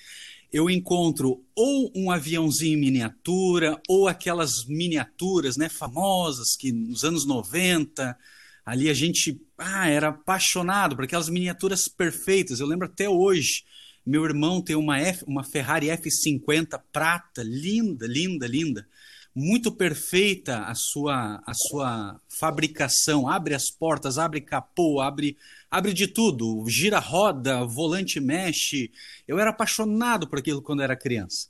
eu 0.53 0.69
encontro 0.69 1.45
ou 1.55 1.93
um 1.95 2.11
aviãozinho 2.11 2.77
em 2.77 2.81
miniatura, 2.81 3.81
ou 3.89 4.09
aquelas 4.09 4.65
miniaturas 4.65 5.57
né, 5.57 5.69
famosas 5.69 6.57
que 6.57 6.73
nos 6.73 7.05
anos 7.05 7.25
90 7.25 8.17
Ali 8.65 8.89
a 8.89 8.95
gente 8.95 9.41
ah, 9.59 9.89
era 9.89 10.09
apaixonado 10.09 10.95
por 10.95 11.05
aquelas 11.05 11.29
miniaturas 11.29 11.89
perfeitas. 11.89 12.61
Eu 12.61 12.67
lembro 12.67 12.87
até 12.87 13.09
hoje. 13.09 13.65
Meu 14.07 14.25
irmão 14.25 14.63
tem 14.63 14.77
uma, 14.77 14.99
F, 14.99 15.25
uma 15.27 15.43
Ferrari 15.43 15.89
F50 15.89 16.81
prata, 16.93 17.43
linda, 17.43 18.07
linda, 18.07 18.47
linda. 18.47 18.87
Muito 19.35 19.71
perfeita 19.71 20.65
a 20.65 20.75
sua, 20.75 21.43
a 21.47 21.55
sua 21.55 22.21
fabricação. 22.29 23.29
Abre 23.29 23.55
as 23.55 23.71
portas, 23.71 24.19
abre 24.19 24.41
capô, 24.41 25.01
abre, 25.01 25.37
abre 25.71 25.93
de 25.93 26.09
tudo. 26.09 26.65
Gira 26.69 26.99
roda, 26.99 27.65
volante 27.65 28.19
mexe. 28.19 28.91
Eu 29.29 29.39
era 29.39 29.51
apaixonado 29.51 30.27
por 30.27 30.39
aquilo 30.39 30.61
quando 30.61 30.83
era 30.83 30.97
criança. 30.97 31.49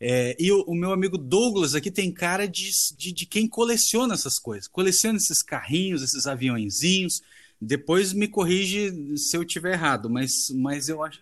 É, 0.00 0.34
e 0.38 0.50
o, 0.50 0.64
o, 0.66 0.74
meu 0.74 0.92
amigo 0.92 1.18
Douglas 1.18 1.74
aqui 1.74 1.90
tem 1.90 2.10
cara 2.10 2.48
de, 2.48 2.70
de, 2.96 3.12
de, 3.12 3.26
quem 3.26 3.46
coleciona 3.46 4.14
essas 4.14 4.38
coisas, 4.38 4.66
coleciona 4.66 5.18
esses 5.18 5.42
carrinhos, 5.42 6.02
esses 6.02 6.26
aviãozinhos. 6.26 7.22
Depois 7.60 8.14
me 8.14 8.26
corrige 8.26 9.18
se 9.18 9.36
eu 9.36 9.44
tiver 9.44 9.74
errado, 9.74 10.08
mas, 10.08 10.50
mas 10.54 10.88
eu 10.88 11.04
acho. 11.04 11.20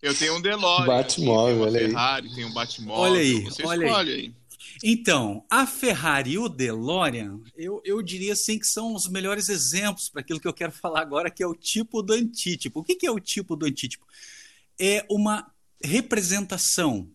Eu 0.00 0.14
tenho 0.14 0.34
um 0.34 0.40
DeLorean, 0.40 0.86
Batmóvel, 0.86 1.60
olha 1.60 1.78
Ferrari, 1.80 2.28
aí. 2.28 2.34
tem 2.34 2.44
um 2.46 2.52
Batmóvel. 2.54 3.02
Olha 3.02 3.20
aí, 3.20 3.40
Você 3.42 3.62
olha 3.66 4.00
aí. 4.02 4.10
aí. 4.14 4.39
Então, 4.82 5.44
a 5.50 5.66
Ferrari 5.66 6.32
e 6.32 6.38
o 6.38 6.48
DeLorean, 6.48 7.40
eu, 7.56 7.82
eu 7.84 8.02
diria 8.02 8.32
assim 8.32 8.58
que 8.58 8.66
são 8.66 8.94
os 8.94 9.08
melhores 9.08 9.48
exemplos 9.48 10.08
para 10.08 10.20
aquilo 10.20 10.40
que 10.40 10.48
eu 10.48 10.54
quero 10.54 10.72
falar 10.72 11.00
agora, 11.00 11.30
que 11.30 11.42
é 11.42 11.46
o 11.46 11.54
tipo 11.54 12.02
do 12.02 12.14
antítipo. 12.14 12.80
O 12.80 12.84
que, 12.84 12.96
que 12.96 13.06
é 13.06 13.10
o 13.10 13.20
tipo 13.20 13.54
do 13.56 13.66
antítipo? 13.66 14.06
É 14.78 15.04
uma 15.10 15.50
representação 15.82 17.10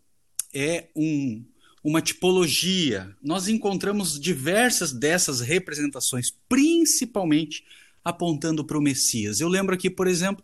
é 0.56 0.88
um, 0.96 1.44
uma 1.84 2.02
tipologia. 2.02 3.14
Nós 3.22 3.50
encontramos 3.50 4.18
diversas 4.18 4.94
dessas 4.94 5.42
representações, 5.42 6.32
principalmente 6.48 7.64
apontando 8.04 8.64
para 8.64 8.78
o 8.78 8.82
Messias. 8.82 9.42
Eu 9.42 9.50
lembro 9.50 9.76
aqui, 9.76 9.90
por 9.90 10.08
exemplo, 10.08 10.44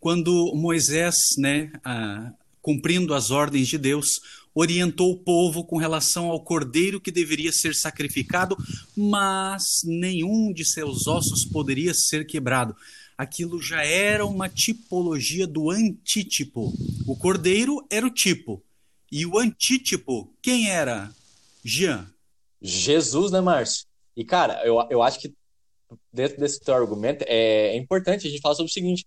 quando 0.00 0.52
Moisés, 0.56 1.16
né, 1.38 1.70
ah, 1.84 2.32
cumprindo 2.60 3.14
as 3.14 3.30
ordens 3.30 3.68
de 3.68 3.78
Deus, 3.78 4.20
orientou 4.54 5.12
o 5.12 5.18
povo 5.18 5.64
com 5.64 5.76
relação 5.76 6.30
ao 6.30 6.42
cordeiro 6.42 7.00
que 7.00 7.10
deveria 7.10 7.52
ser 7.52 7.74
sacrificado, 7.74 8.56
mas 8.96 9.82
nenhum 9.84 10.52
de 10.52 10.64
seus 10.64 11.06
ossos 11.06 11.44
poderia 11.44 11.94
ser 11.94 12.26
quebrado. 12.26 12.76
Aquilo 13.16 13.60
já 13.60 13.84
era 13.84 14.26
uma 14.26 14.48
tipologia 14.48 15.46
do 15.46 15.70
antítipo. 15.70 16.72
O 17.06 17.16
cordeiro 17.16 17.86
era 17.90 18.06
o 18.06 18.10
tipo, 18.10 18.62
e 19.12 19.26
o 19.26 19.38
antítipo, 19.38 20.34
quem 20.40 20.70
era? 20.70 21.12
Jean. 21.62 22.10
Jesus, 22.62 23.30
né, 23.30 23.42
Márcio? 23.42 23.84
E, 24.16 24.24
cara, 24.24 24.64
eu, 24.64 24.76
eu 24.88 25.02
acho 25.02 25.20
que 25.20 25.34
dentro 26.10 26.38
desse 26.38 26.58
teu 26.60 26.74
argumento 26.74 27.22
é, 27.28 27.68
é 27.68 27.76
importante 27.76 28.26
a 28.26 28.30
gente 28.30 28.40
falar 28.40 28.54
sobre 28.54 28.70
o 28.70 28.72
seguinte: 28.72 29.06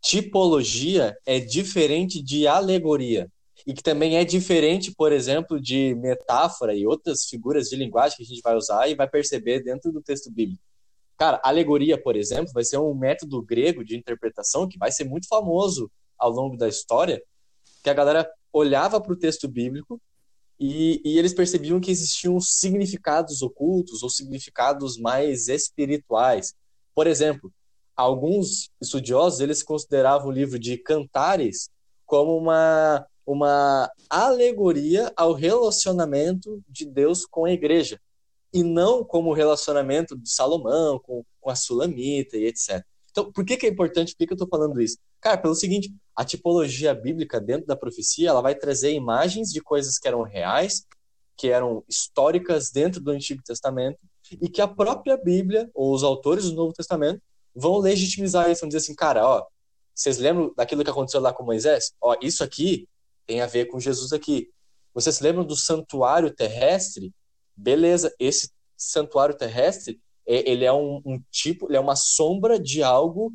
tipologia 0.00 1.14
é 1.26 1.38
diferente 1.40 2.22
de 2.22 2.46
alegoria. 2.46 3.30
E 3.66 3.72
que 3.72 3.82
também 3.82 4.18
é 4.18 4.24
diferente, 4.24 4.92
por 4.94 5.12
exemplo, 5.12 5.60
de 5.60 5.94
metáfora 5.94 6.74
e 6.74 6.86
outras 6.86 7.24
figuras 7.24 7.68
de 7.68 7.76
linguagem 7.76 8.16
que 8.16 8.22
a 8.22 8.26
gente 8.26 8.42
vai 8.42 8.54
usar 8.56 8.88
e 8.88 8.94
vai 8.94 9.08
perceber 9.08 9.62
dentro 9.62 9.90
do 9.90 10.02
texto 10.02 10.30
bíblico. 10.30 10.62
Cara, 11.16 11.40
alegoria, 11.44 12.00
por 12.00 12.16
exemplo, 12.16 12.52
vai 12.52 12.64
ser 12.64 12.78
um 12.78 12.94
método 12.94 13.40
grego 13.40 13.84
de 13.84 13.96
interpretação 13.96 14.68
que 14.68 14.78
vai 14.78 14.90
ser 14.90 15.04
muito 15.04 15.28
famoso 15.28 15.90
ao 16.18 16.30
longo 16.30 16.56
da 16.56 16.68
história, 16.68 17.22
que 17.82 17.88
a 17.88 17.94
galera 17.94 18.28
olhava 18.52 19.00
para 19.00 19.12
o 19.12 19.18
texto 19.18 19.48
bíblico 19.48 20.00
e, 20.58 21.00
e, 21.04 21.18
eles 21.18 21.34
percebiam 21.34 21.80
que 21.80 21.90
existiam 21.90 22.38
significados 22.40 23.42
ocultos 23.42 24.02
ou 24.02 24.10
significados 24.10 24.96
mais 24.96 25.48
espirituais. 25.48 26.54
Por 26.94 27.06
exemplo, 27.06 27.52
alguns 27.96 28.70
estudiosos 28.80 29.40
eles 29.40 29.62
consideravam 29.62 30.28
o 30.28 30.32
livro 30.32 30.58
de 30.58 30.78
Cantares 30.78 31.68
como 32.06 32.36
uma 32.36 33.04
uma 33.26 33.90
alegoria 34.08 35.12
ao 35.16 35.32
relacionamento 35.32 36.62
de 36.68 36.84
Deus 36.84 37.24
com 37.24 37.44
a 37.44 37.52
igreja 37.52 38.00
e 38.52 38.62
não 38.62 39.02
como 39.02 39.30
o 39.30 39.34
relacionamento 39.34 40.16
de 40.16 40.30
Salomão 40.30 40.98
com, 40.98 41.24
com 41.40 41.50
a 41.50 41.56
Sulamita 41.56 42.36
e 42.36 42.46
etc. 42.46 42.84
Então, 43.10 43.30
por 43.32 43.44
que, 43.44 43.56
que 43.56 43.66
é 43.66 43.68
importante? 43.68 44.12
Por 44.12 44.18
que, 44.18 44.26
que 44.26 44.32
eu 44.32 44.36
estou 44.36 44.48
falando 44.48 44.80
isso? 44.80 44.98
Cara, 45.20 45.38
pelo 45.38 45.54
seguinte, 45.54 45.92
a 46.14 46.24
tipologia 46.24 46.94
bíblica 46.94 47.40
dentro 47.40 47.66
da 47.66 47.76
profecia, 47.76 48.28
ela 48.28 48.40
vai 48.40 48.54
trazer 48.54 48.92
imagens 48.92 49.50
de 49.50 49.60
coisas 49.60 49.98
que 49.98 50.06
eram 50.06 50.22
reais, 50.22 50.84
que 51.36 51.48
eram 51.48 51.82
históricas 51.88 52.70
dentro 52.70 53.00
do 53.00 53.10
Antigo 53.10 53.42
Testamento, 53.42 53.98
e 54.40 54.48
que 54.48 54.60
a 54.60 54.68
própria 54.68 55.16
Bíblia, 55.16 55.70
ou 55.74 55.92
os 55.92 56.02
autores 56.02 56.44
do 56.50 56.56
Novo 56.56 56.72
Testamento, 56.72 57.20
vão 57.54 57.78
legitimizar 57.78 58.50
isso, 58.50 58.60
vão 58.62 58.68
dizer 58.68 58.78
assim, 58.78 58.94
cara, 58.94 59.26
ó, 59.26 59.46
Vocês 59.94 60.18
lembram 60.18 60.52
daquilo 60.56 60.82
que 60.82 60.90
aconteceu 60.90 61.20
lá 61.20 61.32
com 61.32 61.44
Moisés? 61.44 61.92
Ó, 62.00 62.16
isso 62.20 62.42
aqui 62.42 62.88
tem 63.26 63.40
a 63.40 63.46
ver 63.46 63.66
com 63.66 63.80
Jesus 63.80 64.12
aqui. 64.12 64.50
Vocês 64.92 65.20
lembram 65.20 65.44
do 65.44 65.56
santuário 65.56 66.34
terrestre? 66.34 67.12
Beleza, 67.56 68.14
esse 68.18 68.50
santuário 68.76 69.36
terrestre, 69.36 70.00
é, 70.26 70.48
ele 70.50 70.64
é 70.64 70.72
um, 70.72 71.00
um 71.04 71.22
tipo, 71.30 71.66
ele 71.68 71.76
é 71.76 71.80
uma 71.80 71.96
sombra 71.96 72.58
de 72.58 72.82
algo 72.82 73.32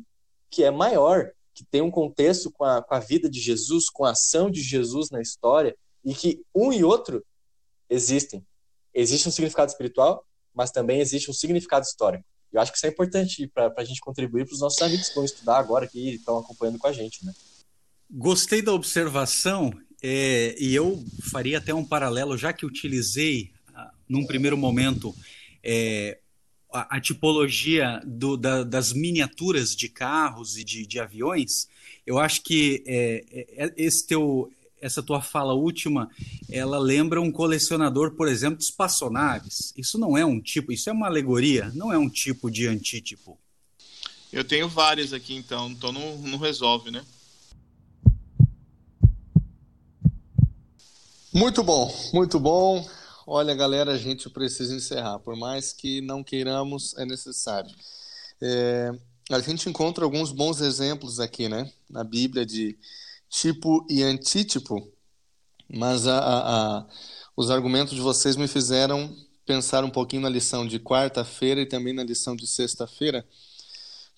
que 0.50 0.64
é 0.64 0.70
maior, 0.70 1.30
que 1.54 1.64
tem 1.64 1.80
um 1.80 1.90
contexto 1.90 2.50
com 2.50 2.64
a, 2.64 2.82
com 2.82 2.94
a 2.94 2.98
vida 2.98 3.28
de 3.28 3.40
Jesus, 3.40 3.88
com 3.88 4.04
a 4.04 4.10
ação 4.10 4.50
de 4.50 4.62
Jesus 4.62 5.10
na 5.10 5.20
história, 5.20 5.76
e 6.04 6.14
que 6.14 6.42
um 6.54 6.72
e 6.72 6.82
outro 6.82 7.24
existem. 7.88 8.44
Existe 8.92 9.28
um 9.28 9.32
significado 9.32 9.70
espiritual, 9.70 10.24
mas 10.54 10.70
também 10.70 11.00
existe 11.00 11.30
um 11.30 11.34
significado 11.34 11.84
histórico. 11.84 12.24
Eu 12.52 12.60
acho 12.60 12.72
que 12.72 12.78
isso 12.78 12.86
é 12.86 12.90
importante 12.90 13.46
para 13.46 13.72
a 13.76 13.84
gente 13.84 14.00
contribuir 14.00 14.44
para 14.44 14.54
os 14.54 14.60
nossos 14.60 14.82
amigos 14.82 15.08
que 15.08 15.14
vão 15.14 15.24
estudar 15.24 15.58
agora 15.58 15.84
aqui 15.84 16.10
e 16.10 16.14
estão 16.16 16.38
acompanhando 16.38 16.78
com 16.78 16.88
a 16.88 16.92
gente, 16.92 17.24
né? 17.24 17.32
Gostei 18.12 18.60
da 18.60 18.72
observação 18.72 19.72
é, 20.02 20.56
e 20.58 20.74
eu 20.74 21.04
faria 21.30 21.58
até 21.58 21.72
um 21.72 21.84
paralelo, 21.84 22.36
já 22.36 22.52
que 22.52 22.66
utilizei, 22.66 23.52
ah, 23.74 23.92
num 24.08 24.26
primeiro 24.26 24.56
momento, 24.56 25.14
é, 25.62 26.18
a, 26.72 26.96
a, 26.96 27.00
tipologia 27.00 28.00
do, 28.04 28.36
da, 28.36 28.64
das 28.64 28.92
miniaturas 28.92 29.76
de 29.76 29.88
carros 29.88 30.56
e 30.56 30.64
de, 30.64 30.86
de 30.86 30.98
aviões, 30.98 31.68
eu 32.06 32.18
acho 32.18 32.42
que 32.42 32.82
é, 32.86 33.24
é, 33.30 33.64
é 33.66 33.74
esse 33.76 34.06
teu, 34.06 34.50
essa 34.80 35.02
tua 35.02 35.20
fala 35.20 35.52
última, 35.52 36.10
ela 36.50 36.78
lembra 36.78 37.20
um 37.20 37.30
colecionador, 37.30 38.16
por 38.16 38.26
exemplo, 38.26 38.58
de 38.58 38.64
espaçonaves. 38.64 39.72
Isso 39.76 39.98
não 39.98 40.16
é 40.18 40.24
um 40.24 40.40
tipo, 40.40 40.72
isso 40.72 40.90
é 40.90 40.92
uma 40.92 41.06
alegoria, 41.06 41.70
não 41.74 41.92
é 41.92 41.98
um 41.98 42.08
tipo 42.08 42.50
de 42.50 42.66
antítipo. 42.66 43.38
Eu 44.32 44.44
tenho 44.44 44.68
várias 44.68 45.12
aqui, 45.12 45.34
então, 45.34 45.70
então 45.70 45.92
não, 45.92 46.18
não 46.18 46.38
resolve, 46.38 46.90
né? 46.90 47.04
Muito 51.32 51.62
bom, 51.62 51.88
muito 52.12 52.40
bom. 52.40 52.84
Olha, 53.24 53.54
galera, 53.54 53.92
a 53.92 53.96
gente 53.96 54.28
precisa 54.28 54.74
encerrar. 54.74 55.20
Por 55.20 55.36
mais 55.36 55.72
que 55.72 56.00
não 56.00 56.24
queiramos, 56.24 56.92
é 56.96 57.04
necessário. 57.04 57.70
É, 58.42 58.90
a 59.30 59.38
gente 59.38 59.68
encontra 59.68 60.04
alguns 60.04 60.32
bons 60.32 60.60
exemplos 60.60 61.20
aqui, 61.20 61.48
né? 61.48 61.70
Na 61.88 62.02
Bíblia 62.02 62.44
de 62.44 62.76
tipo 63.28 63.86
e 63.88 64.02
antítipo, 64.02 64.92
mas 65.72 66.08
a, 66.08 66.18
a, 66.18 66.78
a, 66.78 66.86
os 67.36 67.48
argumentos 67.48 67.94
de 67.94 68.00
vocês 68.00 68.34
me 68.34 68.48
fizeram 68.48 69.16
pensar 69.46 69.84
um 69.84 69.90
pouquinho 69.90 70.22
na 70.22 70.28
lição 70.28 70.66
de 70.66 70.80
quarta-feira 70.80 71.60
e 71.60 71.66
também 71.66 71.92
na 71.94 72.02
lição 72.02 72.34
de 72.34 72.44
sexta-feira, 72.44 73.24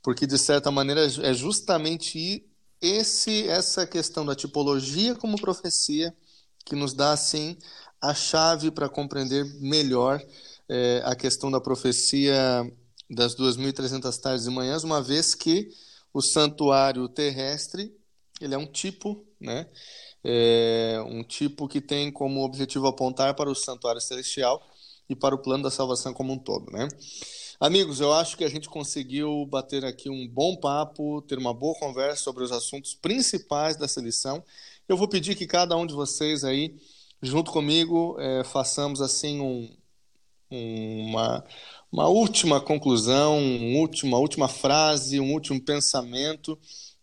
porque 0.03 0.27
de 0.27 0.39
certa 0.39 0.71
maneira 0.71 1.05
é 1.05 1.35
justamente 1.35 2.43
esse 2.81 3.47
essa 3.49 3.87
questão 3.87 4.25
da 4.25 4.35
tipologia 4.35 5.15
como 5.15 5.39
profecia 5.39 6.15
que 6.65 6.77
nos 6.77 6.93
dá 6.95 7.13
assim 7.13 7.57
a 8.01 8.15
chave 8.15 8.71
para 8.71 8.89
compreender 8.89 9.45
melhor 9.61 10.21
é, 10.69 11.03
a 11.05 11.15
questão 11.15 11.51
da 11.51 11.61
profecia 11.61 12.71
das 13.09 13.37
2.300 13.37 14.19
tardes 14.21 14.47
e 14.47 14.51
manhãs, 14.51 14.85
uma 14.85 15.03
vez 15.03 15.35
que 15.35 15.69
o 16.13 16.21
santuário 16.21 17.09
terrestre 17.09 17.95
ele 18.41 18.55
é 18.55 18.59
um 18.59 18.67
tipo, 18.67 19.25
né? 19.41 19.67
É 20.25 21.03
um 21.07 21.23
tipo 21.23 21.69
que 21.69 21.81
tem 21.81 22.11
como 22.11 22.45
objetivo 22.45 22.87
apontar 22.87 23.35
para 23.35 23.51
o 23.51 23.55
santuário 23.55 24.01
celestial 24.01 24.61
e 25.09 25.15
para 25.15 25.35
o 25.35 25.39
plano 25.39 25.65
da 25.65 25.71
salvação 25.71 26.13
como 26.13 26.33
um 26.33 26.39
todo, 26.39 26.71
né? 26.73 26.89
Amigos, 27.63 28.01
eu 28.01 28.13
acho 28.13 28.37
que 28.37 28.43
a 28.43 28.49
gente 28.49 28.69
conseguiu 28.69 29.47
bater 29.47 29.85
aqui 29.85 30.11
um 30.11 30.27
bom 30.27 30.57
papo, 30.57 31.23
ter 31.23 31.39
uma 31.39 31.55
boa 31.55 31.79
conversa 31.79 32.25
sobre 32.25 32.43
os 32.43 32.51
assuntos 32.51 32.93
principais 32.93 33.77
dessa 33.77 34.01
lição. 34.01 34.43
Eu 34.89 34.97
vou 34.97 35.07
pedir 35.07 35.37
que 35.37 35.47
cada 35.47 35.77
um 35.77 35.87
de 35.87 35.95
vocês 35.95 36.43
aí, 36.43 36.75
junto 37.23 37.53
comigo, 37.53 38.17
é, 38.19 38.43
façamos 38.43 39.01
assim 39.01 39.41
um, 39.41 39.71
uma, 40.51 41.45
uma 41.93 42.09
última 42.09 42.61
conclusão, 42.61 43.39
um 43.39 43.89
uma 44.03 44.19
última 44.19 44.49
frase, 44.49 45.21
um 45.21 45.33
último 45.33 45.61
pensamento 45.61 46.59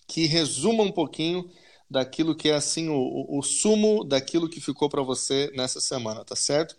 que 0.05 0.26
resuma 0.26 0.84
um 0.84 0.91
pouquinho 0.91 1.49
daquilo 1.90 2.36
que 2.36 2.50
é 2.50 2.56
assim 2.56 2.90
o, 2.90 3.26
o 3.30 3.42
sumo 3.42 4.04
daquilo 4.04 4.48
que 4.48 4.62
ficou 4.62 4.88
para 4.88 5.02
você 5.02 5.52
nessa 5.56 5.82
semana, 5.82 6.24
tá 6.24 6.36
certo? 6.36 6.76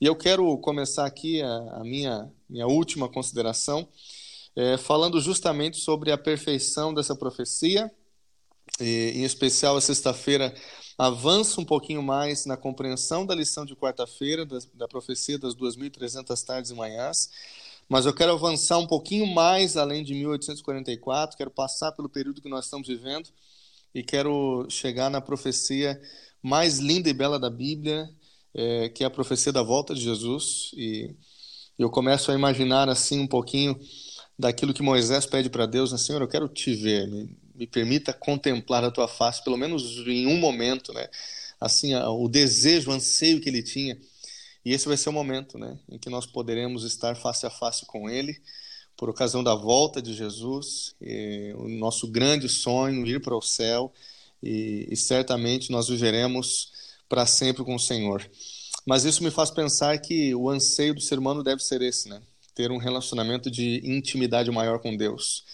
E 0.00 0.06
eu 0.06 0.14
quero 0.14 0.56
começar 0.58 1.04
aqui 1.04 1.42
a, 1.42 1.80
a 1.80 1.84
minha, 1.84 2.30
minha 2.48 2.66
última 2.66 3.08
consideração 3.08 3.88
é, 4.54 4.76
falando 4.76 5.20
justamente 5.20 5.78
sobre 5.78 6.12
a 6.12 6.18
perfeição 6.18 6.94
dessa 6.94 7.16
profecia, 7.16 7.90
e, 8.80 9.12
em 9.16 9.24
especial 9.24 9.76
a 9.76 9.80
sexta-feira 9.80 10.54
avança 10.96 11.60
um 11.60 11.64
pouquinho 11.64 12.02
mais 12.02 12.46
na 12.46 12.56
compreensão 12.56 13.26
da 13.26 13.34
lição 13.34 13.64
de 13.66 13.74
quarta-feira, 13.74 14.46
da, 14.46 14.58
da 14.74 14.86
profecia 14.86 15.38
das 15.38 15.54
2.300 15.56 16.44
tardes 16.44 16.70
e 16.70 16.74
manhãs, 16.74 17.30
mas 17.88 18.06
eu 18.06 18.14
quero 18.14 18.32
avançar 18.32 18.78
um 18.78 18.86
pouquinho 18.86 19.26
mais 19.26 19.76
além 19.76 20.04
de 20.04 20.14
1844, 20.14 21.36
quero 21.36 21.50
passar 21.50 21.92
pelo 21.92 22.08
período 22.08 22.40
que 22.40 22.48
nós 22.48 22.66
estamos 22.66 22.86
vivendo 22.86 23.28
e 23.94 24.02
quero 24.02 24.66
chegar 24.68 25.10
na 25.10 25.20
profecia 25.20 26.00
mais 26.42 26.78
linda 26.78 27.08
e 27.08 27.12
bela 27.12 27.38
da 27.38 27.50
Bíblia, 27.50 28.08
é, 28.54 28.88
que 28.88 29.04
é 29.04 29.06
a 29.06 29.10
profecia 29.10 29.52
da 29.52 29.62
volta 29.62 29.94
de 29.94 30.00
Jesus. 30.00 30.70
E 30.74 31.14
eu 31.78 31.90
começo 31.90 32.30
a 32.30 32.34
imaginar 32.34 32.88
assim 32.88 33.20
um 33.20 33.26
pouquinho 33.26 33.78
daquilo 34.38 34.74
que 34.74 34.82
Moisés 34.82 35.26
pede 35.26 35.50
para 35.50 35.66
Deus, 35.66 35.92
né? 35.92 35.98
Senhor, 35.98 36.20
eu 36.20 36.28
quero 36.28 36.48
te 36.48 36.74
ver, 36.74 37.06
me, 37.08 37.36
me, 37.54 37.66
permita 37.66 38.12
contemplar 38.12 38.82
a 38.84 38.90
tua 38.90 39.06
face, 39.06 39.44
pelo 39.44 39.56
menos 39.56 39.98
em 40.06 40.26
um 40.26 40.38
momento, 40.38 40.92
né? 40.92 41.08
Assim, 41.60 41.94
o 41.94 42.28
desejo, 42.28 42.90
o 42.90 42.92
anseio 42.92 43.40
que 43.40 43.48
ele 43.48 43.62
tinha 43.62 43.96
e 44.64 44.72
esse 44.72 44.86
vai 44.86 44.96
ser 44.96 45.08
o 45.08 45.12
momento 45.12 45.58
né, 45.58 45.76
em 45.88 45.98
que 45.98 46.08
nós 46.08 46.26
poderemos 46.26 46.84
estar 46.84 47.16
face 47.16 47.44
a 47.46 47.50
face 47.50 47.84
com 47.86 48.08
Ele, 48.08 48.40
por 49.02 49.10
ocasião 49.10 49.42
da 49.42 49.52
volta 49.52 50.00
de 50.00 50.14
Jesus, 50.14 50.94
o 51.56 51.66
nosso 51.66 52.06
grande 52.06 52.48
sonho, 52.48 53.04
ir 53.04 53.20
para 53.20 53.36
o 53.36 53.42
céu, 53.42 53.92
e, 54.40 54.86
e 54.88 54.96
certamente 54.96 55.72
nós 55.72 55.88
viveremos 55.88 56.70
para 57.08 57.26
sempre 57.26 57.64
com 57.64 57.74
o 57.74 57.80
Senhor. 57.80 58.24
Mas 58.86 59.04
isso 59.04 59.24
me 59.24 59.30
faz 59.32 59.50
pensar 59.50 59.98
que 59.98 60.32
o 60.36 60.48
anseio 60.48 60.94
do 60.94 61.00
ser 61.00 61.18
humano 61.18 61.42
deve 61.42 61.64
ser 61.64 61.82
esse, 61.82 62.08
né? 62.08 62.22
Ter 62.54 62.70
um 62.70 62.76
relacionamento 62.76 63.50
de 63.50 63.80
intimidade 63.82 64.52
maior 64.52 64.78
com 64.78 64.96
Deus. 64.96 65.46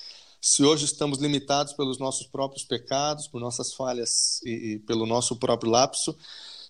Se 0.43 0.63
hoje 0.63 0.85
estamos 0.85 1.19
limitados 1.19 1.73
pelos 1.73 1.99
nossos 1.99 2.27
próprios 2.27 2.65
pecados, 2.65 3.29
por 3.29 3.41
nossas 3.41 3.73
falhas 3.73 4.43
e, 4.45 4.51
e 4.51 4.79
pelo 4.81 5.07
nosso 5.07 5.35
próprio 5.37 5.73
lapso, 5.73 6.15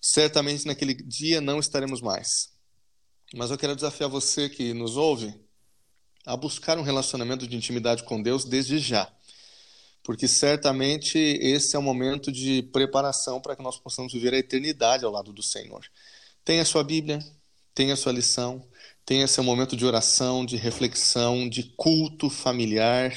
certamente 0.01 0.65
naquele 0.65 0.93
dia 0.93 1.41
não 1.41 1.59
estaremos 1.59 1.99
mais. 1.99 2.51
Mas 3.35 3.51
eu 3.51 3.57
quero 3.57 3.75
desafiar 3.75 4.09
você 4.09 4.47
que 4.47 4.73
nos 4.73 4.95
ouve 4.95 5.48
a 6.29 6.37
buscar 6.37 6.77
um 6.77 6.83
relacionamento 6.83 7.47
de 7.47 7.55
intimidade 7.55 8.03
com 8.03 8.21
Deus 8.21 8.45
desde 8.45 8.77
já. 8.77 9.11
Porque 10.03 10.27
certamente 10.27 11.17
esse 11.17 11.75
é 11.75 11.79
o 11.79 11.81
momento 11.81 12.31
de 12.31 12.61
preparação 12.71 13.41
para 13.41 13.55
que 13.55 13.63
nós 13.63 13.79
possamos 13.79 14.13
viver 14.13 14.35
a 14.35 14.37
eternidade 14.37 15.03
ao 15.03 15.11
lado 15.11 15.33
do 15.33 15.41
Senhor. 15.41 15.83
Tenha 16.45 16.63
sua 16.63 16.83
Bíblia, 16.83 17.19
tenha 17.73 17.95
sua 17.95 18.11
lição, 18.11 18.63
tenha 19.03 19.27
seu 19.27 19.43
momento 19.43 19.75
de 19.75 19.83
oração, 19.83 20.45
de 20.45 20.55
reflexão, 20.55 21.49
de 21.49 21.63
culto 21.75 22.29
familiar 22.29 23.11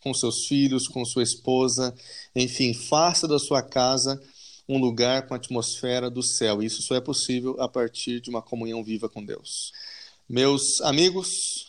com 0.00 0.12
seus 0.12 0.46
filhos, 0.46 0.86
com 0.86 1.02
sua 1.06 1.22
esposa, 1.22 1.94
enfim, 2.36 2.74
faça 2.74 3.26
da 3.26 3.38
sua 3.38 3.62
casa 3.62 4.22
um 4.68 4.78
lugar 4.78 5.26
com 5.26 5.32
a 5.32 5.38
atmosfera 5.38 6.10
do 6.10 6.22
céu. 6.22 6.62
Isso 6.62 6.82
só 6.82 6.94
é 6.94 7.00
possível 7.00 7.56
a 7.58 7.66
partir 7.66 8.20
de 8.20 8.28
uma 8.28 8.42
comunhão 8.42 8.84
viva 8.84 9.08
com 9.08 9.24
Deus. 9.24 9.72
Meus 10.28 10.82
amigos. 10.82 11.67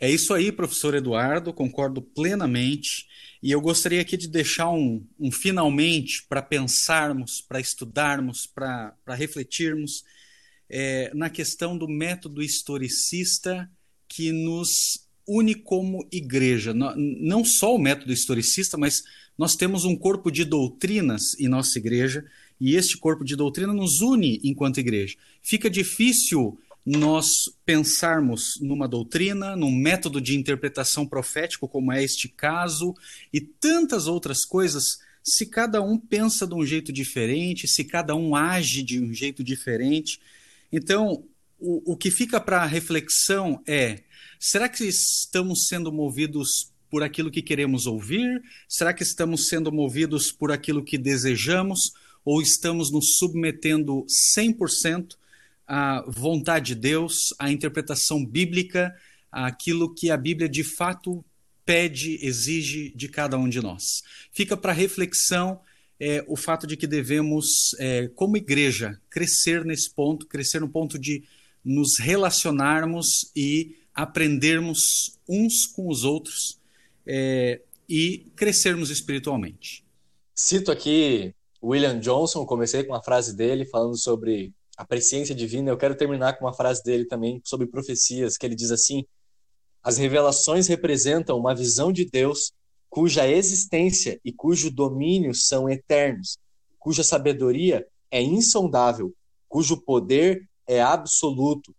É 0.00 0.10
isso 0.10 0.32
aí, 0.32 0.50
professor 0.50 0.94
Eduardo, 0.94 1.52
concordo 1.52 2.00
plenamente. 2.00 3.06
E 3.42 3.50
eu 3.50 3.60
gostaria 3.60 4.00
aqui 4.00 4.16
de 4.16 4.28
deixar 4.28 4.70
um, 4.70 5.06
um 5.18 5.30
finalmente 5.30 6.24
para 6.26 6.40
pensarmos, 6.40 7.42
para 7.42 7.60
estudarmos, 7.60 8.46
para 8.46 8.94
refletirmos 9.08 10.02
é, 10.70 11.12
na 11.14 11.28
questão 11.28 11.76
do 11.76 11.86
método 11.86 12.42
historicista 12.42 13.70
que 14.08 14.32
nos 14.32 15.06
une 15.28 15.54
como 15.54 16.08
igreja. 16.10 16.72
Não 16.74 17.44
só 17.44 17.74
o 17.74 17.78
método 17.78 18.10
historicista, 18.10 18.78
mas 18.78 19.02
nós 19.36 19.54
temos 19.54 19.84
um 19.84 19.94
corpo 19.94 20.30
de 20.30 20.44
doutrinas 20.44 21.38
em 21.38 21.46
nossa 21.46 21.78
igreja 21.78 22.24
e 22.58 22.74
este 22.74 22.96
corpo 22.96 23.22
de 23.22 23.36
doutrina 23.36 23.72
nos 23.74 24.00
une 24.00 24.40
enquanto 24.42 24.78
igreja. 24.80 25.16
Fica 25.42 25.68
difícil 25.68 26.58
nós 26.84 27.26
pensarmos 27.64 28.58
numa 28.60 28.88
doutrina, 28.88 29.54
num 29.54 29.70
método 29.70 30.20
de 30.20 30.36
interpretação 30.36 31.06
profético, 31.06 31.68
como 31.68 31.92
é 31.92 32.02
este 32.02 32.28
caso, 32.28 32.94
e 33.32 33.40
tantas 33.40 34.06
outras 34.06 34.44
coisas, 34.44 34.98
se 35.22 35.46
cada 35.46 35.82
um 35.82 35.98
pensa 35.98 36.46
de 36.46 36.54
um 36.54 36.64
jeito 36.64 36.92
diferente, 36.92 37.68
se 37.68 37.84
cada 37.84 38.14
um 38.14 38.34
age 38.34 38.82
de 38.82 39.02
um 39.02 39.12
jeito 39.12 39.44
diferente. 39.44 40.20
Então, 40.72 41.24
o, 41.58 41.92
o 41.92 41.96
que 41.96 42.10
fica 42.10 42.40
para 42.40 42.64
reflexão 42.64 43.62
é: 43.66 44.02
será 44.38 44.68
que 44.68 44.84
estamos 44.84 45.66
sendo 45.68 45.92
movidos 45.92 46.72
por 46.90 47.02
aquilo 47.02 47.30
que 47.30 47.42
queremos 47.42 47.86
ouvir? 47.86 48.42
Será 48.68 48.94
que 48.94 49.02
estamos 49.02 49.48
sendo 49.48 49.70
movidos 49.70 50.32
por 50.32 50.50
aquilo 50.50 50.82
que 50.82 50.96
desejamos? 50.96 51.92
Ou 52.24 52.42
estamos 52.42 52.90
nos 52.90 53.18
submetendo 53.18 54.04
100% 54.36 55.19
à 55.70 56.02
vontade 56.08 56.74
de 56.74 56.80
Deus, 56.80 57.32
à 57.38 57.48
interpretação 57.48 58.26
bíblica, 58.26 58.92
àquilo 59.30 59.94
que 59.94 60.10
a 60.10 60.16
Bíblia 60.16 60.48
de 60.48 60.64
fato 60.64 61.24
pede, 61.64 62.18
exige 62.20 62.92
de 62.96 63.08
cada 63.08 63.38
um 63.38 63.48
de 63.48 63.60
nós? 63.60 64.02
Fica 64.32 64.56
para 64.56 64.72
reflexão 64.72 65.60
é, 66.00 66.24
o 66.26 66.34
fato 66.34 66.66
de 66.66 66.76
que 66.76 66.88
devemos, 66.88 67.76
é, 67.78 68.08
como 68.08 68.36
igreja, 68.36 69.00
crescer 69.08 69.64
nesse 69.64 69.88
ponto, 69.90 70.26
crescer 70.26 70.60
no 70.60 70.68
ponto 70.68 70.98
de 70.98 71.22
nos 71.64 71.98
relacionarmos 72.00 73.30
e 73.36 73.76
aprendermos 73.94 75.20
uns 75.28 75.66
com 75.66 75.88
os 75.88 76.02
outros 76.02 76.58
é, 77.06 77.60
e 77.88 78.26
crescermos 78.34 78.90
espiritualmente. 78.90 79.84
Cito 80.34 80.72
aqui 80.72 81.32
William 81.62 82.00
Johnson, 82.00 82.44
comecei 82.44 82.82
com 82.82 82.92
uma 82.92 83.02
frase 83.02 83.36
dele 83.36 83.64
falando 83.64 83.96
sobre 83.96 84.52
a 84.80 84.84
presciência 84.86 85.34
divina. 85.34 85.70
Eu 85.70 85.76
quero 85.76 85.94
terminar 85.94 86.38
com 86.38 86.46
uma 86.46 86.54
frase 86.54 86.82
dele 86.82 87.04
também 87.04 87.38
sobre 87.44 87.66
profecias, 87.66 88.38
que 88.38 88.46
ele 88.46 88.54
diz 88.54 88.70
assim: 88.70 89.04
As 89.82 89.98
revelações 89.98 90.66
representam 90.68 91.36
uma 91.36 91.54
visão 91.54 91.92
de 91.92 92.06
Deus 92.06 92.50
cuja 92.88 93.28
existência 93.28 94.18
e 94.24 94.32
cujo 94.32 94.70
domínio 94.70 95.34
são 95.34 95.68
eternos, 95.68 96.38
cuja 96.78 97.04
sabedoria 97.04 97.86
é 98.10 98.22
insondável, 98.22 99.14
cujo 99.46 99.76
poder 99.82 100.48
é 100.66 100.80
absoluto, 100.80 101.76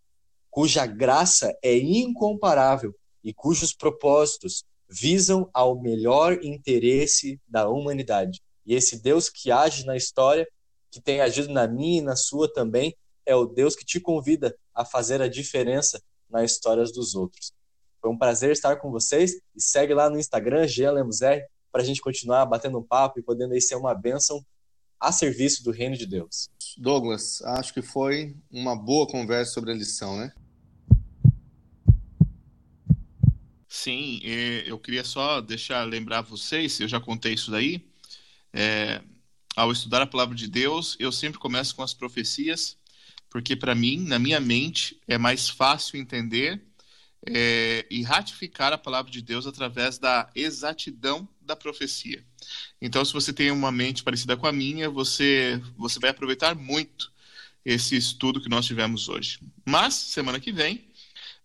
cuja 0.51 0.85
graça 0.85 1.57
é 1.63 1.75
incomparável 1.75 2.93
e 3.23 3.33
cujos 3.33 3.73
propósitos 3.73 4.63
visam 4.87 5.49
ao 5.51 5.81
melhor 5.81 6.37
interesse 6.43 7.41
da 7.47 7.67
humanidade. 7.67 8.41
E 8.63 8.75
esse 8.75 9.01
Deus 9.01 9.27
que 9.27 9.49
age 9.49 9.87
na 9.87 9.97
história, 9.97 10.47
que 10.91 11.01
tem 11.01 11.21
agido 11.21 11.51
na 11.51 11.67
minha 11.67 11.99
e 11.99 12.03
na 12.03 12.15
sua 12.15 12.51
também, 12.51 12.95
é 13.25 13.35
o 13.35 13.45
Deus 13.45 13.75
que 13.75 13.85
te 13.85 13.99
convida 13.99 14.55
a 14.75 14.83
fazer 14.83 15.21
a 15.21 15.27
diferença 15.27 16.01
nas 16.29 16.51
histórias 16.51 16.91
dos 16.91 17.15
outros. 17.15 17.53
Foi 18.01 18.11
um 18.11 18.17
prazer 18.17 18.51
estar 18.51 18.75
com 18.77 18.91
vocês 18.91 19.33
e 19.55 19.61
segue 19.61 19.93
lá 19.93 20.09
no 20.09 20.19
Instagram, 20.19 20.67
GLMZR, 20.67 21.45
para 21.71 21.81
a 21.81 21.85
gente 21.85 22.01
continuar 22.01 22.45
batendo 22.45 22.79
um 22.79 22.83
papo 22.83 23.19
e 23.19 23.23
podendo 23.23 23.53
aí 23.53 23.61
ser 23.61 23.75
uma 23.75 23.93
bênção 23.93 24.43
a 24.99 25.11
serviço 25.11 25.63
do 25.63 25.71
reino 25.71 25.95
de 25.95 26.05
Deus. 26.05 26.49
Douglas, 26.77 27.41
acho 27.43 27.73
que 27.73 27.81
foi 27.81 28.35
uma 28.51 28.75
boa 28.75 29.07
conversa 29.07 29.53
sobre 29.53 29.71
a 29.71 29.75
lição, 29.75 30.17
né? 30.17 30.33
Sim, 33.67 34.19
eu 34.65 34.77
queria 34.77 35.03
só 35.03 35.39
deixar 35.41 35.83
lembrar 35.87 36.21
vocês, 36.21 36.79
eu 36.79 36.87
já 36.87 36.99
contei 36.99 37.33
isso 37.33 37.49
daí, 37.49 37.89
é, 38.53 39.01
ao 39.62 39.72
estudar 39.72 40.01
a 40.01 40.07
palavra 40.07 40.36
de 40.36 40.47
Deus, 40.47 40.95
eu 40.99 41.12
sempre 41.12 41.38
começo 41.38 41.76
com 41.76 41.84
as 41.84 41.93
profecias, 41.93 42.76
porque 43.30 43.55
para 43.55 43.76
mim, 43.76 43.99
na 43.99 44.18
minha 44.18 44.39
mente, 44.39 44.99
é 45.07 45.20
mais 45.20 45.49
fácil 45.49 45.99
entender 45.99 46.59
é, 47.28 47.86
e 47.88 48.01
ratificar 48.01 48.74
a 48.74 48.78
palavra 48.78 49.12
de 49.12 49.22
Deus 49.22 49.45
através 49.45 49.99
da 49.99 50.28
exatidão 50.34 51.30
da 51.39 51.55
profecia. 51.55 52.26
Então, 52.82 53.05
se 53.05 53.14
você 53.14 53.32
tem 53.32 53.51
uma 53.51 53.72
mente 53.72 54.01
parecida 54.03 54.36
com 54.36 54.47
a 54.47 54.51
minha, 54.51 54.89
você, 54.89 55.62
você 55.78 55.99
vai 55.99 56.09
aproveitar 56.09 56.55
muito 56.55 57.12
esse 57.64 57.95
estudo 57.95 58.41
que 58.41 58.49
nós 58.49 58.66
tivemos 58.66 59.09
hoje. 59.09 59.39
Mas, 59.64 59.93
semana 59.93 60.39
que 60.39 60.51
vem, 60.51 60.89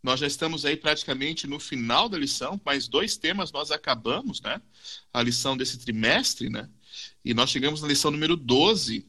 nós 0.02 0.20
já 0.20 0.26
estamos 0.26 0.64
aí 0.64 0.74
praticamente 0.74 1.46
no 1.46 1.60
final 1.60 2.08
da 2.08 2.16
lição, 2.16 2.58
mais 2.64 2.88
dois 2.88 3.18
temas 3.18 3.52
nós 3.52 3.70
acabamos, 3.70 4.40
né? 4.40 4.62
A 5.12 5.22
lição 5.22 5.54
desse 5.54 5.78
trimestre, 5.78 6.48
né? 6.48 6.66
E 7.24 7.34
nós 7.34 7.50
chegamos 7.50 7.82
na 7.82 7.88
lição 7.88 8.10
número 8.10 8.36
12, 8.36 9.06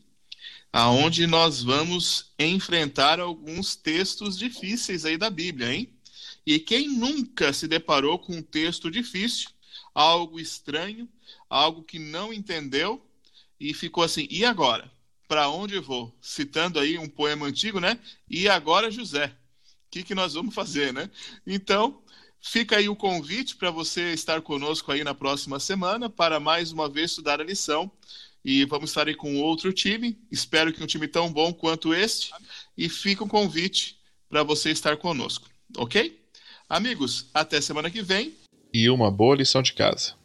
aonde 0.71 1.25
nós 1.27 1.61
vamos 1.63 2.31
enfrentar 2.37 3.19
alguns 3.19 3.75
textos 3.75 4.37
difíceis 4.37 5.05
aí 5.05 5.17
da 5.17 5.29
Bíblia, 5.29 5.73
hein? 5.73 5.93
E 6.45 6.59
quem 6.59 6.87
nunca 6.87 7.51
se 7.51 7.67
deparou 7.67 8.17
com 8.17 8.37
um 8.37 8.41
texto 8.41 8.89
difícil, 8.89 9.49
algo 9.93 10.39
estranho, 10.39 11.09
algo 11.49 11.83
que 11.83 11.99
não 11.99 12.31
entendeu 12.31 13.05
e 13.59 13.73
ficou 13.73 14.03
assim: 14.03 14.27
e 14.29 14.45
agora? 14.45 14.91
Para 15.27 15.49
onde 15.49 15.75
eu 15.75 15.83
vou? 15.83 16.15
Citando 16.21 16.79
aí 16.79 16.97
um 16.97 17.09
poema 17.09 17.45
antigo, 17.45 17.81
né? 17.81 17.99
E 18.29 18.47
agora, 18.47 18.89
José? 18.89 19.27
O 19.87 19.89
que, 19.91 20.03
que 20.03 20.15
nós 20.15 20.35
vamos 20.35 20.55
fazer, 20.55 20.93
né? 20.93 21.09
Então, 21.45 22.01
fica 22.41 22.77
aí 22.77 22.89
o 22.89 22.95
convite 22.95 23.55
para 23.55 23.71
você 23.71 24.13
estar 24.13 24.41
conosco 24.41 24.91
aí 24.91 25.03
na 25.03 25.13
próxima 25.13 25.59
semana 25.59 26.09
para 26.09 26.39
mais 26.39 26.71
uma 26.71 26.89
vez 26.89 27.11
estudar 27.11 27.39
a 27.41 27.43
lição. 27.43 27.91
E 28.43 28.63
vamos 28.65 28.91
estar 28.91 29.07
aí 29.07 29.15
com 29.15 29.41
outro 29.41 29.73
time. 29.73 30.17
Espero 30.31 30.71
que 30.71 30.81
um 30.81 30.87
time 30.87 31.07
tão 31.07 31.31
bom 31.31 31.51
quanto 31.51 31.93
este. 31.93 32.31
E 32.77 32.87
fica 32.87 33.23
o 33.23 33.27
convite 33.27 33.99
para 34.29 34.43
você 34.43 34.71
estar 34.71 34.95
conosco, 34.97 35.49
ok? 35.77 36.17
Amigos, 36.69 37.27
até 37.33 37.59
semana 37.61 37.89
que 37.89 38.01
vem. 38.01 38.35
E 38.73 38.89
uma 38.89 39.09
boa 39.09 39.35
lição 39.35 39.61
de 39.61 39.73
casa. 39.73 40.15